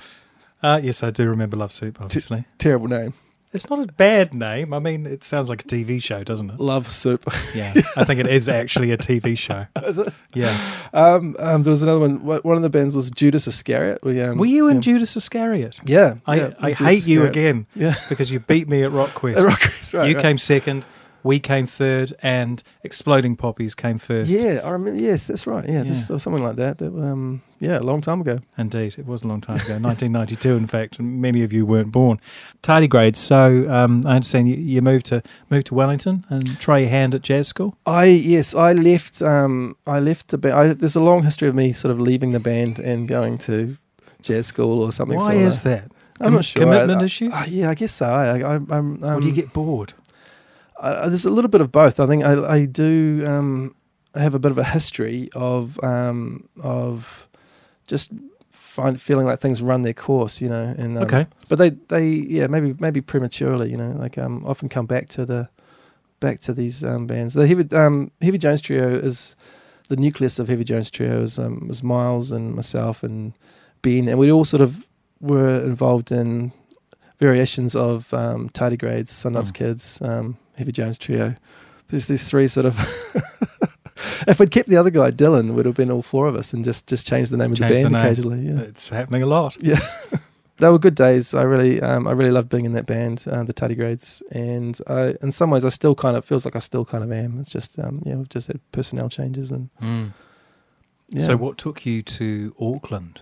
Uh, 0.61 0.79
yes, 0.83 1.03
I 1.03 1.09
do 1.11 1.27
remember 1.29 1.57
Love 1.57 1.71
Soup, 1.73 1.99
obviously. 2.01 2.45
terrible 2.57 2.87
name. 2.87 3.13
It's 3.53 3.69
not 3.69 3.83
a 3.83 3.87
bad 3.93 4.33
name. 4.33 4.73
I 4.73 4.79
mean, 4.79 5.05
it 5.05 5.23
sounds 5.23 5.47
like 5.47 5.61
a 5.63 5.67
TV 5.67 6.01
show, 6.01 6.23
doesn't 6.23 6.49
it? 6.49 6.59
Love 6.59 6.91
Soup. 6.91 7.23
Yeah. 7.53 7.73
I 7.95 8.03
think 8.03 8.19
it 8.19 8.27
is 8.27 8.49
actually 8.49 8.91
a 8.91 8.97
TV 8.97 9.37
show. 9.37 9.67
Is 9.85 9.99
it? 9.99 10.11
Yeah. 10.33 10.59
Um, 10.91 11.35
um, 11.37 11.61
there 11.63 11.71
was 11.71 11.83
another 11.83 11.99
one. 11.99 12.17
One 12.25 12.57
of 12.57 12.63
the 12.63 12.69
bands 12.69 12.95
was 12.95 13.11
Judas 13.11 13.47
Iscariot. 13.47 14.03
We, 14.03 14.21
um, 14.21 14.39
Were 14.39 14.47
you 14.47 14.67
in. 14.69 14.81
Judas 14.81 15.15
Iscariot? 15.15 15.79
Yeah, 15.85 16.15
I, 16.25 16.35
yeah, 16.35 16.53
I 16.59 16.71
hate 16.71 17.07
you 17.07 17.25
again 17.25 17.67
Yeah, 17.75 17.95
because 18.09 18.31
you 18.31 18.39
beat 18.39 18.67
me 18.67 18.83
at 18.83 18.91
Rock 18.91 19.13
Quest. 19.13 19.37
At 19.37 19.45
Rock 19.45 19.59
Quest, 19.59 19.93
right, 19.93 20.09
you 20.09 20.15
right. 20.15 20.21
came 20.21 20.37
second. 20.37 20.85
We 21.23 21.39
came 21.39 21.65
third, 21.65 22.13
and 22.21 22.61
Exploding 22.83 23.35
Poppies 23.35 23.75
came 23.75 23.97
first. 23.97 24.29
Yeah, 24.29 24.59
I 24.63 24.69
remember. 24.71 24.99
Yes, 24.99 25.27
that's 25.27 25.47
right. 25.47 25.67
Yeah, 25.67 25.83
This, 25.83 26.09
or 26.11 26.19
something 26.19 26.43
like 26.43 26.57
that. 26.57 26.79
that 26.79 26.87
um, 26.93 27.41
yeah, 27.59 27.79
a 27.79 27.81
long 27.81 28.01
time 28.01 28.19
ago. 28.21 28.39
Indeed, 28.57 28.95
it 28.97 29.05
was 29.05 29.23
a 29.23 29.27
long 29.27 29.39
time 29.39 29.55
ago, 29.55 29.73
1992. 29.79 30.55
In 30.57 30.67
fact, 30.67 30.99
and 30.99 31.21
many 31.21 31.41
of 31.43 31.53
you 31.53 31.65
weren't 31.65 31.91
born. 31.93 32.19
Tardigrades. 32.61 33.15
So 33.17 33.65
um, 33.69 34.01
I 34.05 34.15
understand 34.15 34.49
you, 34.49 34.55
you 34.55 34.81
moved 34.81 35.05
to 35.07 35.23
moved 35.49 35.67
to 35.67 35.73
Wellington 35.75 36.25
and 36.29 36.59
try 36.59 36.79
your 36.79 36.89
hand 36.89 37.15
at 37.15 37.21
jazz 37.21 37.47
school. 37.47 37.77
I 37.85 38.05
yes, 38.05 38.53
I 38.53 38.73
left. 38.73 39.21
Um, 39.21 39.75
I 39.87 39.99
left 39.99 40.27
the 40.27 40.37
band. 40.37 40.79
There's 40.79 40.95
a 40.95 41.01
long 41.03 41.23
history 41.23 41.47
of 41.47 41.55
me 41.55 41.71
sort 41.73 41.91
of 41.91 41.99
leaving 41.99 42.31
the 42.31 42.39
band 42.39 42.79
and 42.79 43.07
going 43.07 43.37
to 43.39 43.77
jazz 44.21 44.47
school 44.47 44.83
or 44.83 44.91
something. 44.91 45.17
Why 45.17 45.27
similar. 45.27 45.45
is 45.47 45.61
that? 45.63 45.91
I'm 46.19 46.25
Com- 46.27 46.33
not 46.35 46.45
sure. 46.45 46.61
Commitment 46.63 46.99
I- 46.99 47.01
I- 47.01 47.05
issue. 47.05 47.29
uh, 47.31 47.45
yeah, 47.49 47.69
I 47.69 47.75
guess 47.75 47.91
so. 47.93 48.05
I, 48.05 48.39
I, 48.39 48.55
I'm. 48.55 48.71
Um, 48.71 49.03
or 49.03 49.21
do 49.21 49.27
you 49.27 49.33
get 49.33 49.51
bored? 49.53 49.93
I, 50.83 51.07
there's 51.07 51.25
a 51.25 51.29
little 51.31 51.49
bit 51.49 51.61
of 51.61 51.71
both. 51.71 51.99
I 51.99 52.05
think 52.07 52.23
I, 52.23 52.33
I 52.43 52.65
do 52.65 53.23
um, 53.27 53.75
have 54.15 54.35
a 54.35 54.39
bit 54.39 54.51
of 54.51 54.57
a 54.57 54.63
history 54.63 55.29
of 55.35 55.79
um, 55.83 56.47
of 56.61 57.27
just 57.87 58.11
find 58.51 58.99
feeling 58.99 59.25
like 59.25 59.39
things 59.39 59.61
run 59.61 59.83
their 59.83 59.93
course, 59.93 60.41
you 60.41 60.49
know. 60.49 60.73
And 60.77 60.97
um, 60.97 61.03
Okay. 61.03 61.27
but 61.47 61.57
they 61.59 61.69
they 61.69 62.07
yeah 62.09 62.47
maybe 62.47 62.75
maybe 62.79 63.01
prematurely, 63.01 63.71
you 63.71 63.77
know. 63.77 63.91
Like 63.91 64.17
um, 64.17 64.43
often 64.45 64.69
come 64.69 64.85
back 64.85 65.07
to 65.09 65.25
the 65.25 65.49
back 66.19 66.39
to 66.41 66.53
these 66.53 66.83
um, 66.83 67.05
bands. 67.07 67.33
The 67.33 67.47
Heavy 67.47 67.65
um, 67.75 68.11
Heavy 68.21 68.37
Jones 68.37 68.61
Trio 68.61 68.95
is 68.95 69.35
the 69.89 69.95
nucleus 69.97 70.39
of 70.39 70.47
Heavy 70.47 70.63
Jones 70.63 70.89
Trio 70.89 71.21
is 71.23 71.37
um, 71.39 71.67
was 71.67 71.83
Miles 71.83 72.31
and 72.31 72.55
myself 72.55 73.03
and 73.03 73.33
Ben, 73.81 74.07
and 74.07 74.17
we 74.19 74.31
all 74.31 74.45
sort 74.45 74.61
of 74.61 74.85
were 75.21 75.61
involved 75.61 76.11
in 76.11 76.51
variations 77.19 77.75
of 77.75 78.13
um, 78.13 78.49
Tardigrades, 78.49 79.09
Sunnuts 79.09 79.51
Mm. 79.51 79.53
Kids, 79.53 80.01
um, 80.01 80.37
Heavy 80.55 80.71
Jones 80.71 80.97
Trio. 80.97 81.35
There's 81.87 82.07
these 82.07 82.25
three 82.29 82.47
sort 82.47 82.65
of. 82.65 82.77
if 84.27 84.39
we'd 84.39 84.51
kept 84.51 84.69
the 84.69 84.77
other 84.77 84.89
guy, 84.89 85.11
Dylan, 85.11 85.49
it 85.49 85.51
would 85.53 85.65
have 85.65 85.75
been 85.75 85.91
all 85.91 86.01
four 86.01 86.27
of 86.27 86.35
us 86.35 86.53
and 86.53 86.63
just 86.63 86.87
just 86.87 87.05
changed 87.07 87.31
the 87.31 87.37
name 87.37 87.51
of 87.51 87.57
Changed 87.57 87.75
the 87.75 87.83
the 87.83 87.89
band 87.89 87.93
name. 87.93 88.01
occasionally. 88.05 88.39
Yeah, 88.41 88.61
It's 88.61 88.89
happening 88.89 89.23
a 89.23 89.25
lot. 89.27 89.55
yeah. 89.61 89.79
they 90.57 90.69
were 90.69 90.79
good 90.79 90.95
days. 90.95 91.33
I 91.33 91.41
really, 91.43 91.81
um, 91.81 92.07
I 92.07 92.11
really 92.11 92.31
loved 92.31 92.49
being 92.49 92.65
in 92.65 92.71
that 92.73 92.85
band, 92.85 93.25
uh, 93.29 93.43
the 93.43 93.53
Tardigrades, 93.53 94.21
and 94.31 94.79
I, 94.87 95.15
in 95.21 95.31
some 95.31 95.49
ways, 95.49 95.65
I 95.65 95.69
still 95.69 95.95
kind 95.95 96.15
of 96.15 96.23
feels 96.25 96.45
like 96.45 96.55
I 96.55 96.59
still 96.59 96.85
kind 96.85 97.03
of 97.03 97.11
am. 97.11 97.39
It's 97.39 97.49
just, 97.49 97.77
um, 97.79 98.01
yeah, 98.05 98.15
we've 98.15 98.29
just 98.29 98.47
had 98.47 98.59
personnel 98.71 99.09
changes 99.09 99.51
and 99.51 99.69
yeah. 101.09 101.23
So, 101.25 101.35
what 101.37 101.57
took 101.57 101.85
you 101.85 102.01
to 102.01 102.55
Auckland? 102.59 103.21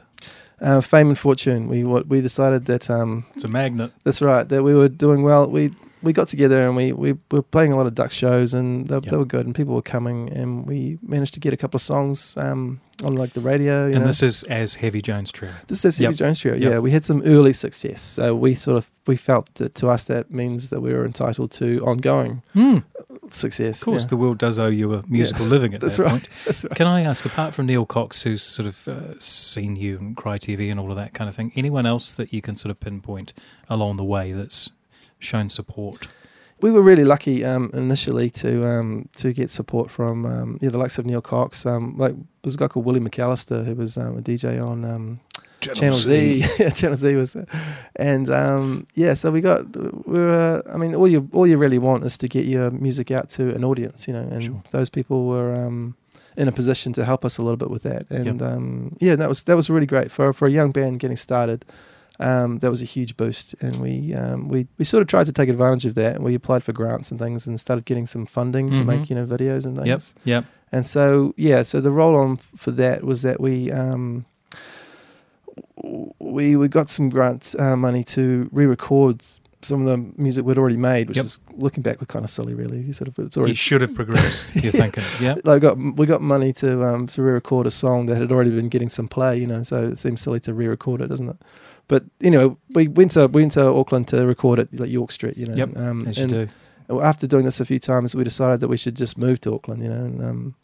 uh, 0.61 0.79
fame 0.79 1.07
and 1.09 1.17
fortune. 1.17 1.67
We 1.67 1.83
what 1.83 2.07
we 2.07 2.21
decided 2.21 2.65
that 2.65 2.89
um, 2.89 3.25
It's 3.33 3.43
a 3.43 3.47
magnet. 3.47 3.91
That's 4.03 4.21
right. 4.21 4.47
That 4.47 4.63
we 4.63 4.73
were 4.75 4.87
doing 4.87 5.23
well. 5.23 5.47
We 5.47 5.73
we 6.03 6.13
got 6.13 6.27
together 6.27 6.65
and 6.65 6.75
we, 6.75 6.91
we 6.93 7.13
were 7.31 7.41
playing 7.41 7.71
a 7.73 7.77
lot 7.77 7.85
of 7.85 7.93
duck 7.95 8.11
shows 8.11 8.53
and 8.53 8.87
they, 8.87 8.95
Yep. 8.95 9.03
they 9.03 9.17
were 9.17 9.25
good 9.25 9.45
and 9.45 9.53
people 9.55 9.75
were 9.75 9.81
coming 9.81 10.31
and 10.31 10.65
we 10.65 10.97
managed 11.01 11.33
to 11.35 11.39
get 11.39 11.53
a 11.53 11.57
couple 11.57 11.77
of 11.77 11.81
songs 11.81 12.35
um, 12.37 12.81
on 13.03 13.15
like 13.15 13.33
the 13.33 13.41
radio. 13.41 13.87
You 13.87 13.93
and 13.93 14.01
know. 14.01 14.07
this 14.07 14.23
is 14.23 14.43
as 14.43 14.75
Heavy 14.75 15.01
Jones 15.01 15.31
Trio. 15.31 15.51
This 15.67 15.85
is 15.85 15.97
Heavy 15.97 16.05
Yep. 16.11 16.15
Jones 16.15 16.39
Trio. 16.39 16.55
Yep. 16.55 16.71
Yeah, 16.71 16.79
we 16.79 16.91
had 16.91 17.05
some 17.05 17.21
early 17.25 17.53
success, 17.53 18.01
so 18.01 18.35
we 18.35 18.55
sort 18.55 18.77
of 18.77 18.89
we 19.07 19.15
felt 19.15 19.53
that 19.55 19.75
to 19.75 19.87
us 19.89 20.05
that 20.05 20.31
means 20.31 20.69
that 20.69 20.81
we 20.81 20.93
were 20.93 21.05
entitled 21.05 21.51
to 21.53 21.79
ongoing 21.85 22.41
success. 23.29 23.81
Of 23.81 23.85
course, 23.85 24.03
yeah. 24.03 24.09
the 24.09 24.17
world 24.17 24.37
does 24.37 24.59
owe 24.59 24.67
you 24.67 24.93
a 24.93 25.03
musical 25.07 25.45
living 25.45 25.73
at 25.73 25.81
That's 25.81 25.97
that 25.97 26.03
right. 26.03 26.11
point. 26.11 26.29
That's 26.45 26.63
right. 26.63 26.75
Can 26.75 26.87
I 26.87 27.01
ask, 27.01 27.25
apart 27.25 27.53
from 27.55 27.65
Neil 27.67 27.85
Cox, 27.85 28.21
who's 28.23 28.43
sort 28.43 28.67
of 28.67 28.87
uh, 28.87 29.19
seen 29.19 29.75
you 29.75 29.97
and 29.97 30.15
Cry 30.17 30.37
TV 30.37 30.69
and 30.71 30.79
all 30.79 30.89
of 30.91 30.97
that 30.97 31.13
kind 31.13 31.27
of 31.29 31.35
thing, 31.35 31.51
anyone 31.55 31.85
else 31.85 32.11
that 32.13 32.33
you 32.33 32.41
can 32.41 32.55
sort 32.55 32.71
of 32.71 32.79
pinpoint 32.79 33.33
along 33.69 33.97
the 33.97 34.03
way 34.03 34.31
that's 34.33 34.69
shown 35.21 35.47
support? 35.49 36.07
we 36.61 36.69
were 36.69 36.83
really 36.83 37.03
lucky 37.05 37.43
um, 37.43 37.71
initially 37.73 38.29
to 38.29 38.63
um, 38.67 39.09
to 39.15 39.33
get 39.33 39.49
support 39.49 39.89
from 39.89 40.25
um, 40.27 40.57
yeah, 40.61 40.69
the 40.69 40.77
likes 40.77 40.99
of 40.99 41.05
Neil 41.07 41.21
Cox. 41.21 41.65
Um, 41.65 41.95
like 41.97 42.13
there's 42.43 42.53
a 42.53 42.57
guy 42.57 42.67
called 42.67 42.85
Willie 42.85 42.99
McAllister 42.99 43.65
who 43.65 43.73
was 43.75 43.97
um, 43.97 44.17
a 44.19 44.21
DJ 44.21 44.63
on 44.63 44.85
um, 44.85 45.19
Channel 45.59 45.97
Z. 45.97 46.43
yeah, 46.59 46.69
Channel 46.69 46.97
Z 46.97 47.15
was, 47.15 47.35
and 47.95 48.29
um, 48.29 48.85
yeah. 48.93 49.15
So 49.15 49.31
we 49.31 49.41
got 49.41 49.75
we 50.07 50.19
were. 50.19 50.61
I 50.71 50.77
mean, 50.77 50.93
all 50.93 51.07
you 51.07 51.27
all 51.33 51.47
you 51.47 51.57
really 51.57 51.79
want 51.79 52.03
is 52.05 52.15
to 52.19 52.27
get 52.27 52.45
your 52.45 52.69
music 52.69 53.09
out 53.09 53.29
to 53.29 53.55
an 53.55 53.63
audience, 53.63 54.07
you 54.07 54.13
know. 54.13 54.21
And 54.21 54.43
Sure. 54.43 54.63
those 54.71 54.89
people 54.89 55.25
were 55.25 55.55
um, 55.55 55.95
in 56.37 56.47
a 56.47 56.51
position 56.51 56.93
to 56.93 57.05
help 57.05 57.25
us 57.25 57.39
a 57.39 57.41
little 57.41 57.57
bit 57.57 57.71
with 57.71 57.83
that. 57.83 58.03
And 58.11 58.39
Yep. 58.39 58.41
um, 58.51 58.97
yeah, 58.99 59.15
that 59.15 59.27
was 59.27 59.41
that 59.43 59.55
was 59.55 59.69
really 59.69 59.87
great 59.87 60.11
for 60.11 60.31
for 60.33 60.47
a 60.47 60.51
young 60.51 60.71
band 60.71 60.99
getting 60.99 61.17
started. 61.17 61.65
Um, 62.21 62.59
that 62.59 62.69
was 62.69 62.81
a 62.81 62.85
huge 62.85 63.17
boost, 63.17 63.55
and 63.61 63.75
we 63.77 64.13
um, 64.13 64.47
we 64.47 64.67
we 64.77 64.85
sort 64.85 65.01
of 65.01 65.07
tried 65.07 65.25
to 65.25 65.31
take 65.31 65.49
advantage 65.49 65.85
of 65.85 65.95
that. 65.95 66.21
We 66.21 66.35
applied 66.35 66.63
for 66.63 66.71
grants 66.73 67.09
and 67.11 67.19
things, 67.19 67.47
and 67.47 67.59
started 67.59 67.85
getting 67.85 68.05
some 68.07 68.25
funding 68.25 68.71
to 68.71 68.79
Mhm. 68.81 68.85
make 68.85 69.09
you 69.09 69.15
know 69.15 69.25
videos 69.25 69.65
and 69.65 69.75
things. 69.75 70.15
Yep, 70.23 70.25
yep. 70.25 70.45
And 70.71 70.85
so, 70.85 71.33
yeah, 71.35 71.63
so 71.63 71.81
the 71.81 71.91
roll 71.91 72.15
on 72.15 72.37
for 72.37 72.71
that 72.71 73.03
was 73.03 73.23
that 73.23 73.41
we 73.41 73.71
um, 73.71 74.25
we 76.19 76.55
we 76.55 76.67
got 76.67 76.89
some 76.89 77.09
grant 77.09 77.55
uh, 77.59 77.75
money 77.75 78.03
to 78.05 78.49
re-record 78.51 79.21
some 79.63 79.85
of 79.85 79.87
the 79.87 80.21
music 80.21 80.43
we'd 80.43 80.57
already 80.57 80.77
made, 80.77 81.07
which 81.07 81.17
Yep. 81.17 81.25
is 81.25 81.39
looking 81.55 81.83
back, 81.83 82.01
we're 82.01 82.07
kind 82.07 82.25
of 82.25 82.31
silly, 82.31 82.55
really. 82.55 82.79
You 82.81 82.93
sort 82.93 83.07
of 83.09 83.19
it's 83.19 83.35
You 83.35 83.41
already. 83.41 83.53
should 83.55 83.81
have 83.81 83.93
progressed, 83.93 84.55
you're 84.63 84.71
thinking. 84.71 85.03
Yeah. 85.19 85.35
Like 85.43 85.61
got 85.61 85.77
we 85.77 86.05
got 86.07 86.21
money 86.21 86.51
to 86.53 86.83
um, 86.83 87.05
to 87.07 87.21
re-record 87.21 87.67
a 87.67 87.71
song 87.71 88.07
that 88.07 88.17
had 88.19 88.31
already 88.31 88.49
been 88.51 88.69
getting 88.69 88.89
some 88.89 89.07
play, 89.07 89.37
you 89.37 89.45
know. 89.47 89.61
So 89.63 89.87
it 89.89 89.97
seems 89.99 90.21
silly 90.21 90.39
to 90.41 90.53
re-record 90.53 91.01
it, 91.01 91.07
doesn't 91.07 91.29
it? 91.29 91.37
But 91.91 92.05
you 92.21 92.31
know, 92.31 92.57
we 92.69 92.87
went 92.87 93.11
to 93.11 93.27
we 93.27 93.41
went 93.41 93.51
to 93.51 93.67
Auckland 93.67 94.07
to 94.07 94.25
record 94.25 94.59
it 94.59 94.73
like 94.73 94.89
York 94.89 95.11
Street, 95.11 95.35
you 95.35 95.45
know. 95.45 95.55
Yep, 95.55 95.75
um, 95.75 96.07
As 96.07 96.17
you 96.17 96.25
do. 96.25 96.47
after 97.01 97.27
doing 97.27 97.43
this 97.43 97.59
a 97.59 97.65
few 97.65 97.79
times, 97.79 98.15
we 98.15 98.23
decided 98.23 98.61
that 98.61 98.69
we 98.69 98.77
should 98.77 98.95
just 98.95 99.17
move 99.17 99.41
to 99.41 99.53
Auckland. 99.53 99.83
You 99.83 99.89
know, 99.89 100.05
and 100.05 100.23
um, 100.23 100.55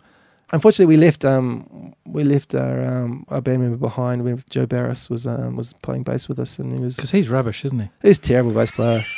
unfortunately, 0.54 0.96
we 0.96 0.96
left. 0.96 1.26
Um, 1.26 1.94
we 2.06 2.24
left 2.24 2.56
our 2.56 2.82
um, 2.82 3.26
our 3.28 3.42
band 3.42 3.62
member 3.62 3.76
behind. 3.76 4.24
We, 4.24 4.36
Joe 4.50 4.66
Barris 4.66 5.10
was 5.10 5.28
um, 5.28 5.58
was 5.58 5.74
playing 5.82 6.04
bass 6.04 6.30
with 6.30 6.40
us, 6.40 6.60
and 6.60 6.72
he 6.72 6.80
was 6.80 6.96
Because 6.96 7.12
he's 7.12 7.28
rubbish, 7.28 7.66
isn't 7.66 7.78
he? 7.78 7.90
He's 8.02 8.20
a 8.20 8.22
terrible 8.22 8.54
bass 8.54 8.72
player. 8.72 9.04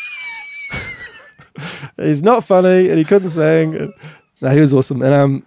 He's 1.98 2.24
not 2.24 2.44
funny, 2.44 2.90
and 2.90 2.98
he 2.98 3.04
couldn't 3.04 3.30
sing. 3.30 3.94
No, 4.42 4.50
he 4.50 4.60
was 4.60 4.74
awesome, 4.74 5.04
and 5.04 5.14
um, 5.14 5.46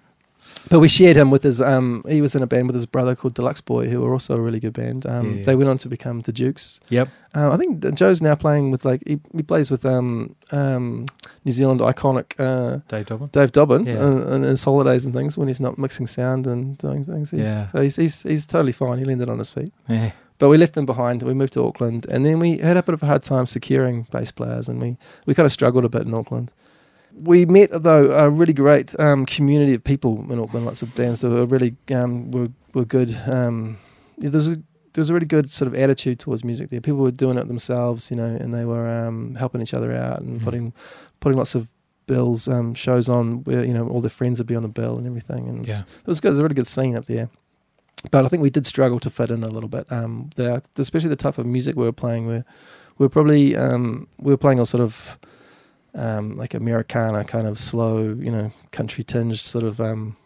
but 0.72 0.80
we 0.80 0.88
shared 0.88 1.16
him 1.16 1.30
with 1.30 1.42
his 1.42 1.60
um, 1.60 2.02
he 2.08 2.20
was 2.22 2.34
in 2.34 2.42
a 2.42 2.46
band 2.46 2.66
with 2.66 2.74
his 2.74 2.86
brother 2.86 3.14
called 3.14 3.34
Deluxe 3.34 3.60
Boy, 3.60 3.88
who 3.90 4.00
were 4.00 4.12
also 4.12 4.34
a 4.34 4.40
really 4.40 4.58
good 4.58 4.72
band. 4.72 5.04
Um, 5.06 5.36
Yeah. 5.36 5.42
they 5.44 5.54
went 5.56 5.68
on 5.70 5.76
to 5.78 5.88
become 5.88 6.20
the 6.22 6.32
Dukes. 6.32 6.80
Yep. 6.88 7.08
Uh, 7.34 7.50
I 7.52 7.56
think 7.58 7.94
Joe's 7.94 8.20
now 8.22 8.34
playing 8.34 8.70
with 8.72 8.84
like 8.84 9.02
he, 9.06 9.20
he 9.36 9.42
plays 9.42 9.70
with 9.70 9.84
um 9.84 10.34
um 10.50 11.04
New 11.44 11.52
Zealand 11.52 11.80
iconic 11.80 12.28
uh 12.38 12.80
Dave 12.88 13.04
Dobbyn. 13.06 13.30
Dave 13.32 13.52
Dobbyn 13.52 13.86
Yeah. 13.86 14.32
on 14.34 14.42
his 14.42 14.64
holidays 14.64 15.04
and 15.06 15.14
things 15.14 15.36
when 15.38 15.48
he's 15.48 15.60
not 15.60 15.76
mixing 15.78 16.06
sound 16.06 16.46
and 16.46 16.78
doing 16.78 17.04
things. 17.04 17.30
He's, 17.30 17.40
Yeah. 17.46 17.66
So 17.68 17.80
he's, 17.82 17.96
he's 17.96 18.22
he's 18.22 18.46
totally 18.46 18.72
fine. 18.72 18.98
He 18.98 19.04
landed 19.04 19.28
on 19.28 19.38
his 19.38 19.50
feet. 19.50 19.72
Yeah. 19.88 20.12
But 20.38 20.48
we 20.48 20.56
left 20.58 20.76
him 20.76 20.86
behind. 20.86 21.22
We 21.22 21.34
moved 21.34 21.52
to 21.52 21.64
Auckland, 21.64 22.04
and 22.10 22.26
then 22.26 22.40
we 22.40 22.58
had 22.58 22.76
a 22.76 22.82
bit 22.82 22.94
of 22.94 23.02
a 23.02 23.06
hard 23.06 23.22
time 23.22 23.46
securing 23.46 24.06
bass 24.10 24.32
players, 24.32 24.68
and 24.68 24.80
we 24.82 24.96
we 25.26 25.34
kind 25.34 25.46
of 25.46 25.52
struggled 25.52 25.84
a 25.84 25.88
bit 25.88 26.02
in 26.06 26.14
Auckland. 26.14 26.50
We 27.14 27.46
met 27.46 27.70
though 27.72 28.10
a 28.12 28.28
really 28.30 28.52
great 28.52 28.98
um, 28.98 29.26
community 29.26 29.74
of 29.74 29.84
people 29.84 30.24
in 30.32 30.38
Auckland. 30.40 30.66
Lots 30.66 30.82
of 30.82 30.94
bands 30.94 31.20
that 31.20 31.30
were 31.30 31.46
really 31.46 31.76
um, 31.94 32.30
were 32.30 32.48
were 32.74 32.84
good. 32.84 33.16
Um, 33.26 33.78
yeah, 34.18 34.30
there's 34.30 34.48
a 34.48 34.60
there's 34.94 35.08
a 35.10 35.14
really 35.14 35.26
good 35.26 35.50
sort 35.50 35.68
of 35.68 35.74
attitude 35.74 36.18
towards 36.18 36.44
music 36.44 36.68
there. 36.70 36.80
People 36.80 37.00
were 37.00 37.10
doing 37.10 37.38
it 37.38 37.48
themselves, 37.48 38.10
you 38.10 38.16
know, 38.16 38.24
and 38.26 38.52
they 38.52 38.64
were 38.64 38.88
um, 38.88 39.34
helping 39.36 39.60
each 39.62 39.72
other 39.74 39.94
out 39.94 40.20
and 40.20 40.40
Mhm. 40.40 40.44
putting 40.44 40.72
putting 41.20 41.38
lots 41.38 41.54
of 41.54 41.68
bills 42.06 42.48
um, 42.48 42.74
shows 42.74 43.08
on 43.08 43.44
where 43.44 43.64
you 43.64 43.72
know 43.72 43.86
all 43.88 44.00
their 44.00 44.10
friends 44.10 44.40
would 44.40 44.46
be 44.48 44.56
on 44.56 44.62
the 44.62 44.68
bill 44.68 44.96
and 44.98 45.06
everything. 45.06 45.48
And 45.48 45.58
it 45.58 45.60
was, 45.60 45.68
Yeah. 45.68 45.80
it 46.00 46.06
was 46.06 46.20
good. 46.20 46.28
It 46.28 46.32
was 46.32 46.38
a 46.40 46.42
really 46.42 46.54
good 46.54 46.66
scene 46.66 46.96
up 46.96 47.06
there. 47.06 47.28
But 48.10 48.24
I 48.24 48.28
think 48.28 48.42
we 48.42 48.50
did 48.50 48.66
struggle 48.66 48.98
to 49.00 49.10
fit 49.10 49.30
in 49.30 49.44
a 49.44 49.48
little 49.48 49.68
bit. 49.68 49.90
Um, 49.92 50.30
the, 50.34 50.60
especially 50.76 51.10
the 51.10 51.16
type 51.16 51.38
of 51.38 51.46
music 51.46 51.76
we 51.76 51.84
were 51.84 51.92
playing. 51.92 52.26
We 52.26 52.42
we 52.98 53.06
were 53.06 53.08
probably 53.10 53.54
um, 53.56 54.08
we 54.18 54.32
were 54.32 54.36
playing 54.38 54.58
a 54.60 54.66
sort 54.66 54.82
of 54.82 55.18
um, 55.94 56.36
like 56.36 56.54
Americana 56.54 57.24
kind 57.24 57.46
of 57.46 57.58
slow, 57.58 57.98
you 58.18 58.30
know, 58.30 58.52
country 58.70 59.04
tinged 59.04 59.38
sort 59.38 59.64
of. 59.64 59.80
Um, 59.80 60.16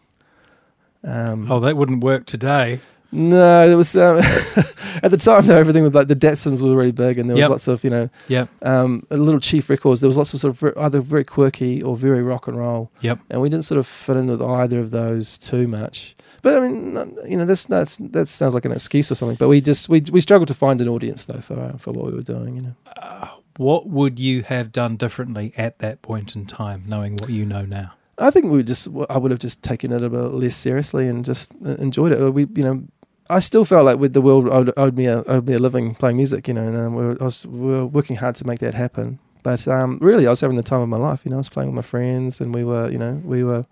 um, 1.03 1.51
Oh, 1.51 1.59
that 1.59 1.77
wouldn't 1.77 2.03
work 2.03 2.25
today. 2.25 2.79
no, 3.11 3.65
it 3.65 3.75
was 3.75 3.95
um, 3.95 4.17
at 5.03 5.11
the 5.11 5.17
time 5.17 5.47
though. 5.47 5.55
Everything 5.57 5.83
with 5.83 5.95
like 5.95 6.07
the 6.09 6.15
Datsuns 6.15 6.61
were 6.61 6.75
really 6.75 6.91
big, 6.91 7.17
and 7.19 7.29
there 7.29 7.35
was 7.35 7.41
Yep. 7.43 7.49
lots 7.49 7.67
of 7.67 7.83
you 7.83 7.89
know 7.89 8.09
Yep. 8.27 8.49
um, 8.63 9.05
Lil' 9.09 9.39
Chief 9.39 9.69
Records. 9.69 10.01
There 10.01 10.07
was 10.09 10.17
lots 10.17 10.33
of 10.33 10.39
sort 10.41 10.49
of 10.53 10.59
ver- 10.59 10.73
either 10.77 10.99
very 10.99 11.23
quirky 11.23 11.81
or 11.81 11.95
very 11.95 12.21
rock 12.21 12.47
and 12.47 12.57
roll, 12.57 12.91
Yep. 13.01 13.19
and 13.29 13.41
we 13.41 13.47
didn't 13.49 13.63
sort 13.65 13.77
of 13.79 13.87
fit 13.87 14.17
in 14.17 14.27
with 14.27 14.41
either 14.41 14.79
of 14.79 14.91
those 14.91 15.37
too 15.37 15.67
much. 15.67 16.15
But 16.41 16.57
I 16.57 16.67
mean, 16.67 16.97
you 17.27 17.37
know, 17.37 17.45
this 17.45 17.65
that's 17.65 17.97
that 17.97 18.27
sounds 18.27 18.53
like 18.53 18.65
an 18.65 18.71
excuse 18.73 19.09
or 19.11 19.15
something. 19.15 19.37
But 19.39 19.47
we 19.47 19.61
just 19.61 19.87
we 19.87 20.01
we 20.11 20.19
struggled 20.19 20.47
to 20.49 20.53
find 20.53 20.81
an 20.81 20.89
audience 20.89 21.25
though 21.25 21.39
for 21.41 21.57
uh, 21.59 21.77
for 21.77 21.91
what 21.93 22.05
we 22.07 22.13
were 22.13 22.21
doing. 22.23 22.55
You 22.57 22.61
know, 22.63 23.29
What 23.57 23.87
would 23.87 24.19
you 24.19 24.43
have 24.43 24.71
done 24.71 24.97
differently 24.97 25.53
at 25.57 25.79
that 25.79 26.01
point 26.01 26.35
in 26.35 26.45
time, 26.45 26.83
knowing 26.87 27.17
what 27.17 27.29
you 27.29 27.45
know 27.45 27.65
now? 27.65 27.93
I 28.19 28.31
think 28.31 28.45
we 28.45 28.63
just 28.63 28.87
I 29.09 29.17
would 29.17 29.31
have 29.31 29.39
just 29.39 29.61
taken 29.61 29.91
it 29.91 30.03
a 30.03 30.09
bit 30.09 30.17
less 30.17 30.55
seriously 30.55 31.07
and 31.07 31.23
just 31.25 31.51
uh, 31.65 31.75
enjoyed 31.75 32.11
it. 32.11 32.31
We 32.31 32.47
you 32.55 32.63
know. 32.63 32.83
I 33.29 33.39
still 33.39 33.65
felt 33.65 33.83
like 33.83 33.99
with 33.99 34.13
the 34.13 34.21
world 34.21 34.47
owed, 34.47 34.71
owed 34.77 34.95
me 34.95 35.05
a 35.05 35.21
owed 35.23 35.45
me 35.47 35.53
a 35.53 35.59
living 35.59 35.95
playing 35.95 36.15
music, 36.15 36.47
you 36.47 36.53
know, 36.53 36.65
and 36.65 36.77
um, 36.77 36.95
we, 36.95 37.05
were, 37.07 37.17
was, 37.19 37.45
we 37.45 37.59
were 37.59 37.85
working 37.85 38.15
hard 38.15 38.35
to 38.35 38.47
make 38.47 38.59
that 38.59 38.73
happen. 38.73 39.19
But 39.43 39.67
um, 39.67 39.97
really, 40.01 40.27
I 40.27 40.29
was 40.29 40.39
having 40.39 40.55
the 40.55 40.63
time 40.63 40.79
of 40.79 40.87
my 40.87 40.97
life. 40.97 41.25
You 41.25 41.31
know, 41.31 41.37
I 41.37 41.39
was 41.39 41.49
playing 41.49 41.69
with 41.69 41.75
my 41.75 41.81
friends, 41.81 42.39
and 42.39 42.55
we 42.55 42.63
were, 42.63 42.89
you 42.89 42.97
know, 42.97 43.21
we 43.25 43.43
were 43.43 43.65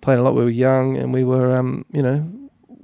playing 0.00 0.18
a 0.18 0.24
lot. 0.24 0.34
We 0.34 0.42
were 0.42 0.50
young, 0.50 0.96
and 0.96 1.12
we 1.12 1.22
were, 1.22 1.54
um, 1.54 1.84
you 1.92 2.02
know, 2.02 2.28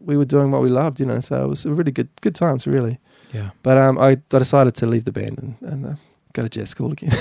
we 0.04 0.16
were 0.16 0.24
doing 0.24 0.52
what 0.52 0.62
we 0.62 0.68
loved. 0.68 1.00
You 1.00 1.06
know, 1.06 1.18
so 1.18 1.44
it 1.44 1.48
was 1.48 1.66
a 1.66 1.72
really 1.72 1.90
good, 1.90 2.08
good 2.20 2.36
times, 2.36 2.68
really. 2.68 2.98
Yeah. 3.32 3.50
But 3.64 3.78
um, 3.78 3.98
I, 3.98 4.10
I 4.10 4.38
decided 4.38 4.76
to 4.76 4.86
leave 4.86 5.06
the 5.06 5.12
band 5.12 5.38
and, 5.38 5.72
and 5.72 5.86
uh, 5.86 5.94
go 6.32 6.42
to 6.42 6.48
jazz 6.48 6.70
school 6.70 6.92
again. 6.92 7.12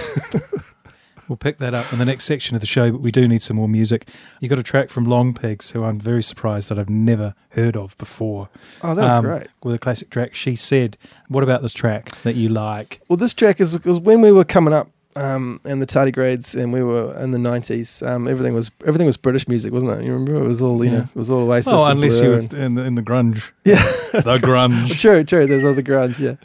We'll 1.29 1.37
pick 1.37 1.59
that 1.59 1.73
up 1.73 1.93
in 1.93 1.99
the 1.99 2.03
next 2.03 2.25
section 2.25 2.55
of 2.55 2.61
the 2.61 2.67
show, 2.67 2.91
but 2.91 2.99
we 2.99 3.09
do 3.11 3.25
need 3.25 3.41
some 3.41 3.55
more 3.55 3.69
music. 3.69 4.09
You 4.41 4.49
got 4.49 4.59
a 4.59 4.63
track 4.63 4.89
from 4.89 5.05
Long 5.05 5.33
Pigs, 5.33 5.69
who 5.69 5.81
I'm 5.85 5.97
very 5.97 6.21
surprised 6.23 6.67
that 6.67 6.77
I've 6.77 6.89
never 6.89 7.35
heard 7.51 7.77
of 7.77 7.97
before. 7.97 8.49
oh, 8.83 8.95
that's 8.95 9.07
Um, 9.07 9.23
great. 9.23 9.47
With 9.63 9.75
a 9.75 9.79
classic 9.79 10.09
track, 10.09 10.33
She 10.33 10.57
Said. 10.57 10.97
What 11.29 11.41
about 11.41 11.61
this 11.61 11.71
track 11.71 12.09
that 12.23 12.35
you 12.35 12.49
like? 12.49 12.99
Well, 13.07 13.15
this 13.15 13.33
track 13.33 13.61
is 13.61 13.77
because 13.77 13.97
when 13.99 14.19
we 14.19 14.33
were 14.33 14.43
coming 14.43 14.73
up 14.73 14.89
um, 15.15 15.61
in 15.63 15.79
the 15.79 15.85
tardigrades 15.85 16.59
and 16.61 16.73
we 16.73 16.83
were 16.83 17.15
in 17.17 17.31
the 17.31 17.39
nineties, 17.39 18.01
um, 18.01 18.27
everything 18.27 18.53
was 18.53 18.69
everything 18.85 19.05
was 19.05 19.15
British 19.15 19.47
music, 19.47 19.71
wasn't 19.71 19.91
it? 20.01 20.05
You 20.05 20.11
remember 20.11 20.35
it 20.43 20.47
was 20.47 20.61
all 20.61 20.83
you 20.83 20.91
Yeah. 20.91 20.97
know, 20.97 21.03
it 21.03 21.15
was 21.15 21.29
all 21.29 21.43
Oasis. 21.49 21.71
Oh, 21.71 21.85
and 21.85 22.03
unless 22.03 22.19
you 22.19 22.29
was 22.29 22.45
and- 22.51 22.61
in 22.63 22.75
the, 22.75 22.83
in 22.83 22.95
the 22.95 23.03
grunge. 23.03 23.51
yeah, 23.63 23.75
The 24.11 24.37
grunge. 24.37 24.99
true, 24.99 25.23
true. 25.23 25.47
There's 25.47 25.63
other 25.63 25.81
grunge, 25.83 26.19
yeah. 26.19 26.35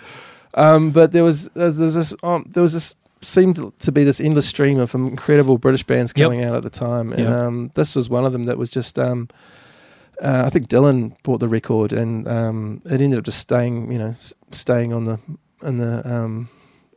Um, 0.57 0.91
but 0.91 1.13
there 1.13 1.23
was 1.25 1.49
there's, 1.55 1.77
there's 1.77 1.95
this 1.95 2.15
um, 2.23 2.45
there 2.49 2.63
was 2.63 2.73
this 2.73 2.95
seemed 3.23 3.73
to 3.79 3.93
be 3.93 4.05
this 4.05 4.21
endless 4.21 4.47
stream 4.47 4.79
of 4.79 4.95
incredible 4.95 5.59
British 5.59 5.83
bands 5.85 6.13
coming 6.13 6.43
out 6.45 6.55
at 6.55 6.63
the 6.63 6.71
time, 6.71 7.11
and 7.13 7.21
Yep. 7.21 7.29
um, 7.31 7.71
this 7.75 7.95
was 7.95 8.09
one 8.09 8.25
of 8.25 8.33
them 8.33 8.45
that 8.45 8.59
was 8.59 8.71
just. 8.71 8.99
Um, 8.99 9.29
uh, 10.23 10.45
I 10.47 10.51
think 10.51 10.69
Dylan 10.69 11.15
bought 11.25 11.41
the 11.41 11.49
record, 11.49 11.93
and 11.93 12.27
um, 12.27 12.81
it 12.87 13.03
ended 13.03 13.19
up 13.19 13.25
just 13.27 13.39
staying, 13.39 13.93
you 13.93 13.99
know, 13.99 14.15
s- 14.19 14.33
staying 14.51 14.93
on 14.95 15.05
the 15.05 15.19
in 15.63 15.77
the. 15.77 16.03
Um, 16.11 16.49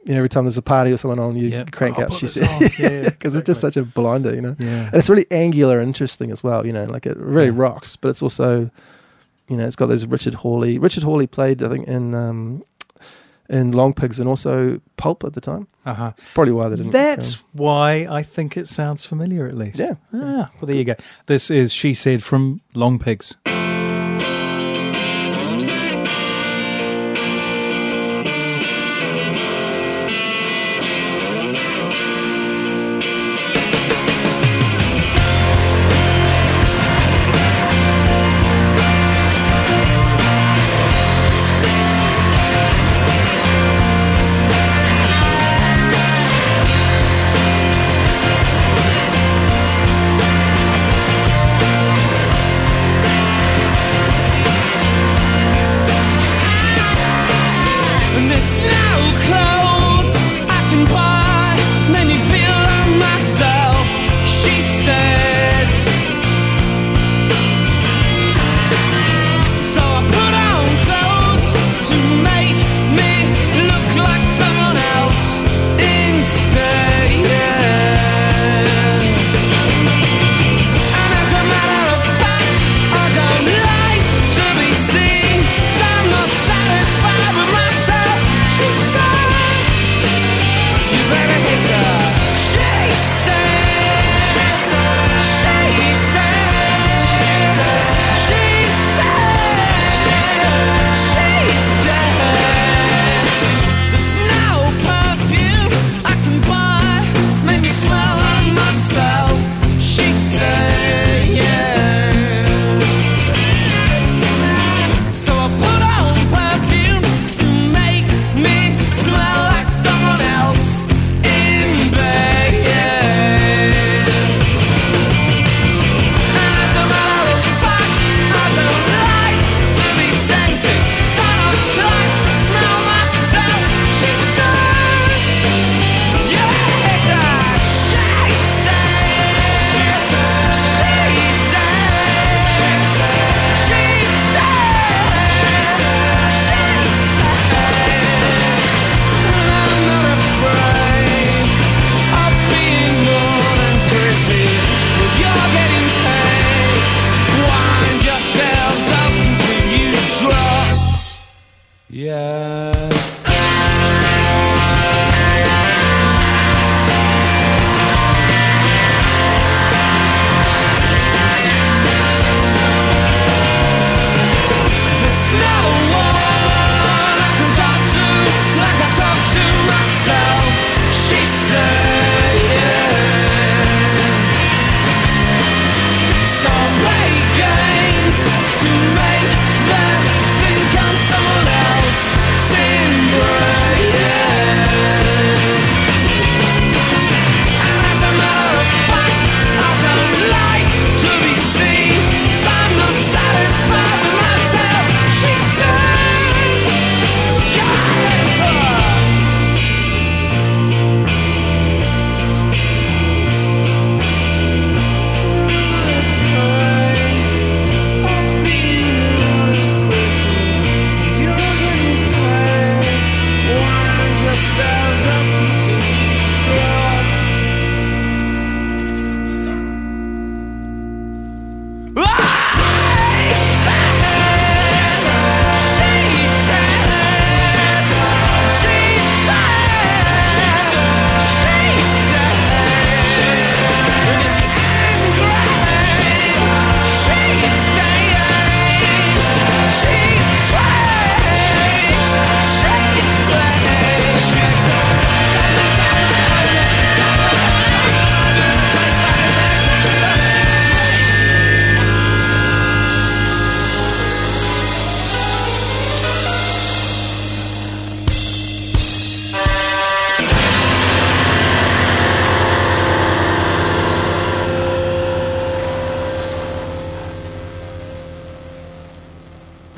you 0.05 0.13
know, 0.13 0.19
every 0.19 0.29
time 0.29 0.45
there's 0.45 0.57
a 0.57 0.61
party 0.61 0.93
or 0.93 0.97
someone 0.97 1.19
on, 1.19 1.35
you 1.37 1.49
Yep. 1.49 1.71
crank 1.71 1.97
I'll 1.97 2.05
out. 2.05 2.09
put 2.11 2.19
She 2.19 2.25
this 2.27 2.35
said, 2.35 2.47
on. 2.47 2.61
Yeah, 2.79 3.09
because 3.09 3.35
it's 3.35 3.45
just 3.45 3.59
such 3.59 3.75
a 3.75 3.83
blinder, 3.83 4.33
you 4.33 4.39
know. 4.41 4.55
Yeah. 4.57 4.85
And 4.85 4.95
it's 4.95 5.09
really 5.09 5.27
angular 5.31 5.79
and 5.81 5.87
interesting 5.89 6.31
as 6.31 6.41
well, 6.41 6.65
you 6.65 6.71
know, 6.71 6.85
like 6.85 7.05
it 7.05 7.17
really 7.17 7.47
Yeah. 7.47 7.61
rocks, 7.61 7.97
but 7.97 8.07
it's 8.07 8.23
also, 8.23 8.71
you 9.49 9.57
know, 9.57 9.67
it's 9.67 9.75
got 9.75 9.87
those 9.87 10.05
Richard 10.05 10.35
Hawley. 10.35 10.79
Richard 10.79 11.03
Hawley 11.03 11.27
played, 11.27 11.61
I 11.61 11.67
think, 11.67 11.89
in 11.89 12.15
um, 12.15 12.63
in 13.49 13.71
Long 13.71 13.93
Pigs 13.93 14.19
and 14.19 14.29
also 14.29 14.79
Pulp 14.97 15.23
at 15.23 15.33
the 15.33 15.41
time. 15.41 15.67
Uh-huh. 15.85 16.13
Probably 16.33 16.53
why 16.53 16.69
they 16.69 16.75
didn't. 16.75 16.91
That's 16.91 17.35
um, 17.35 17.41
why 17.53 18.07
I 18.09 18.23
think 18.23 18.55
it 18.55 18.67
sounds 18.67 19.05
familiar, 19.05 19.47
at 19.47 19.57
least. 19.57 19.79
Yeah. 19.79 19.95
Ah, 20.13 20.51
well, 20.55 20.67
there 20.67 20.75
you 20.75 20.85
go. 20.85 20.95
This 21.25 21.49
is 21.49 21.73
She 21.73 21.93
Said 21.93 22.23
from 22.23 22.61
Long 22.73 22.99
Pigs. 22.99 23.35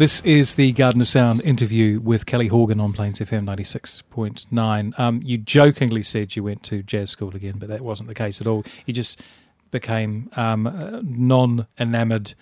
This 0.02 0.20
is 0.22 0.56
the 0.56 0.72
Garden 0.72 1.00
of 1.02 1.08
Sound 1.08 1.42
interview 1.42 2.00
with 2.00 2.26
Kelly 2.26 2.48
Horgan 2.48 2.80
on 2.80 2.92
Plains 2.92 3.20
FM 3.20 3.46
96.9. 3.46 5.00
Um, 5.00 5.22
you 5.24 5.38
jokingly 5.38 6.02
said 6.02 6.36
you 6.36 6.44
went 6.44 6.64
to 6.64 6.82
jazz 6.82 7.12
school 7.12 7.36
again, 7.36 7.58
but 7.60 7.70
that 7.70 7.82
wasn't 7.82 8.08
the 8.10 8.16
case 8.16 8.42
at 8.42 8.48
all. 8.48 8.64
You 8.88 8.96
just 8.96 9.22
became 9.70 10.32
um, 10.36 10.66
uh, 10.66 11.02
non 11.04 11.68
enamored 11.78 12.34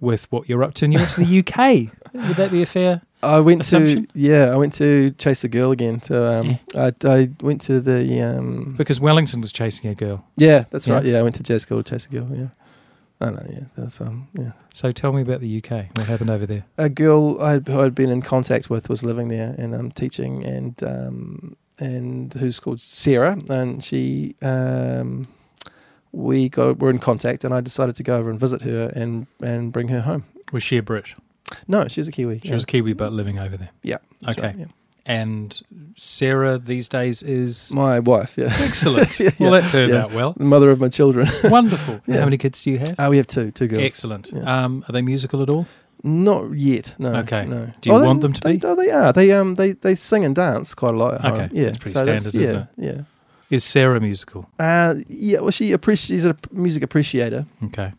with 0.00 0.30
what 0.30 0.50
you're 0.50 0.62
up 0.62 0.74
to 0.74 0.84
and 0.84 0.92
you 0.92 0.98
went 0.98 1.10
to 1.12 1.24
the 1.24 1.38
UK. 1.38 1.94
Would 2.12 2.36
that 2.36 2.50
be 2.52 2.60
a 2.60 2.66
fair? 2.66 3.00
I 3.22 3.40
went 3.40 3.62
Assumption? 3.62 4.04
to 4.08 4.10
yeah, 4.12 4.50
I 4.52 4.56
went 4.56 4.74
to 4.74 5.12
chase 5.12 5.42
a 5.44 5.48
girl 5.48 5.70
again. 5.70 6.02
So 6.02 6.26
um, 6.26 6.58
I, 6.76 6.92
I 7.08 7.30
went 7.40 7.62
to 7.62 7.80
the 7.80 8.20
um, 8.20 8.74
Because 8.76 9.00
Wellington 9.00 9.40
was 9.40 9.50
chasing 9.50 9.88
a 9.88 9.94
girl. 9.94 10.26
yeah, 10.36 10.66
that's 10.70 10.86
Yeah. 10.86 10.94
right. 10.96 11.04
Yeah, 11.06 11.20
I 11.20 11.22
went 11.22 11.36
to 11.36 11.42
jazz 11.42 11.62
school 11.62 11.82
to 11.82 11.90
chase 11.94 12.04
a 12.04 12.10
girl. 12.10 12.28
Yeah, 12.30 12.48
I 13.20 13.30
know. 13.30 13.46
Yeah, 13.50 13.64
that's 13.76 14.00
um 14.00 14.28
yeah. 14.34 14.52
So 14.72 14.92
tell 14.92 15.12
me 15.12 15.22
about 15.22 15.40
the 15.40 15.56
UK. 15.58 15.86
What 15.96 16.06
happened 16.06 16.30
over 16.30 16.46
there? 16.46 16.64
a 16.76 16.88
girl 16.88 17.42
I'd, 17.42 17.66
who 17.66 17.80
I'd 17.80 17.94
been 17.94 18.10
in 18.10 18.22
contact 18.22 18.70
with 18.70 18.88
was 18.88 19.02
living 19.02 19.28
there 19.28 19.54
and 19.58 19.74
um, 19.74 19.90
teaching, 19.90 20.44
and 20.44 20.80
um, 20.84 21.56
and 21.80 22.32
who's 22.34 22.60
called 22.60 22.80
Sarah, 22.80 23.38
and 23.48 23.82
she 23.82 24.36
um, 24.42 25.26
we 26.12 26.48
got 26.48 26.78
were 26.78 26.90
in 26.90 26.98
contact, 27.00 27.44
and 27.44 27.52
I 27.52 27.60
decided 27.60 27.96
to 27.96 28.02
go 28.02 28.14
over 28.14 28.30
and 28.30 28.38
visit 28.38 28.62
her 28.62 28.92
and 28.94 29.26
and 29.42 29.72
bring 29.72 29.88
her 29.88 30.02
home. 30.02 30.24
Was 30.52 30.62
she 30.62 30.76
a 30.76 30.82
Brit? 30.82 31.14
No, 31.66 31.88
she's 31.88 32.08
a 32.08 32.12
Kiwi. 32.12 32.40
She 32.44 32.52
was 32.52 32.64
a 32.64 32.66
Kiwi, 32.66 32.92
but 32.92 33.12
living 33.12 33.38
over 33.38 33.56
there. 33.56 33.70
yeah. 33.82 33.98
Okay. 34.28 34.42
right, 34.42 34.56
yeah. 34.58 34.66
And 35.08 35.58
Sarah 35.96 36.58
these 36.58 36.88
days 36.88 37.22
is 37.22 37.72
My 37.72 37.98
wife. 37.98 38.36
Yeah, 38.36 38.54
excellent. 38.60 39.18
Yeah, 39.20 39.30
well, 39.40 39.52
that 39.52 39.70
turned 39.70 39.90
yeah. 39.92 40.02
out 40.04 40.12
well. 40.12 40.34
the 40.36 40.44
mother 40.44 40.70
of 40.70 40.78
my 40.80 40.88
children. 40.90 41.26
Wonderful. 41.44 42.00
Yeah. 42.06 42.18
How 42.18 42.24
many 42.26 42.36
kids 42.36 42.62
do 42.62 42.70
you 42.70 42.78
have? 42.78 42.94
Ah, 42.98 43.08
we 43.08 43.16
have 43.16 43.26
two, 43.26 43.50
two 43.50 43.66
girls. 43.68 43.82
Excellent. 43.84 44.30
Um, 44.46 44.84
are 44.86 44.92
they 44.92 45.00
musical 45.02 45.42
at 45.42 45.48
all? 45.48 45.66
Not 46.04 46.52
yet. 46.52 46.94
No. 46.98 47.14
Okay. 47.16 47.46
No. 47.46 47.72
Do 47.80 47.88
you 47.90 47.96
Oh, 47.96 48.00
they- 48.00 48.06
want 48.06 48.20
them 48.20 48.34
to 48.34 48.40
they, 48.42 48.56
be? 48.58 48.66
Oh, 48.66 48.74
they 48.76 48.90
are. 48.90 49.12
They 49.12 49.32
um 49.32 49.54
they 49.54 49.72
they 49.72 49.94
sing 49.94 50.24
and 50.26 50.36
dance 50.36 50.74
quite 50.74 50.92
a 50.92 50.96
lot. 50.96 51.14
At 51.14 51.32
Okay, 51.32 51.40
Home. 51.46 51.50
Yeah. 51.52 51.64
that's 51.64 51.78
pretty 51.78 51.94
so 51.94 52.02
standard, 52.04 52.34
isn't 52.34 52.56
it? 52.56 52.68
Yeah. 52.76 53.00
Is 53.50 53.64
Sarah 53.64 53.98
musical? 54.00 54.48
Uh, 54.58 54.96
yeah. 55.08 55.40
Well, 55.40 55.50
she 55.50 55.70
appreci- 55.72 56.08
she's 56.08 56.26
a 56.26 56.36
music 56.52 56.82
appreciator. 56.82 57.46
Okay. 57.64 57.92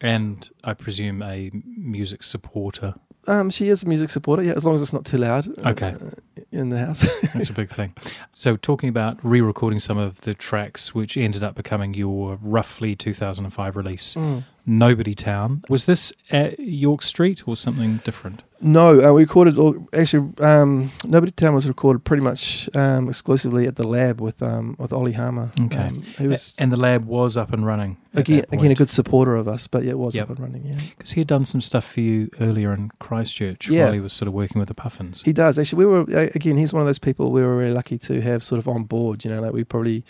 And 0.00 0.50
I 0.64 0.74
presume 0.74 1.22
a 1.22 1.50
music 1.64 2.24
supporter. 2.24 2.94
Um, 3.28 3.50
she 3.50 3.68
is 3.68 3.82
a 3.82 3.88
music 3.88 4.10
supporter. 4.10 4.42
Yeah, 4.42 4.52
as 4.54 4.64
long 4.64 4.74
as 4.74 4.82
it's 4.82 4.92
not 4.92 5.04
too 5.04 5.18
loud. 5.18 5.46
uh, 5.94 6.10
in 6.52 6.68
the 6.68 6.78
house. 6.78 7.06
That's 7.34 7.50
a 7.50 7.52
big 7.52 7.68
thing. 7.70 7.94
So, 8.32 8.56
talking 8.56 8.88
about 8.88 9.18
re 9.22 9.40
recording 9.40 9.78
some 9.80 9.98
of 9.98 10.22
the 10.22 10.34
tracks 10.34 10.94
which 10.94 11.16
ended 11.16 11.42
up 11.42 11.54
becoming 11.54 11.94
your 11.94 12.38
roughly 12.40 12.94
2005 12.96 13.76
release, 13.76 14.14
Mm. 14.14 14.44
Nobody 14.66 15.14
Town. 15.14 15.62
Was 15.68 15.84
this 15.84 16.12
at 16.30 16.58
York 16.58 17.02
Street 17.02 17.46
or 17.46 17.56
something 17.56 17.98
different? 18.04 18.42
No, 18.60 19.00
uh, 19.10 19.12
we 19.12 19.20
recorded 19.22 19.58
all. 19.58 19.86
Actually, 19.92 20.32
um, 20.40 20.90
Nobody 21.04 21.30
Town 21.30 21.54
was 21.54 21.68
recorded 21.68 22.04
pretty 22.04 22.22
much 22.22 22.68
um, 22.74 23.08
exclusively 23.08 23.66
at 23.66 23.76
the 23.76 23.86
lab 23.86 24.20
with 24.20 24.42
um, 24.42 24.74
with 24.78 24.92
Ollie 24.92 25.12
Harmer. 25.12 25.52
Okay. 25.60 25.76
um, 25.78 26.02
who 26.18 26.30
was 26.30 26.54
and 26.58 26.72
the 26.72 26.76
lab 26.80 27.04
was 27.04 27.36
up 27.36 27.52
and 27.52 27.64
running. 27.66 27.98
again 28.14 28.44
again 28.50 28.70
a 28.70 28.74
good 28.74 28.88
supporter 28.90 29.36
of 29.36 29.46
us, 29.46 29.66
but 29.68 29.84
yeah, 29.84 29.90
it 29.90 29.98
was 29.98 30.16
Yep. 30.16 30.24
up 30.24 30.30
and 30.30 30.40
running. 30.40 30.64
Yeah, 30.66 30.80
Because 30.96 31.12
he 31.12 31.20
had 31.20 31.28
done 31.28 31.44
some 31.44 31.60
stuff 31.60 31.84
for 31.84 32.00
you 32.00 32.30
earlier 32.40 32.72
in 32.72 32.90
Christchurch 32.98 33.68
Yeah. 33.68 33.84
while 33.84 33.92
he 33.92 34.00
was 34.00 34.14
sort 34.14 34.26
of 34.26 34.32
working 34.34 34.58
with 34.58 34.68
the 34.68 34.74
Puffins. 34.74 35.22
he 35.22 35.34
does. 35.34 35.58
Actually, 35.58 35.84
we 35.84 35.86
were 35.92 36.00
again. 36.34 36.56
He's 36.56 36.72
one 36.72 36.80
of 36.80 36.86
those 36.86 36.98
people 36.98 37.30
we 37.30 37.42
were 37.42 37.56
really 37.56 37.74
lucky 37.74 37.98
to 37.98 38.20
have 38.22 38.42
sort 38.42 38.58
of 38.58 38.66
on 38.66 38.84
board. 38.84 39.24
You 39.24 39.30
know, 39.30 39.40
like 39.42 39.52
we 39.52 39.62
probably. 39.64 40.02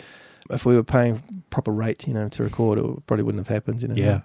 If 0.49 0.65
we 0.65 0.75
were 0.75 0.83
paying 0.83 1.43
proper 1.49 1.71
rate, 1.71 2.07
you 2.07 2.13
know, 2.13 2.29
to 2.29 2.43
record, 2.43 2.79
it 2.79 3.05
probably 3.05 3.23
wouldn't 3.23 3.45
have 3.45 3.53
happened. 3.53 3.81
You 3.81 3.87
know. 3.89 3.95
Yeah. 3.95 4.21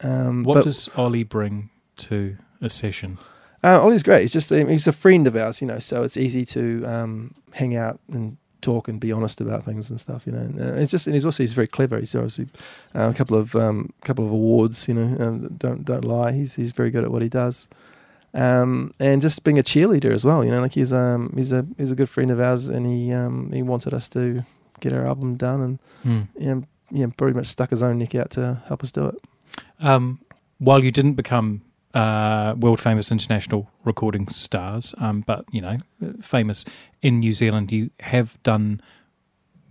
Um, 0.00 0.44
What 0.44 0.64
does 0.64 0.88
Ollie 0.96 1.24
bring 1.24 1.70
to 1.98 2.36
a 2.60 2.68
session? 2.68 3.18
Uh, 3.62 3.82
Ollie's 3.82 4.02
great. 4.02 4.22
He's 4.22 4.32
just 4.32 4.52
um, 4.52 4.68
he's 4.68 4.86
a 4.86 4.92
friend 4.92 5.26
of 5.26 5.34
ours, 5.34 5.60
you 5.60 5.66
know. 5.66 5.78
So 5.78 6.02
it's 6.02 6.16
easy 6.16 6.44
to 6.46 6.84
um, 6.84 7.34
hang 7.52 7.74
out 7.74 7.98
and 8.12 8.36
talk 8.60 8.88
and 8.88 9.00
be 9.00 9.12
honest 9.12 9.40
about 9.40 9.64
things 9.64 9.90
and 9.90 10.00
stuff, 10.00 10.26
you 10.26 10.32
know. 10.32 10.38
And, 10.38 10.60
uh, 10.60 10.74
it's 10.74 10.90
just 10.90 11.06
and 11.06 11.14
he's 11.14 11.24
also 11.24 11.42
he's 11.42 11.52
very 11.52 11.66
clever. 11.66 11.98
He's 11.98 12.14
obviously 12.14 12.48
uh, 12.94 13.10
a 13.10 13.14
couple 13.14 13.36
of 13.36 13.56
um, 13.56 13.92
couple 14.02 14.24
of 14.24 14.30
awards, 14.30 14.86
you 14.86 14.94
know. 14.94 15.24
Um, 15.24 15.48
don't 15.58 15.84
don't 15.84 16.04
lie. 16.04 16.32
He's 16.32 16.54
he's 16.54 16.72
very 16.72 16.90
good 16.90 17.04
at 17.04 17.10
what 17.10 17.22
he 17.22 17.28
does. 17.28 17.68
Um, 18.34 18.92
and 19.00 19.22
just 19.22 19.42
being 19.42 19.58
a 19.58 19.62
cheerleader 19.62 20.12
as 20.12 20.24
well, 20.24 20.44
you 20.44 20.50
know. 20.50 20.60
Like 20.60 20.74
he's 20.74 20.92
um 20.92 21.32
he's 21.34 21.50
a 21.50 21.66
he's 21.78 21.90
a 21.90 21.96
good 21.96 22.08
friend 22.08 22.30
of 22.30 22.38
ours, 22.38 22.68
and 22.68 22.86
he 22.86 23.12
um 23.12 23.50
he 23.52 23.62
wanted 23.62 23.92
us 23.92 24.08
to 24.10 24.44
get 24.80 24.92
our 24.92 25.06
album 25.06 25.36
done, 25.36 25.60
and 25.60 25.78
Hmm. 26.02 26.22
yeah, 26.38 26.60
yeah, 26.90 27.06
pretty 27.16 27.36
much 27.36 27.46
stuck 27.46 27.70
his 27.70 27.82
own 27.82 27.98
neck 27.98 28.14
out 28.14 28.30
to 28.30 28.62
help 28.66 28.82
us 28.82 28.92
do 28.92 29.06
it. 29.06 29.16
Um, 29.80 30.20
while 30.58 30.82
you 30.84 30.90
didn't 30.90 31.14
become 31.14 31.62
uh, 31.94 32.54
world 32.58 32.80
famous 32.80 33.10
international 33.10 33.70
recording 33.84 34.28
stars, 34.28 34.94
um, 34.98 35.22
but 35.26 35.44
you 35.52 35.60
know, 35.60 35.78
famous 36.20 36.64
in 37.02 37.20
New 37.20 37.32
Zealand, 37.32 37.72
you 37.72 37.90
have 38.00 38.40
done 38.42 38.80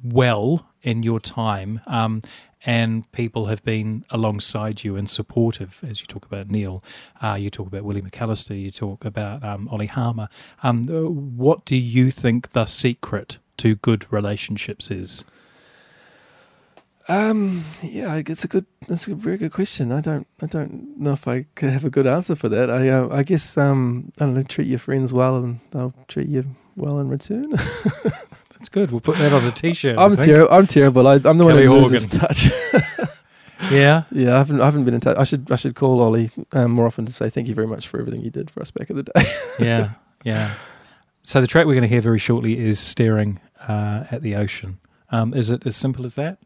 well 0.03 0.67
in 0.81 1.03
your 1.03 1.19
time. 1.19 1.81
Um, 1.87 2.21
and 2.65 3.09
people 3.11 3.45
have 3.45 3.63
been 3.63 4.03
alongside 4.09 4.83
you 4.83 4.95
and 4.95 5.09
supportive, 5.09 5.79
as 5.87 6.01
you 6.01 6.07
talk 6.07 6.25
about 6.25 6.49
Neil, 6.49 6.83
uh, 7.21 7.37
you 7.39 7.49
talk 7.49 7.67
about 7.67 7.83
Willie 7.83 8.01
McAllister, 8.01 8.59
you 8.59 8.71
talk 8.71 9.05
about 9.05 9.43
um, 9.43 9.69
Ollie 9.69 9.85
Harmer. 9.85 10.27
Um, 10.63 10.83
what 11.37 11.65
do 11.65 11.77
you 11.77 12.11
think 12.11 12.49
the 12.49 12.65
secret 12.65 13.37
to 13.57 13.75
good 13.75 14.11
relationships 14.11 14.89
is? 14.91 15.25
Um, 17.09 17.63
yeah, 17.81 18.15
it's 18.15 18.43
a 18.43 18.47
good, 18.49 18.65
that's 18.87 19.07
a 19.07 19.15
very 19.15 19.37
good 19.37 19.53
question. 19.53 19.91
I 19.91 20.01
don't, 20.01 20.27
I 20.41 20.45
don't 20.45 20.97
know 20.97 21.13
if 21.13 21.27
I 21.27 21.45
could 21.55 21.69
have 21.69 21.85
a 21.85 21.89
good 21.89 22.05
answer 22.05 22.35
for 22.35 22.49
that. 22.49 22.69
I, 22.69 22.89
uh, 22.89 23.07
I 23.09 23.23
guess, 23.23 23.57
um, 23.57 24.11
I 24.19 24.25
don't 24.25 24.33
know, 24.33 24.43
treat 24.43 24.67
your 24.67 24.79
friends 24.79 25.13
well 25.13 25.37
and 25.37 25.61
they'll 25.71 25.93
treat 26.09 26.27
you 26.27 26.43
well 26.75 26.99
in 26.99 27.07
return. 27.07 27.51
That's 28.51 28.69
good. 28.69 28.91
We'll 28.91 28.99
put 29.01 29.17
that 29.17 29.31
on 29.31 29.45
a 29.45 29.51
t-shirt. 29.51 29.97
I'm 29.97 30.17
terrible. 30.17 30.53
I'm 30.53 30.67
terrible. 30.67 31.07
I, 31.07 31.13
I'm 31.15 31.37
the 31.37 31.45
one 31.45 31.53
Kelly 31.53 31.65
who 31.65 31.75
loses 31.75 32.07
touch. 32.07 32.49
Yeah. 33.71 34.03
yeah, 34.11 34.35
I 34.35 34.37
haven't, 34.37 34.61
I 34.61 34.65
haven't 34.65 34.85
been 34.85 34.93
in 34.93 35.01
touch. 35.01 35.17
I 35.17 35.23
should, 35.23 35.51
I 35.51 35.55
should 35.55 35.75
call 35.75 35.99
Ollie 35.99 36.29
um, 36.53 36.71
more 36.71 36.85
often 36.85 37.05
to 37.07 37.11
say 37.11 37.29
thank 37.29 37.47
you 37.47 37.55
very 37.55 37.67
much 37.67 37.87
for 37.87 37.99
everything 37.99 38.21
you 38.21 38.29
did 38.29 38.51
for 38.51 38.61
us 38.61 38.69
back 38.69 38.89
in 38.89 38.95
the 38.95 39.03
day. 39.03 39.23
yeah, 39.59 39.93
yeah. 40.23 40.53
So 41.27 41.41
the 41.41 41.47
track 41.47 41.65
we're 41.65 41.73
going 41.73 41.81
to 41.81 41.89
hear 41.89 41.99
very 41.99 42.19
shortly 42.19 42.57
is 42.57 42.79
"Staring 42.79 43.41
uh, 43.67 44.05
at 44.11 44.21
the 44.21 44.37
Ocean." 44.37 44.79
Um, 45.11 45.33
is 45.33 45.51
it 45.51 45.67
as 45.67 45.75
simple 45.75 46.05
as 46.05 46.15
that? 46.15 46.37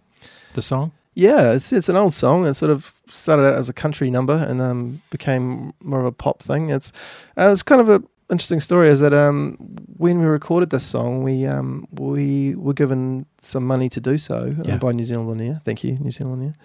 The 0.56 0.63
song? 0.63 0.91
Yeah, 1.13 1.52
it's 1.52 1.72
it's 1.72 1.88
an 1.88 1.96
old 1.96 2.15
song. 2.15 2.48
It 2.48 2.56
sort 2.56 2.72
of 2.72 2.91
started 3.06 3.46
out 3.46 3.54
as 3.54 3.70
a 3.70 3.74
country 3.74 4.10
number 4.10 4.34
and 4.34 4.60
um, 4.60 5.04
became 5.12 5.72
more 5.84 6.00
of 6.00 6.06
a 6.08 6.12
pop 6.12 6.41
thing. 6.41 6.72
It's 6.72 6.91
uh, 7.38 7.52
it's 7.52 7.62
kind 7.62 7.80
of 7.80 7.89
a 7.89 8.02
interesting 8.32 8.60
story. 8.60 8.89
Is 8.89 9.02
that 9.02 9.13
um, 9.13 9.56
when 9.98 10.17
we 10.20 10.26
recorded 10.26 10.72
this 10.72 10.84
song, 10.84 11.22
we 11.22 11.46
um, 11.46 11.86
we 11.91 12.56
were 12.56 12.74
given 12.74 13.28
some 13.39 13.67
money 13.67 13.88
to 13.89 14.02
do 14.02 14.17
so 14.17 14.56
uh, 14.58 14.63
Yeah. 14.65 14.78
by 14.78 14.94
New 14.94 15.04
Zealand 15.04 15.39
Air. 15.41 15.62
Thank 15.63 15.84
you, 15.84 16.00
New 16.00 16.10
Zealand 16.10 16.44
Air. 16.44 16.56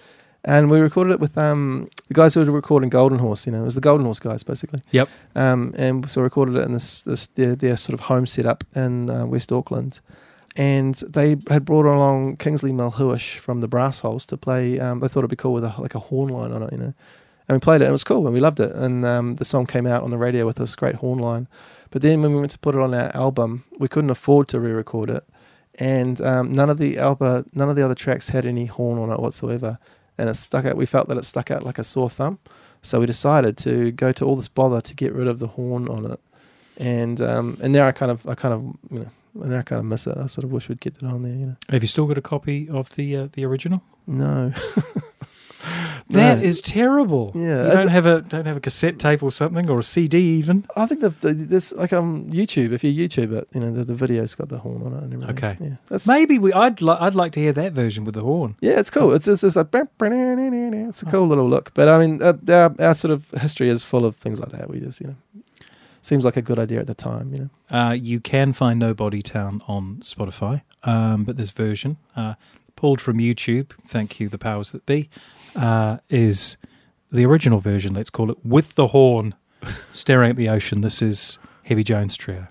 And 0.46 0.70
we 0.70 0.80
recorded 0.80 1.12
it 1.12 1.20
with 1.20 1.36
um, 1.36 1.88
the 2.08 2.14
guys 2.14 2.32
who 2.34 2.44
were 2.44 2.50
recording 2.52 2.88
Golden 2.88 3.18
Horse. 3.18 3.46
You 3.46 3.52
know, 3.52 3.62
it 3.62 3.64
was 3.64 3.74
the 3.74 3.80
Golden 3.80 4.06
Horse 4.06 4.20
guys 4.20 4.42
basically. 4.42 4.80
Yep. 4.92 5.08
Um, 5.34 5.74
and 5.76 6.08
so 6.08 6.20
we 6.20 6.24
recorded 6.24 6.56
it 6.56 6.60
in 6.60 6.72
this 6.72 7.02
this 7.02 7.26
their, 7.26 7.54
their 7.54 7.76
sort 7.76 7.94
of 7.94 8.06
home 8.06 8.26
setup 8.26 8.64
in 8.74 9.10
uh, 9.10 9.26
West 9.26 9.52
Auckland 9.52 10.00
and 10.56 10.94
they 10.94 11.36
had 11.48 11.64
brought 11.64 11.84
along 11.84 12.38
Kingsley 12.38 12.72
Melhuish 12.72 13.36
from 13.36 13.60
the 13.60 13.68
Brass 13.68 14.00
Holes 14.00 14.24
to 14.26 14.36
play. 14.36 14.80
Um, 14.80 15.00
they 15.00 15.08
thought 15.08 15.20
it'd 15.20 15.30
be 15.30 15.36
cool 15.36 15.52
with 15.52 15.64
a, 15.64 15.74
like 15.78 15.94
a 15.94 15.98
horn 16.00 16.28
line 16.28 16.52
on 16.52 16.62
it, 16.62 16.72
you 16.72 16.78
know. 16.78 16.94
And 17.48 17.56
we 17.56 17.60
played 17.60 17.82
it, 17.82 17.84
and 17.84 17.90
it 17.90 17.92
was 17.92 18.04
cool, 18.04 18.26
and 18.26 18.34
we 18.34 18.40
loved 18.40 18.58
it. 18.58 18.72
And 18.72 19.04
um, 19.04 19.36
the 19.36 19.44
song 19.44 19.66
came 19.66 19.86
out 19.86 20.02
on 20.02 20.10
the 20.10 20.18
radio 20.18 20.46
with 20.46 20.56
this 20.56 20.74
great 20.74 20.96
horn 20.96 21.18
line. 21.18 21.46
But 21.90 22.02
then 22.02 22.22
when 22.22 22.32
we 22.32 22.40
went 22.40 22.50
to 22.52 22.58
put 22.58 22.74
it 22.74 22.80
on 22.80 22.94
our 22.94 23.14
album, 23.14 23.64
we 23.78 23.86
couldn't 23.86 24.10
afford 24.10 24.48
to 24.48 24.60
re-record 24.60 25.10
it, 25.10 25.24
and 25.78 26.20
um, 26.22 26.52
none 26.52 26.70
of 26.70 26.78
the 26.78 26.98
album, 26.98 27.48
none 27.52 27.68
of 27.68 27.76
the 27.76 27.84
other 27.84 27.94
tracks 27.94 28.30
had 28.30 28.46
any 28.46 28.66
horn 28.66 28.98
on 28.98 29.10
it 29.10 29.20
whatsoever. 29.20 29.78
And 30.18 30.30
it 30.30 30.34
stuck 30.34 30.64
out. 30.64 30.76
We 30.76 30.86
felt 30.86 31.08
that 31.08 31.18
it 31.18 31.24
stuck 31.24 31.50
out 31.50 31.62
like 31.62 31.78
a 31.78 31.84
sore 31.84 32.08
thumb, 32.08 32.38
so 32.82 33.00
we 33.00 33.06
decided 33.06 33.56
to 33.58 33.92
go 33.92 34.12
to 34.12 34.24
all 34.24 34.36
this 34.36 34.48
bother 34.48 34.80
to 34.80 34.94
get 34.94 35.12
rid 35.12 35.28
of 35.28 35.38
the 35.40 35.48
horn 35.48 35.88
on 35.88 36.10
it. 36.10 36.20
And 36.78 37.20
um, 37.20 37.58
and 37.62 37.72
now 37.72 37.86
I 37.86 37.92
kind 37.92 38.10
of 38.10 38.26
I 38.26 38.34
kind 38.34 38.54
of 38.54 38.62
you 38.90 39.00
know 39.00 39.10
now 39.34 39.58
I 39.58 39.62
kind 39.62 39.78
of 39.78 39.84
miss 39.84 40.06
it. 40.06 40.16
I 40.16 40.26
sort 40.26 40.44
of 40.44 40.52
wish 40.52 40.68
we'd 40.68 40.80
kept 40.80 41.02
it 41.02 41.04
on 41.04 41.22
there. 41.22 41.34
You 41.34 41.46
know. 41.46 41.56
Have 41.70 41.82
you 41.82 41.88
still 41.88 42.06
got 42.06 42.18
a 42.18 42.22
copy 42.22 42.68
of 42.70 42.94
the 42.96 43.16
uh, 43.16 43.28
the 43.32 43.44
original? 43.44 43.82
No. 44.06 44.52
That 46.10 46.38
No. 46.38 46.44
is 46.44 46.60
terrible. 46.62 47.32
Yeah, 47.34 47.64
you 47.64 47.70
don't 47.72 47.88
have 47.88 48.06
a 48.06 48.20
don't 48.22 48.46
have 48.46 48.56
a 48.56 48.60
cassette 48.60 48.98
tape 49.00 49.24
or 49.24 49.32
something 49.32 49.68
or 49.68 49.80
a 49.80 49.82
CD 49.82 50.18
even. 50.38 50.64
I 50.76 50.86
think 50.86 51.00
the, 51.00 51.10
the 51.10 51.32
this 51.34 51.72
like 51.72 51.92
on 51.92 52.30
YouTube. 52.30 52.70
If 52.72 52.84
you 52.84 52.92
YouTube 52.92 53.32
it, 53.32 53.48
you 53.52 53.60
know 53.60 53.72
the, 53.72 53.84
the 53.84 53.94
video's 53.94 54.34
got 54.36 54.48
the 54.48 54.58
horn 54.58 54.82
on 54.86 54.92
it 54.94 55.02
and 55.02 55.14
everything. 55.14 55.36
Okay. 55.36 55.56
Yeah. 55.60 55.76
That's 55.88 56.06
Maybe 56.06 56.38
we. 56.38 56.52
I'd 56.52 56.80
li- 56.80 56.96
I'd 57.00 57.16
like 57.16 57.32
to 57.32 57.40
hear 57.40 57.52
that 57.54 57.72
version 57.72 58.04
with 58.04 58.14
the 58.14 58.22
horn. 58.22 58.54
yeah, 58.60 58.78
it's 58.78 58.90
cool. 58.90 59.12
It's 59.14 59.26
it's, 59.26 59.42
it's 59.42 59.56
like 59.56 59.66
it's 59.74 61.02
a 61.02 61.06
cool 61.06 61.26
little 61.26 61.48
look. 61.48 61.72
But 61.74 61.88
I 61.88 61.98
mean, 61.98 62.22
uh, 62.22 62.34
our, 62.48 62.74
our 62.86 62.94
sort 62.94 63.10
of 63.12 63.28
history 63.32 63.68
is 63.68 63.82
full 63.82 64.04
of 64.04 64.16
things 64.16 64.38
like 64.40 64.50
that. 64.50 64.68
We 64.70 64.80
just 64.80 65.00
you 65.00 65.08
know 65.08 65.16
seems 66.02 66.24
like 66.24 66.36
a 66.36 66.42
good 66.42 66.58
idea 66.58 66.78
at 66.80 66.86
the 66.86 66.94
time. 66.94 67.32
You 67.34 67.40
know. 67.70 67.76
Uh, 67.78 67.92
you 67.92 68.20
can 68.20 68.52
find 68.52 68.78
Nobody 68.78 69.22
Town 69.22 69.60
on 69.66 69.96
Spotify, 70.02 70.62
um, 70.84 71.24
but 71.24 71.36
this 71.36 71.50
version, 71.50 71.96
uh, 72.14 72.34
pulled 72.76 73.00
from 73.00 73.18
YouTube, 73.18 73.70
thank 73.86 74.20
you, 74.20 74.28
the 74.28 74.38
powers 74.38 74.70
that 74.72 74.86
be, 74.86 75.08
uh, 75.56 75.98
is 76.08 76.56
the 77.10 77.24
original 77.24 77.60
version, 77.60 77.94
let's 77.94 78.10
call 78.10 78.30
it, 78.30 78.38
with 78.44 78.74
the 78.74 78.88
horn. 78.88 79.34
Staring 79.92 80.30
at 80.30 80.36
the 80.36 80.48
ocean. 80.48 80.82
This 80.82 81.02
is 81.02 81.38
Heavy 81.64 81.82
Jones 81.82 82.16
Trio. 82.16 82.46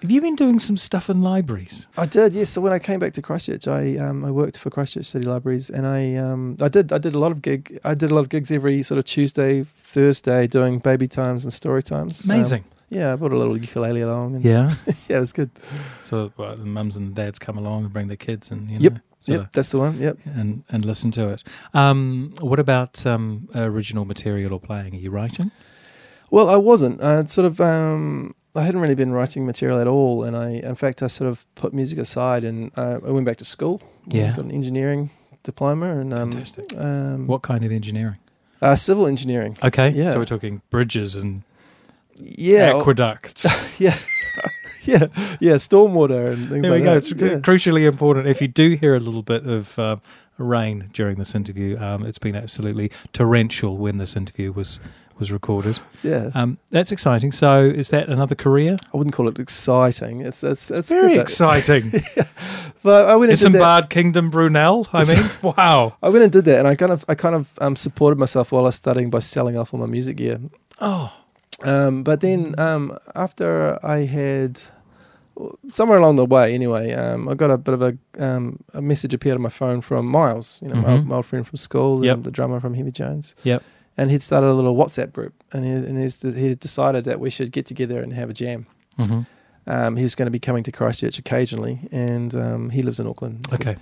Have 0.00 0.10
you 0.10 0.20
been 0.20 0.36
doing 0.36 0.58
some 0.58 0.76
stuff 0.76 1.10
in 1.10 1.22
libraries? 1.22 1.86
I 1.96 2.06
did, 2.06 2.34
yes. 2.34 2.50
So 2.50 2.60
when 2.60 2.72
I 2.72 2.78
came 2.78 2.98
back 2.98 3.12
to 3.14 3.22
Christchurch, 3.22 3.68
I 3.68 3.96
um, 3.98 4.24
I 4.24 4.30
worked 4.30 4.56
for 4.58 4.70
Christchurch 4.70 5.06
City 5.06 5.24
Libraries, 5.24 5.68
and 5.70 5.86
I 5.86 6.14
um, 6.16 6.56
I 6.60 6.68
did 6.68 6.92
I 6.92 6.98
did 6.98 7.14
a 7.14 7.18
lot 7.18 7.32
of 7.32 7.42
gig 7.42 7.78
I 7.84 7.94
did 7.94 8.10
a 8.10 8.14
lot 8.14 8.20
of 8.22 8.28
gigs 8.28 8.50
every 8.50 8.82
sort 8.82 8.98
of 8.98 9.04
Tuesday, 9.04 9.64
Thursday, 9.64 10.46
doing 10.46 10.78
baby 10.78 11.08
times 11.08 11.44
and 11.44 11.52
story 11.52 11.82
times. 11.82 12.24
Um, 12.28 12.34
Amazing. 12.36 12.64
Yeah, 12.94 13.12
I 13.12 13.16
brought 13.16 13.32
a 13.32 13.38
little 13.38 13.56
ukulele 13.58 14.02
along. 14.02 14.36
And 14.36 14.44
Yeah. 14.44 14.74
yeah, 15.08 15.16
it 15.16 15.20
was 15.20 15.32
good. 15.32 15.50
so 16.02 16.32
well, 16.36 16.56
the 16.56 16.64
mums 16.66 16.96
and 16.96 17.14
dads 17.14 17.38
come 17.38 17.56
along 17.58 17.84
and 17.84 17.92
bring 17.92 18.08
their 18.08 18.16
kids 18.16 18.50
and 18.50 18.70
you 18.70 18.78
know, 18.78 18.82
Yep, 18.82 18.98
Yep, 19.24 19.52
that's 19.52 19.70
the 19.70 19.78
one. 19.78 19.98
Yep. 20.00 20.18
and 20.24 20.64
and 20.68 20.84
listen 20.84 21.10
to 21.12 21.28
it. 21.30 21.42
Um, 21.74 22.32
what 22.40 22.58
about 22.58 23.06
um, 23.06 23.48
original 23.54 24.04
material 24.04 24.52
or 24.52 24.60
playing? 24.60 24.94
Are 24.94 24.98
you 24.98 25.10
writing? 25.10 25.50
Well, 26.30 26.48
I 26.50 26.56
wasn't. 26.56 27.00
I 27.02 27.24
sort 27.26 27.46
of. 27.46 27.60
Um, 27.60 28.34
I 28.54 28.62
hadn't 28.62 28.80
really 28.82 28.94
been 28.96 29.12
writing 29.12 29.46
material 29.46 29.78
at 29.80 29.86
all, 29.86 30.24
and 30.24 30.36
I, 30.36 30.50
in 30.70 30.74
fact, 30.74 31.02
I 31.02 31.06
sort 31.06 31.30
of 31.30 31.46
put 31.54 31.72
music 31.72 31.98
aside, 31.98 32.44
and 32.44 32.70
uh, 32.76 32.98
I 33.06 33.10
went 33.10 33.24
back 33.26 33.38
to 33.38 33.44
school. 33.46 33.80
Yeah. 34.08 34.34
got 34.36 34.44
an 34.44 34.50
engineering 34.50 35.08
diploma, 35.42 35.98
and 36.00 36.12
um, 36.12 36.32
Fantastic. 36.32 36.66
um, 36.76 37.26
What 37.26 37.42
kind 37.42 37.64
of 37.64 37.72
engineering? 37.72 38.16
Uh, 38.60 38.74
civil 38.76 39.06
engineering. 39.06 39.56
Okay, 39.62 39.90
Yeah. 39.90 40.10
so 40.12 40.18
we're 40.18 40.24
talking 40.26 40.60
bridges 40.70 41.16
and 41.16 41.42
Yeah, 42.22 42.76
aqueducts. 42.78 43.46
yeah, 43.80 43.98
yeah, 44.84 45.06
yeah. 45.40 45.54
Stormwater 45.54 46.32
and 46.32 46.48
things 46.48 46.62
There 46.62 46.70
like 46.70 46.80
we 46.80 46.84
go. 46.84 46.94
that. 46.94 46.96
It's 46.98 47.10
yeah. 47.10 47.38
crucially 47.40 47.86
important. 47.86 48.26
If 48.26 48.40
you 48.40 48.48
do 48.48 48.70
hear 48.76 48.94
a 48.94 49.00
little 49.00 49.22
bit 49.22 49.46
of 49.46 49.78
uh, 49.78 49.96
rain 50.38 50.88
during 50.92 51.16
this 51.16 51.34
interview, 51.34 51.78
um, 51.78 52.04
it's 52.06 52.18
been 52.18 52.36
absolutely 52.36 52.90
torrential 53.12 53.76
when 53.76 53.98
this 53.98 54.16
interview 54.16 54.52
was 54.52 54.80
was 55.18 55.30
recorded. 55.30 55.78
yeah. 56.02 56.30
Um, 56.34 56.58
that's 56.70 56.90
exciting. 56.90 57.32
So, 57.32 57.60
is 57.62 57.90
that 57.90 58.08
another 58.08 58.34
career? 58.34 58.76
I 58.92 58.96
wouldn't 58.96 59.14
call 59.14 59.28
it 59.28 59.38
exciting. 59.38 60.20
It's 60.20 60.42
it's 60.42 60.70
it's, 60.70 60.88
Very 60.88 61.10
good 61.10 61.18
that- 61.18 61.22
exciting. 61.22 62.02
But 62.84 63.08
I 63.08 63.14
went 63.14 63.30
and 63.30 63.38
did 63.38 63.52
that. 63.52 63.58
Isambard 63.84 63.90
Kingdom 63.90 64.28
Brunel. 64.28 64.88
I 64.92 65.04
mean, 65.04 65.30
wow. 65.56 65.94
I 66.02 66.08
went 66.08 66.24
and 66.24 66.32
did 66.32 66.44
that, 66.46 66.58
and 66.58 66.66
I 66.66 66.74
kind 66.74 66.90
of 66.90 67.04
I 67.08 67.14
kind 67.14 67.36
of 67.36 67.48
um, 67.60 67.76
supported 67.76 68.18
myself 68.18 68.50
while 68.50 68.62
I 68.64 68.68
was 68.68 68.74
studying 68.74 69.08
by 69.08 69.20
selling 69.20 69.56
off 69.56 69.72
all 69.72 69.78
my 69.78 69.86
music 69.86 70.16
gear. 70.16 70.40
Oh, 70.80 71.12
Um, 71.64 72.02
but 72.02 72.20
then 72.20 72.54
um, 72.58 72.96
after 73.14 73.78
I 73.84 73.98
had 74.04 74.62
somewhere 75.72 75.98
along 75.98 76.16
the 76.16 76.26
way, 76.26 76.54
anyway, 76.54 76.92
um, 76.92 77.28
I 77.28 77.34
got 77.34 77.50
a 77.50 77.58
bit 77.58 77.74
of 77.74 77.82
a 77.82 77.96
um, 78.18 78.58
a 78.74 78.82
message 78.82 79.14
appeared 79.14 79.36
on 79.36 79.42
my 79.42 79.48
phone 79.48 79.80
from 79.80 80.06
Miles, 80.06 80.60
you 80.62 80.68
know, 80.68 80.74
my, 80.76 80.92
old, 80.92 81.06
my 81.06 81.16
old 81.16 81.26
friend 81.26 81.46
from 81.46 81.56
school, 81.56 82.04
Yep. 82.04 82.14
and 82.16 82.24
the 82.24 82.30
drummer 82.30 82.60
from 82.60 82.74
Heavy 82.74 82.92
Jones. 82.92 83.34
Yep. 83.44 83.62
And 83.96 84.10
he'd 84.10 84.22
started 84.22 84.46
a 84.48 84.54
little 84.54 84.74
WhatsApp 84.74 85.12
group, 85.12 85.34
and 85.52 85.64
he 85.64 85.70
and 85.72 86.00
he's, 86.00 86.22
he 86.22 86.48
had 86.48 86.60
decided 86.60 87.04
that 87.04 87.20
we 87.20 87.30
should 87.30 87.52
get 87.52 87.66
together 87.66 88.02
and 88.02 88.12
have 88.12 88.30
a 88.30 88.32
jam. 88.34 88.66
hmm 88.98 89.22
Um, 89.66 89.96
he 89.96 90.02
was 90.02 90.14
going 90.14 90.26
to 90.26 90.30
be 90.30 90.40
coming 90.40 90.64
to 90.64 90.72
Christchurch 90.72 91.18
occasionally, 91.18 91.88
and 91.92 92.34
um, 92.34 92.70
he 92.70 92.82
lives 92.82 92.98
in 93.00 93.06
Auckland. 93.06 93.46
so- 93.50 93.54
okay. 93.56 93.76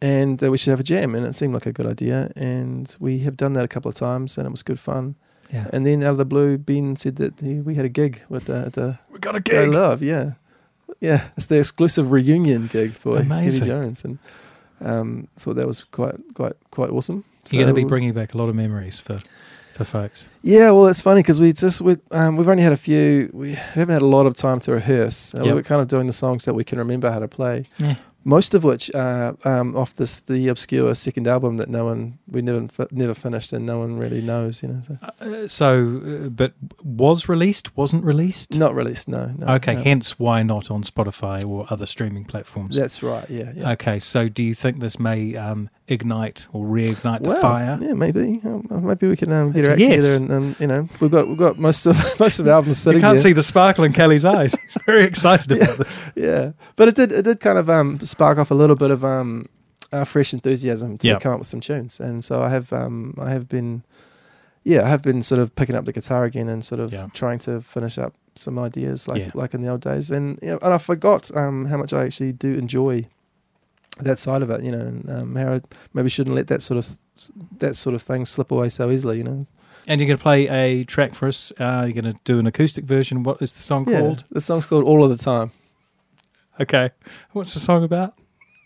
and 0.00 0.42
uh, 0.42 0.50
we 0.50 0.58
should 0.58 0.70
have 0.70 0.80
a 0.80 0.84
jam, 0.94 1.14
and 1.14 1.26
it 1.26 1.34
seemed 1.34 1.52
like 1.54 1.66
a 1.66 1.72
good 1.72 1.86
idea, 1.86 2.30
and 2.36 2.96
we 3.00 3.18
have 3.20 3.36
done 3.36 3.52
that 3.54 3.64
a 3.64 3.68
couple 3.68 3.88
of 3.88 3.94
times, 3.94 4.38
and 4.38 4.46
it 4.46 4.50
was 4.50 4.62
good 4.62 4.78
fun. 4.80 5.14
Yeah. 5.52 5.68
And 5.72 5.86
then 5.86 6.02
out 6.02 6.10
of 6.12 6.18
the 6.18 6.24
blue, 6.24 6.58
Ben 6.58 6.96
said 6.96 7.16
that 7.16 7.38
he, 7.40 7.60
we 7.60 7.74
had 7.76 7.84
a 7.84 7.88
gig 7.88 8.22
with 8.28 8.46
the, 8.46 8.70
the 8.72 8.98
We 9.10 9.18
got 9.18 9.36
a 9.36 9.40
Go 9.40 9.64
Live, 9.64 10.02
yeah, 10.02 10.32
yeah. 11.00 11.28
It's 11.36 11.46
the 11.46 11.58
exclusive 11.58 12.10
reunion 12.10 12.66
gig 12.66 12.92
for 12.94 13.18
Amazing. 13.18 13.60
Heavy 13.64 13.70
Jones, 13.70 14.04
and 14.04 14.18
um, 14.80 15.28
thought 15.38 15.54
that 15.56 15.66
was 15.66 15.84
quite 15.84 16.16
quite 16.34 16.54
quite 16.70 16.90
awesome. 16.90 17.24
You're 17.50 17.62
going 17.64 17.74
to 17.74 17.80
be 17.80 17.84
bringing 17.88 18.12
back 18.12 18.34
a 18.34 18.38
lot 18.38 18.48
of 18.48 18.54
memories 18.56 18.98
for 18.98 19.20
for 19.74 19.84
folks. 19.84 20.26
Yeah, 20.42 20.70
well, 20.72 20.86
it's 20.88 21.00
funny 21.02 21.20
because 21.22 21.38
we 21.40 21.52
just 21.52 21.80
we 21.80 21.96
um, 22.10 22.36
we've 22.36 22.48
only 22.48 22.62
had 22.62 22.72
a 22.72 22.76
few. 22.76 23.30
We 23.32 23.52
haven't 23.54 23.92
had 23.92 24.02
a 24.02 24.06
lot 24.06 24.26
of 24.26 24.36
time 24.36 24.58
to 24.60 24.72
rehearse. 24.72 25.34
Uh, 25.34 25.44
Yep. 25.44 25.54
We're 25.54 25.62
kind 25.62 25.80
of 25.80 25.88
doing 25.88 26.06
the 26.08 26.12
songs 26.12 26.44
that 26.46 26.54
we 26.54 26.64
can 26.64 26.78
remember 26.78 27.10
how 27.10 27.20
to 27.20 27.28
play. 27.28 27.64
Yeah. 27.78 27.96
Most 28.26 28.54
of 28.54 28.64
which 28.64 28.90
are 28.94 29.36
um, 29.44 29.76
off 29.76 29.94
this 29.94 30.20
the 30.20 30.48
obscure 30.48 30.94
second 30.96 31.28
album 31.28 31.58
that 31.58 31.68
no 31.68 31.84
one 31.84 32.18
we 32.26 32.42
never 32.42 32.66
never 32.90 33.14
finished 33.14 33.52
and 33.52 33.64
no 33.64 33.78
one 33.78 33.98
really 33.98 34.20
knows. 34.20 34.62
You 34.62 34.68
know, 34.70 34.82
so. 34.82 34.98
Uh, 35.20 35.46
so, 35.48 36.02
uh, 36.04 36.28
but 36.28 36.54
was 36.82 37.28
released, 37.28 37.76
wasn't 37.76 38.04
released? 38.04 38.54
not 38.54 38.74
released. 38.74 39.08
No. 39.08 39.32
no 39.36 39.54
Okay, 39.54 39.74
no. 39.74 39.82
hence 39.82 40.18
why 40.18 40.42
not 40.42 40.70
on 40.70 40.82
Spotify 40.82 41.46
or 41.46 41.66
other 41.70 41.86
streaming 41.86 42.24
platforms. 42.24 42.76
That's 42.76 43.02
right. 43.02 43.28
Yeah. 43.30 43.52
yeah. 43.54 43.72
Okay, 43.72 43.98
so 43.98 44.28
do 44.28 44.42
you 44.42 44.54
think 44.54 44.80
this 44.80 44.98
may 44.98 45.36
um, 45.36 45.70
ignite 45.88 46.48
or 46.52 46.64
reignite 46.66 47.22
the 47.22 47.30
Well, 47.30 47.40
fire? 47.40 47.78
Yeah, 47.80 47.94
maybe. 47.94 48.40
Um, 48.44 48.66
maybe 48.70 49.08
we 49.08 49.16
can 49.16 49.32
um, 49.32 49.52
get 49.52 49.66
our 49.66 49.72
act 49.72 49.80
yes. 49.80 49.90
together 49.90 50.16
and, 50.16 50.30
and 50.32 50.60
you 50.60 50.66
know 50.66 50.88
we've 51.00 51.10
got 51.10 51.28
we've 51.28 51.38
got 51.38 51.58
most 51.58 51.86
of 51.86 51.96
most 52.20 52.38
of 52.38 52.44
the 52.44 52.52
albums 52.52 52.78
sitting. 52.78 52.98
You 52.98 53.02
can't 53.02 53.16
here. 53.16 53.22
see 53.22 53.32
the 53.32 53.42
sparkle 53.42 53.84
in 53.84 53.92
Kelly's 53.92 54.24
eyes. 54.24 54.54
He's 54.62 54.82
very 54.84 55.04
excited 55.04 55.50
about 55.62 55.78
this. 55.78 56.00
yeah, 56.14 56.52
but 56.76 56.88
it 56.88 56.94
did 56.96 57.12
it 57.12 57.22
did 57.22 57.40
kind 57.40 57.58
of 57.58 57.70
um, 57.70 57.98
spark 58.16 58.38
off 58.38 58.50
a 58.50 58.54
little 58.54 58.76
bit 58.76 58.90
of 58.90 59.04
um, 59.04 59.46
uh, 59.92 60.04
fresh 60.04 60.32
enthusiasm 60.32 60.96
to 60.98 61.08
Yeah. 61.08 61.18
come 61.18 61.32
up 61.32 61.38
with 61.38 61.48
some 61.48 61.60
tunes, 61.60 62.00
and 62.00 62.24
so 62.24 62.42
I 62.42 62.48
have 62.48 62.72
um, 62.72 63.14
I 63.18 63.30
have 63.30 63.46
been 63.48 63.82
yeah 64.64 64.84
I 64.84 64.88
have 64.88 65.02
been 65.02 65.22
sort 65.22 65.40
of 65.40 65.54
picking 65.54 65.76
up 65.76 65.84
the 65.84 65.92
guitar 65.92 66.24
again 66.24 66.48
and 66.48 66.64
sort 66.64 66.80
of 66.80 66.92
Yeah. 66.92 67.08
trying 67.12 67.38
to 67.40 67.60
finish 67.60 67.98
up 67.98 68.14
some 68.34 68.58
ideas 68.58 69.06
like 69.06 69.20
Yeah. 69.22 69.30
like 69.34 69.52
in 69.54 69.60
the 69.62 69.68
old 69.68 69.82
days, 69.82 70.10
and 70.10 70.38
you 70.42 70.48
know, 70.52 70.58
and 70.62 70.72
I 70.72 70.78
forgot 70.78 71.30
um, 71.36 71.66
how 71.66 71.76
much 71.76 71.92
I 71.92 72.04
actually 72.04 72.32
do 72.32 72.54
enjoy 72.54 73.06
that 73.98 74.18
side 74.18 74.42
of 74.42 74.50
it, 74.50 74.62
you 74.62 74.72
know, 74.72 74.80
and 74.80 75.10
um, 75.10 75.34
how 75.36 75.54
I 75.54 75.60
maybe 75.94 76.08
shouldn't 76.08 76.36
let 76.36 76.46
that 76.48 76.62
sort 76.62 76.78
of 76.78 76.96
that 77.58 77.76
sort 77.76 77.94
of 77.94 78.02
thing 78.02 78.24
slip 78.26 78.50
away 78.50 78.68
so 78.70 78.90
easily, 78.90 79.18
you 79.18 79.24
know. 79.24 79.46
And 79.88 80.00
you're 80.00 80.08
going 80.08 80.18
to 80.18 80.22
play 80.22 80.48
a 80.48 80.84
track 80.84 81.14
for 81.14 81.28
us. 81.28 81.52
Uh, 81.60 81.84
you're 81.86 82.02
going 82.02 82.12
to 82.12 82.20
do 82.24 82.38
an 82.40 82.46
acoustic 82.46 82.84
version. 82.84 83.22
What 83.22 83.40
is 83.40 83.52
the 83.52 83.60
song 83.62 83.86
Yeah, 83.88 84.00
called? 84.00 84.24
the 84.30 84.40
song's 84.40 84.66
called 84.66 84.84
All 84.84 85.04
of 85.04 85.10
the 85.16 85.22
Time. 85.22 85.52
Okay. 86.60 86.90
What's 87.32 87.54
the 87.54 87.60
song 87.60 87.84
about? 87.84 88.14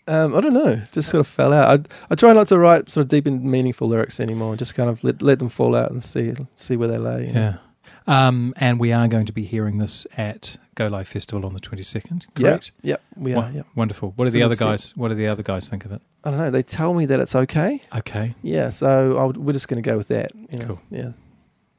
Um, 0.07 0.35
I 0.35 0.41
don't 0.41 0.53
know. 0.53 0.81
Just 0.91 1.09
sort 1.09 1.19
of 1.19 1.27
fell 1.27 1.53
out. 1.53 1.89
I 1.91 1.95
I 2.09 2.15
try 2.15 2.33
not 2.33 2.47
to 2.47 2.57
write 2.57 2.91
sort 2.91 3.03
of 3.03 3.07
deep 3.09 3.25
and 3.25 3.43
meaningful 3.43 3.87
lyrics 3.87 4.19
anymore. 4.19 4.55
Just 4.55 4.75
kind 4.75 4.89
of 4.89 5.03
let 5.03 5.21
let 5.21 5.39
them 5.39 5.49
fall 5.49 5.75
out 5.75 5.91
and 5.91 6.03
see 6.03 6.33
see 6.57 6.75
where 6.75 6.87
they 6.87 6.97
lay. 6.97 7.27
you 7.27 7.33
know. 7.33 7.39
Yeah. 7.41 7.57
Um, 8.07 8.53
and 8.57 8.79
we 8.79 8.91
are 8.91 9.07
going 9.07 9.27
to 9.27 9.31
be 9.31 9.43
hearing 9.45 9.77
this 9.77 10.07
at 10.17 10.57
Go 10.73 10.87
Live 10.87 11.07
Festival 11.07 11.45
on 11.45 11.53
the 11.53 11.59
22nd, 11.59 12.25
Yeah. 12.35 12.49
correct? 12.49 12.71
Yep. 12.81 13.01
We 13.15 13.35
Wo- 13.35 13.41
are. 13.41 13.51
Yep. 13.51 13.67
Wonderful. 13.75 14.13
What 14.15 14.25
do 14.25 14.27
It's 14.27 14.33
the 14.33 14.39
in 14.39 14.45
other 14.45 14.55
the 14.55 14.57
set. 14.57 14.65
guys? 14.65 14.97
What 14.97 15.09
do 15.09 15.15
the 15.15 15.27
other 15.27 15.43
guys 15.43 15.69
think 15.69 15.85
of 15.85 15.91
it? 15.91 16.01
I 16.23 16.31
don't 16.31 16.39
know. 16.39 16.49
They 16.49 16.63
tell 16.63 16.95
me 16.95 17.05
that 17.05 17.19
it's 17.19 17.35
okay. 17.35 17.79
Okay. 17.95 18.33
Yeah. 18.41 18.69
So 18.69 19.17
I'll, 19.17 19.33
we're 19.33 19.53
just 19.53 19.67
going 19.67 19.81
to 19.81 19.87
go 19.87 19.97
with 19.97 20.07
that. 20.07 20.31
You 20.49 20.59
know. 20.59 20.65
Cool. 20.65 20.81
Yeah. 20.89 21.11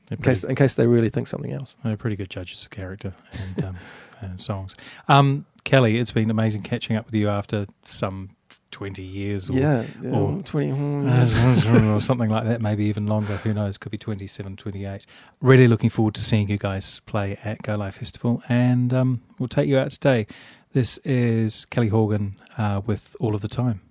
They're 0.07 0.17
In 0.17 0.23
case 0.23 0.45
in 0.45 0.55
case 0.55 0.75
they 0.75 0.87
really 0.87 1.09
think 1.11 1.27
something 1.27 1.53
else. 1.53 1.77
they're 1.83 1.97
pretty 1.97 2.17
good 2.17 2.31
judges 2.31 2.63
of 2.65 2.71
character 2.71 3.15
and, 3.57 3.65
um, 3.65 3.77
and 4.21 4.41
songs. 4.41 4.77
Um, 5.09 5.45
Kelly, 5.65 5.99
it's 5.99 6.11
been 6.11 6.31
amazing 6.31 6.63
catching 6.63 6.97
up 6.97 7.07
with 7.07 7.15
you 7.15 7.29
after 7.29 7.67
some 7.85 8.31
20 8.73 9.03
years 9.03 9.49
or, 9.49 9.55
yeah. 9.55 9.85
yeah 10.01 10.11
or- 10.11 10.43
Twenty. 10.43 10.71
hmm. 10.71 11.09
or 11.95 12.01
something 12.01 12.29
like 12.31 12.45
that, 12.45 12.61
maybe 12.61 12.85
even 12.85 13.07
longer. 13.07 13.37
Who 13.39 13.55
knows? 13.55 13.79
Could 13.79 13.93
be 13.93 13.99
27, 13.99 14.57
28. 14.57 15.07
Really 15.41 15.69
looking 15.69 15.91
forward 15.91 16.15
to 16.15 16.23
seeing 16.23 16.49
you 16.49 16.59
guys 16.59 17.01
play 17.01 17.39
at 17.45 17.63
Go 17.63 17.77
Live 17.77 17.95
Festival, 17.95 18.43
and 18.49 18.93
um, 18.93 19.23
we'll 19.39 19.49
take 19.49 19.69
you 19.69 19.79
out 19.79 19.91
today. 19.91 20.27
This 20.73 20.99
is 20.99 21.67
Kelly 21.67 21.89
Horgan 21.89 22.37
uh, 22.57 22.81
with 22.85 23.15
All 23.21 23.35
of 23.35 23.41
the 23.43 23.49
Time. 23.49 23.83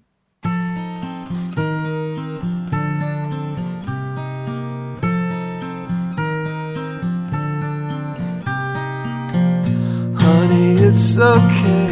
It's 10.63 11.17
okay 11.17 11.89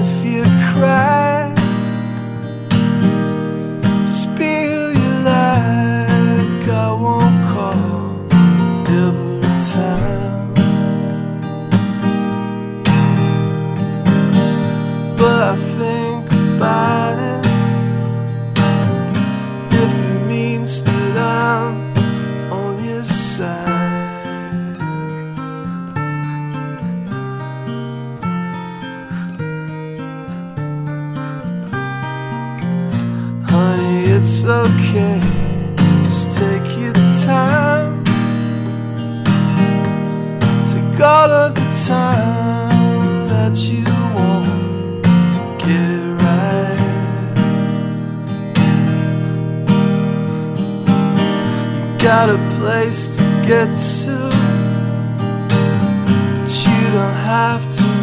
if 0.00 0.26
you 0.26 0.42
cry. 0.74 1.17
Got 52.08 52.30
a 52.30 52.38
place 52.58 53.06
to 53.18 53.22
get 53.46 53.68
to, 53.76 54.16
but 56.40 56.50
you 56.64 56.80
don't 56.96 57.20
have 57.36 57.62
to 57.76 57.97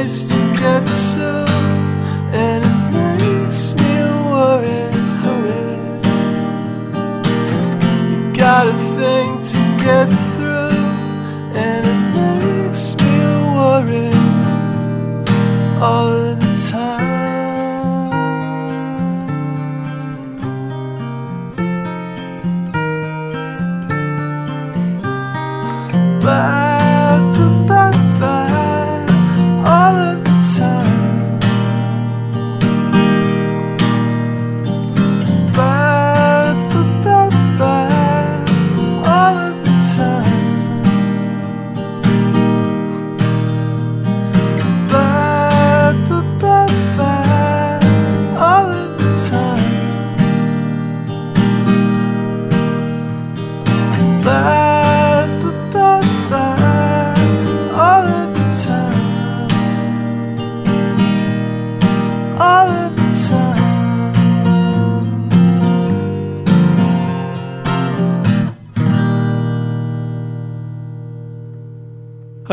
place 0.00 0.24
to 0.24 0.34
get 0.58 0.86
to, 0.86 1.44
and 2.32 2.64
it 2.64 3.18
makes 3.20 3.74
me 3.74 3.92
worry, 4.32 4.82
hurry. 5.24 5.74
You 8.10 8.32
got 8.32 8.66
a 8.68 8.76
thing 8.96 9.44
to 9.52 9.84
get 9.84 10.08
through. 10.08 10.29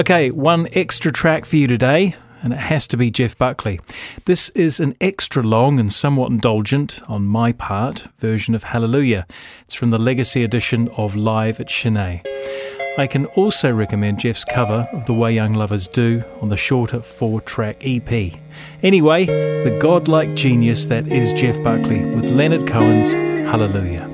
Okay, 0.08 0.32
one 0.32 0.70
extra 0.72 1.12
track 1.12 1.44
for 1.44 1.58
you 1.58 1.68
today, 1.68 2.16
and 2.42 2.54
it 2.54 2.60
has 2.60 2.88
to 2.88 2.96
be 2.96 3.12
Jeff 3.12 3.38
Buckley. 3.38 3.82
This 4.24 4.48
is 4.52 4.80
an 4.80 4.96
extra 5.02 5.44
long 5.44 5.82
and 5.82 5.92
somewhat 5.92 6.32
indulgent, 6.32 7.02
on 7.10 7.26
my 7.26 7.52
part, 7.52 8.08
version 8.18 8.56
of 8.56 8.64
Hallelujah. 8.64 9.28
It's 9.64 9.74
from 9.74 9.90
the 9.90 9.98
Legacy 9.98 10.46
edition 10.46 10.88
of 10.96 11.18
Live 11.18 11.60
at 11.60 11.70
Sin-é. 11.70 12.22
I 12.98 13.06
can 13.06 13.26
also 13.36 13.70
recommend 13.70 14.20
Jeff's 14.20 14.46
cover 14.46 14.88
of 14.94 15.08
The 15.08 15.14
Way 15.14 15.34
Young 15.34 15.56
Lovers 15.56 15.90
Do 15.90 16.24
on 16.40 16.48
the 16.48 16.56
shorter 16.56 17.02
four 17.02 17.42
track 17.42 17.76
EP. 17.82 18.40
Anyway, 18.82 19.26
the 19.26 19.78
godlike 19.82 20.36
genius 20.36 20.86
that 20.86 21.06
is 21.10 21.34
Jeff 21.34 21.62
Buckley 21.62 22.06
with 22.06 22.30
Leonard 22.30 22.66
Cohen's 22.66 23.12
Hallelujah. 23.12 24.07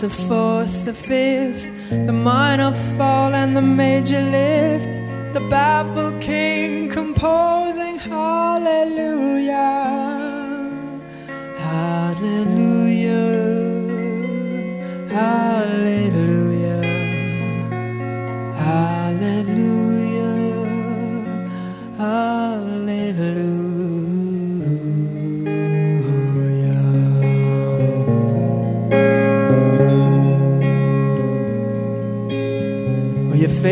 The 0.00 0.08
fourth, 0.08 0.86
the 0.86 0.94
fifth, 0.94 1.68
the 1.90 2.12
minor 2.12 2.72
fall, 2.96 3.34
and 3.34 3.54
the 3.54 3.60
major 3.60 4.22
lift. 4.22 4.92
The 5.34 5.40
baffled 5.50 6.22
king 6.22 6.88
composing 6.88 7.98
hallelujah. 7.98 9.58
Hallelujah, 11.58 12.59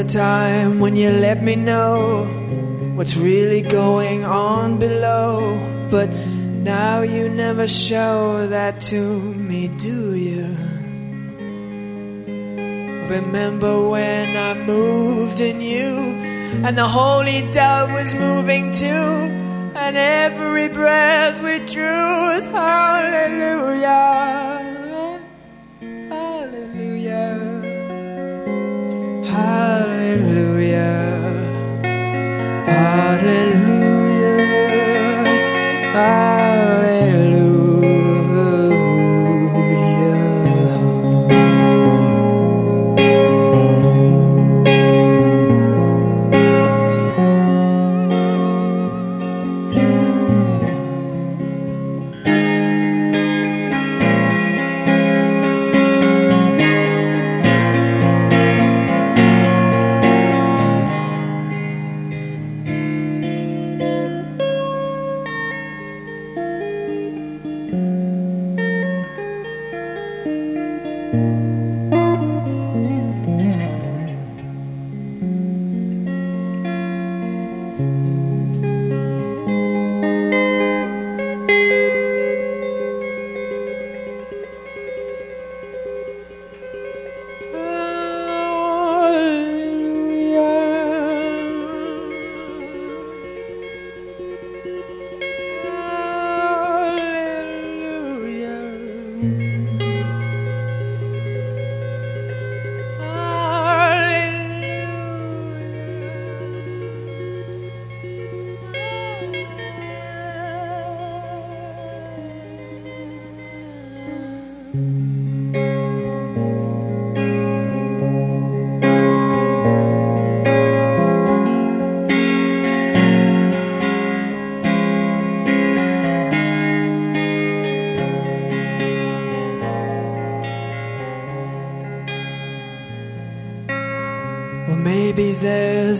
A 0.00 0.04
time 0.04 0.80
when 0.80 0.96
you 0.96 1.10
let 1.10 1.42
me 1.42 1.54
know 1.54 2.24
what's 2.94 3.16
really 3.18 3.60
going 3.60 4.24
on 4.24 4.78
below. 4.78 5.58
But 5.90 6.08
now 6.08 7.02
you 7.02 7.28
never 7.28 7.66
show 7.66 8.46
that 8.46 8.80
to 8.92 9.02
me, 9.48 9.68
do 9.68 10.14
you? 10.14 10.46
Remember 13.14 13.88
when 13.88 14.36
I 14.36 14.54
moved 14.54 15.38
in 15.40 15.60
you 15.60 15.94
and 16.64 16.78
the 16.78 16.88
holy 16.88 17.50
dove 17.52 17.92
was 17.92 18.14
moving 18.14 18.72
too, 18.72 19.10
and 19.84 19.96
every 19.96 20.68
breath 20.68 21.42
we 21.42 21.58
drew 21.66 22.06
was 22.30 22.46
hallelujah. 22.46 23.10
Hallelujah. 23.80 24.49
Hallelujah. 32.70 34.38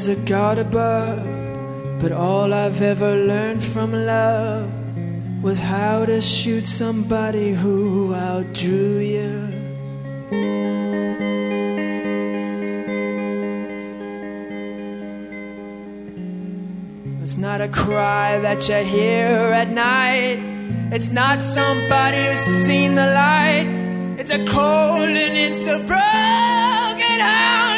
There's 0.06 0.18
a 0.18 0.24
God 0.24 0.58
above, 0.58 2.00
but 2.00 2.10
all 2.10 2.54
I've 2.54 2.80
ever 2.80 3.14
learned 3.16 3.62
from 3.62 3.92
love 3.92 4.72
was 5.42 5.60
how 5.60 6.06
to 6.06 6.22
shoot 6.22 6.62
somebody 6.62 7.50
who 7.50 8.14
outdrew 8.14 8.98
you. 8.98 9.48
It's 17.22 17.36
not 17.36 17.60
a 17.60 17.68
cry 17.68 18.38
that 18.38 18.68
you 18.70 18.76
hear 18.76 19.52
at 19.52 19.68
night. 19.68 20.38
It's 20.94 21.10
not 21.10 21.42
somebody 21.42 22.24
who's 22.24 22.38
seen 22.38 22.94
the 22.94 23.06
light. 23.06 23.66
It's 24.18 24.30
a 24.30 24.46
cold 24.46 25.10
and 25.10 25.36
it's 25.36 25.66
a 25.66 25.78
broken 25.80 27.20
hallelujah. 27.20 27.69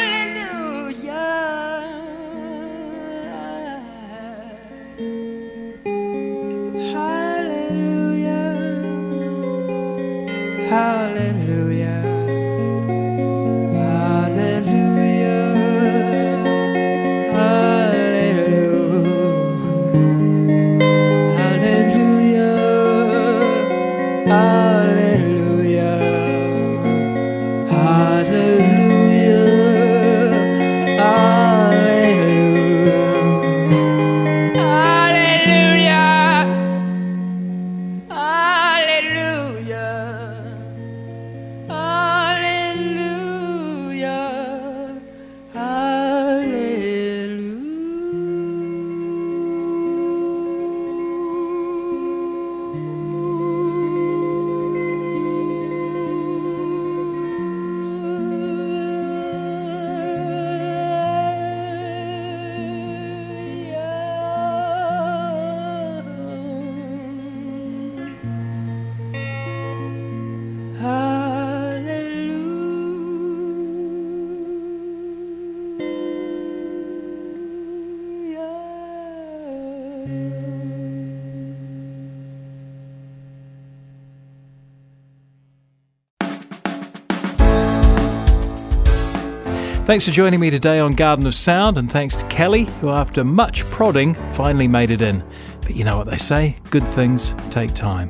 Thanks 89.93 90.07
for 90.07 90.11
joining 90.11 90.39
me 90.39 90.49
today 90.49 90.79
on 90.79 90.95
Garden 90.95 91.27
of 91.27 91.35
Sound, 91.35 91.77
and 91.77 91.87
thanks 91.91 92.15
to 92.15 92.25
Kelly, 92.25 92.63
who, 92.63 92.89
after 92.89 93.23
much 93.23 93.63
prodding, 93.65 94.15
finally 94.33 94.67
made 94.67 94.89
it 94.89 95.03
in. 95.03 95.23
But 95.61 95.75
you 95.75 95.83
know 95.83 95.99
what 95.99 96.07
they 96.07 96.17
say 96.17 96.57
good 96.71 96.83
things 96.87 97.35
take 97.51 97.75
time. 97.75 98.09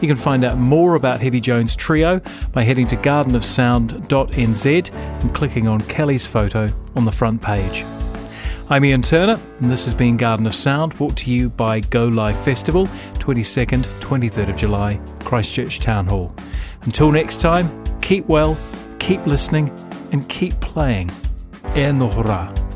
You 0.00 0.08
can 0.08 0.16
find 0.16 0.42
out 0.42 0.56
more 0.56 0.94
about 0.94 1.20
Heavy 1.20 1.38
Jones 1.38 1.76
Trio 1.76 2.22
by 2.52 2.62
heading 2.62 2.86
to 2.86 2.96
gardenofsound.nz 2.96 4.94
and 4.94 5.34
clicking 5.34 5.68
on 5.68 5.82
Kelly's 5.82 6.24
photo 6.24 6.72
on 6.96 7.04
the 7.04 7.12
front 7.12 7.42
page. 7.42 7.84
I'm 8.70 8.86
Ian 8.86 9.02
Turner, 9.02 9.38
and 9.60 9.70
this 9.70 9.84
has 9.84 9.92
been 9.92 10.16
Garden 10.16 10.46
of 10.46 10.54
Sound, 10.54 10.94
brought 10.94 11.18
to 11.18 11.30
you 11.30 11.50
by 11.50 11.80
Go 11.80 12.06
Live 12.06 12.42
Festival, 12.42 12.86
22nd, 13.18 13.82
23rd 14.00 14.48
of 14.48 14.56
July, 14.56 14.98
Christchurch 15.24 15.80
Town 15.80 16.06
Hall. 16.06 16.34
Until 16.84 17.12
next 17.12 17.42
time, 17.42 17.68
keep 18.00 18.24
well, 18.28 18.56
keep 18.98 19.26
listening, 19.26 19.70
and 20.12 20.28
keep 20.28 20.58
playing. 20.60 21.10
E 21.74 21.92
noho 21.92 22.22
rā. 22.22 22.67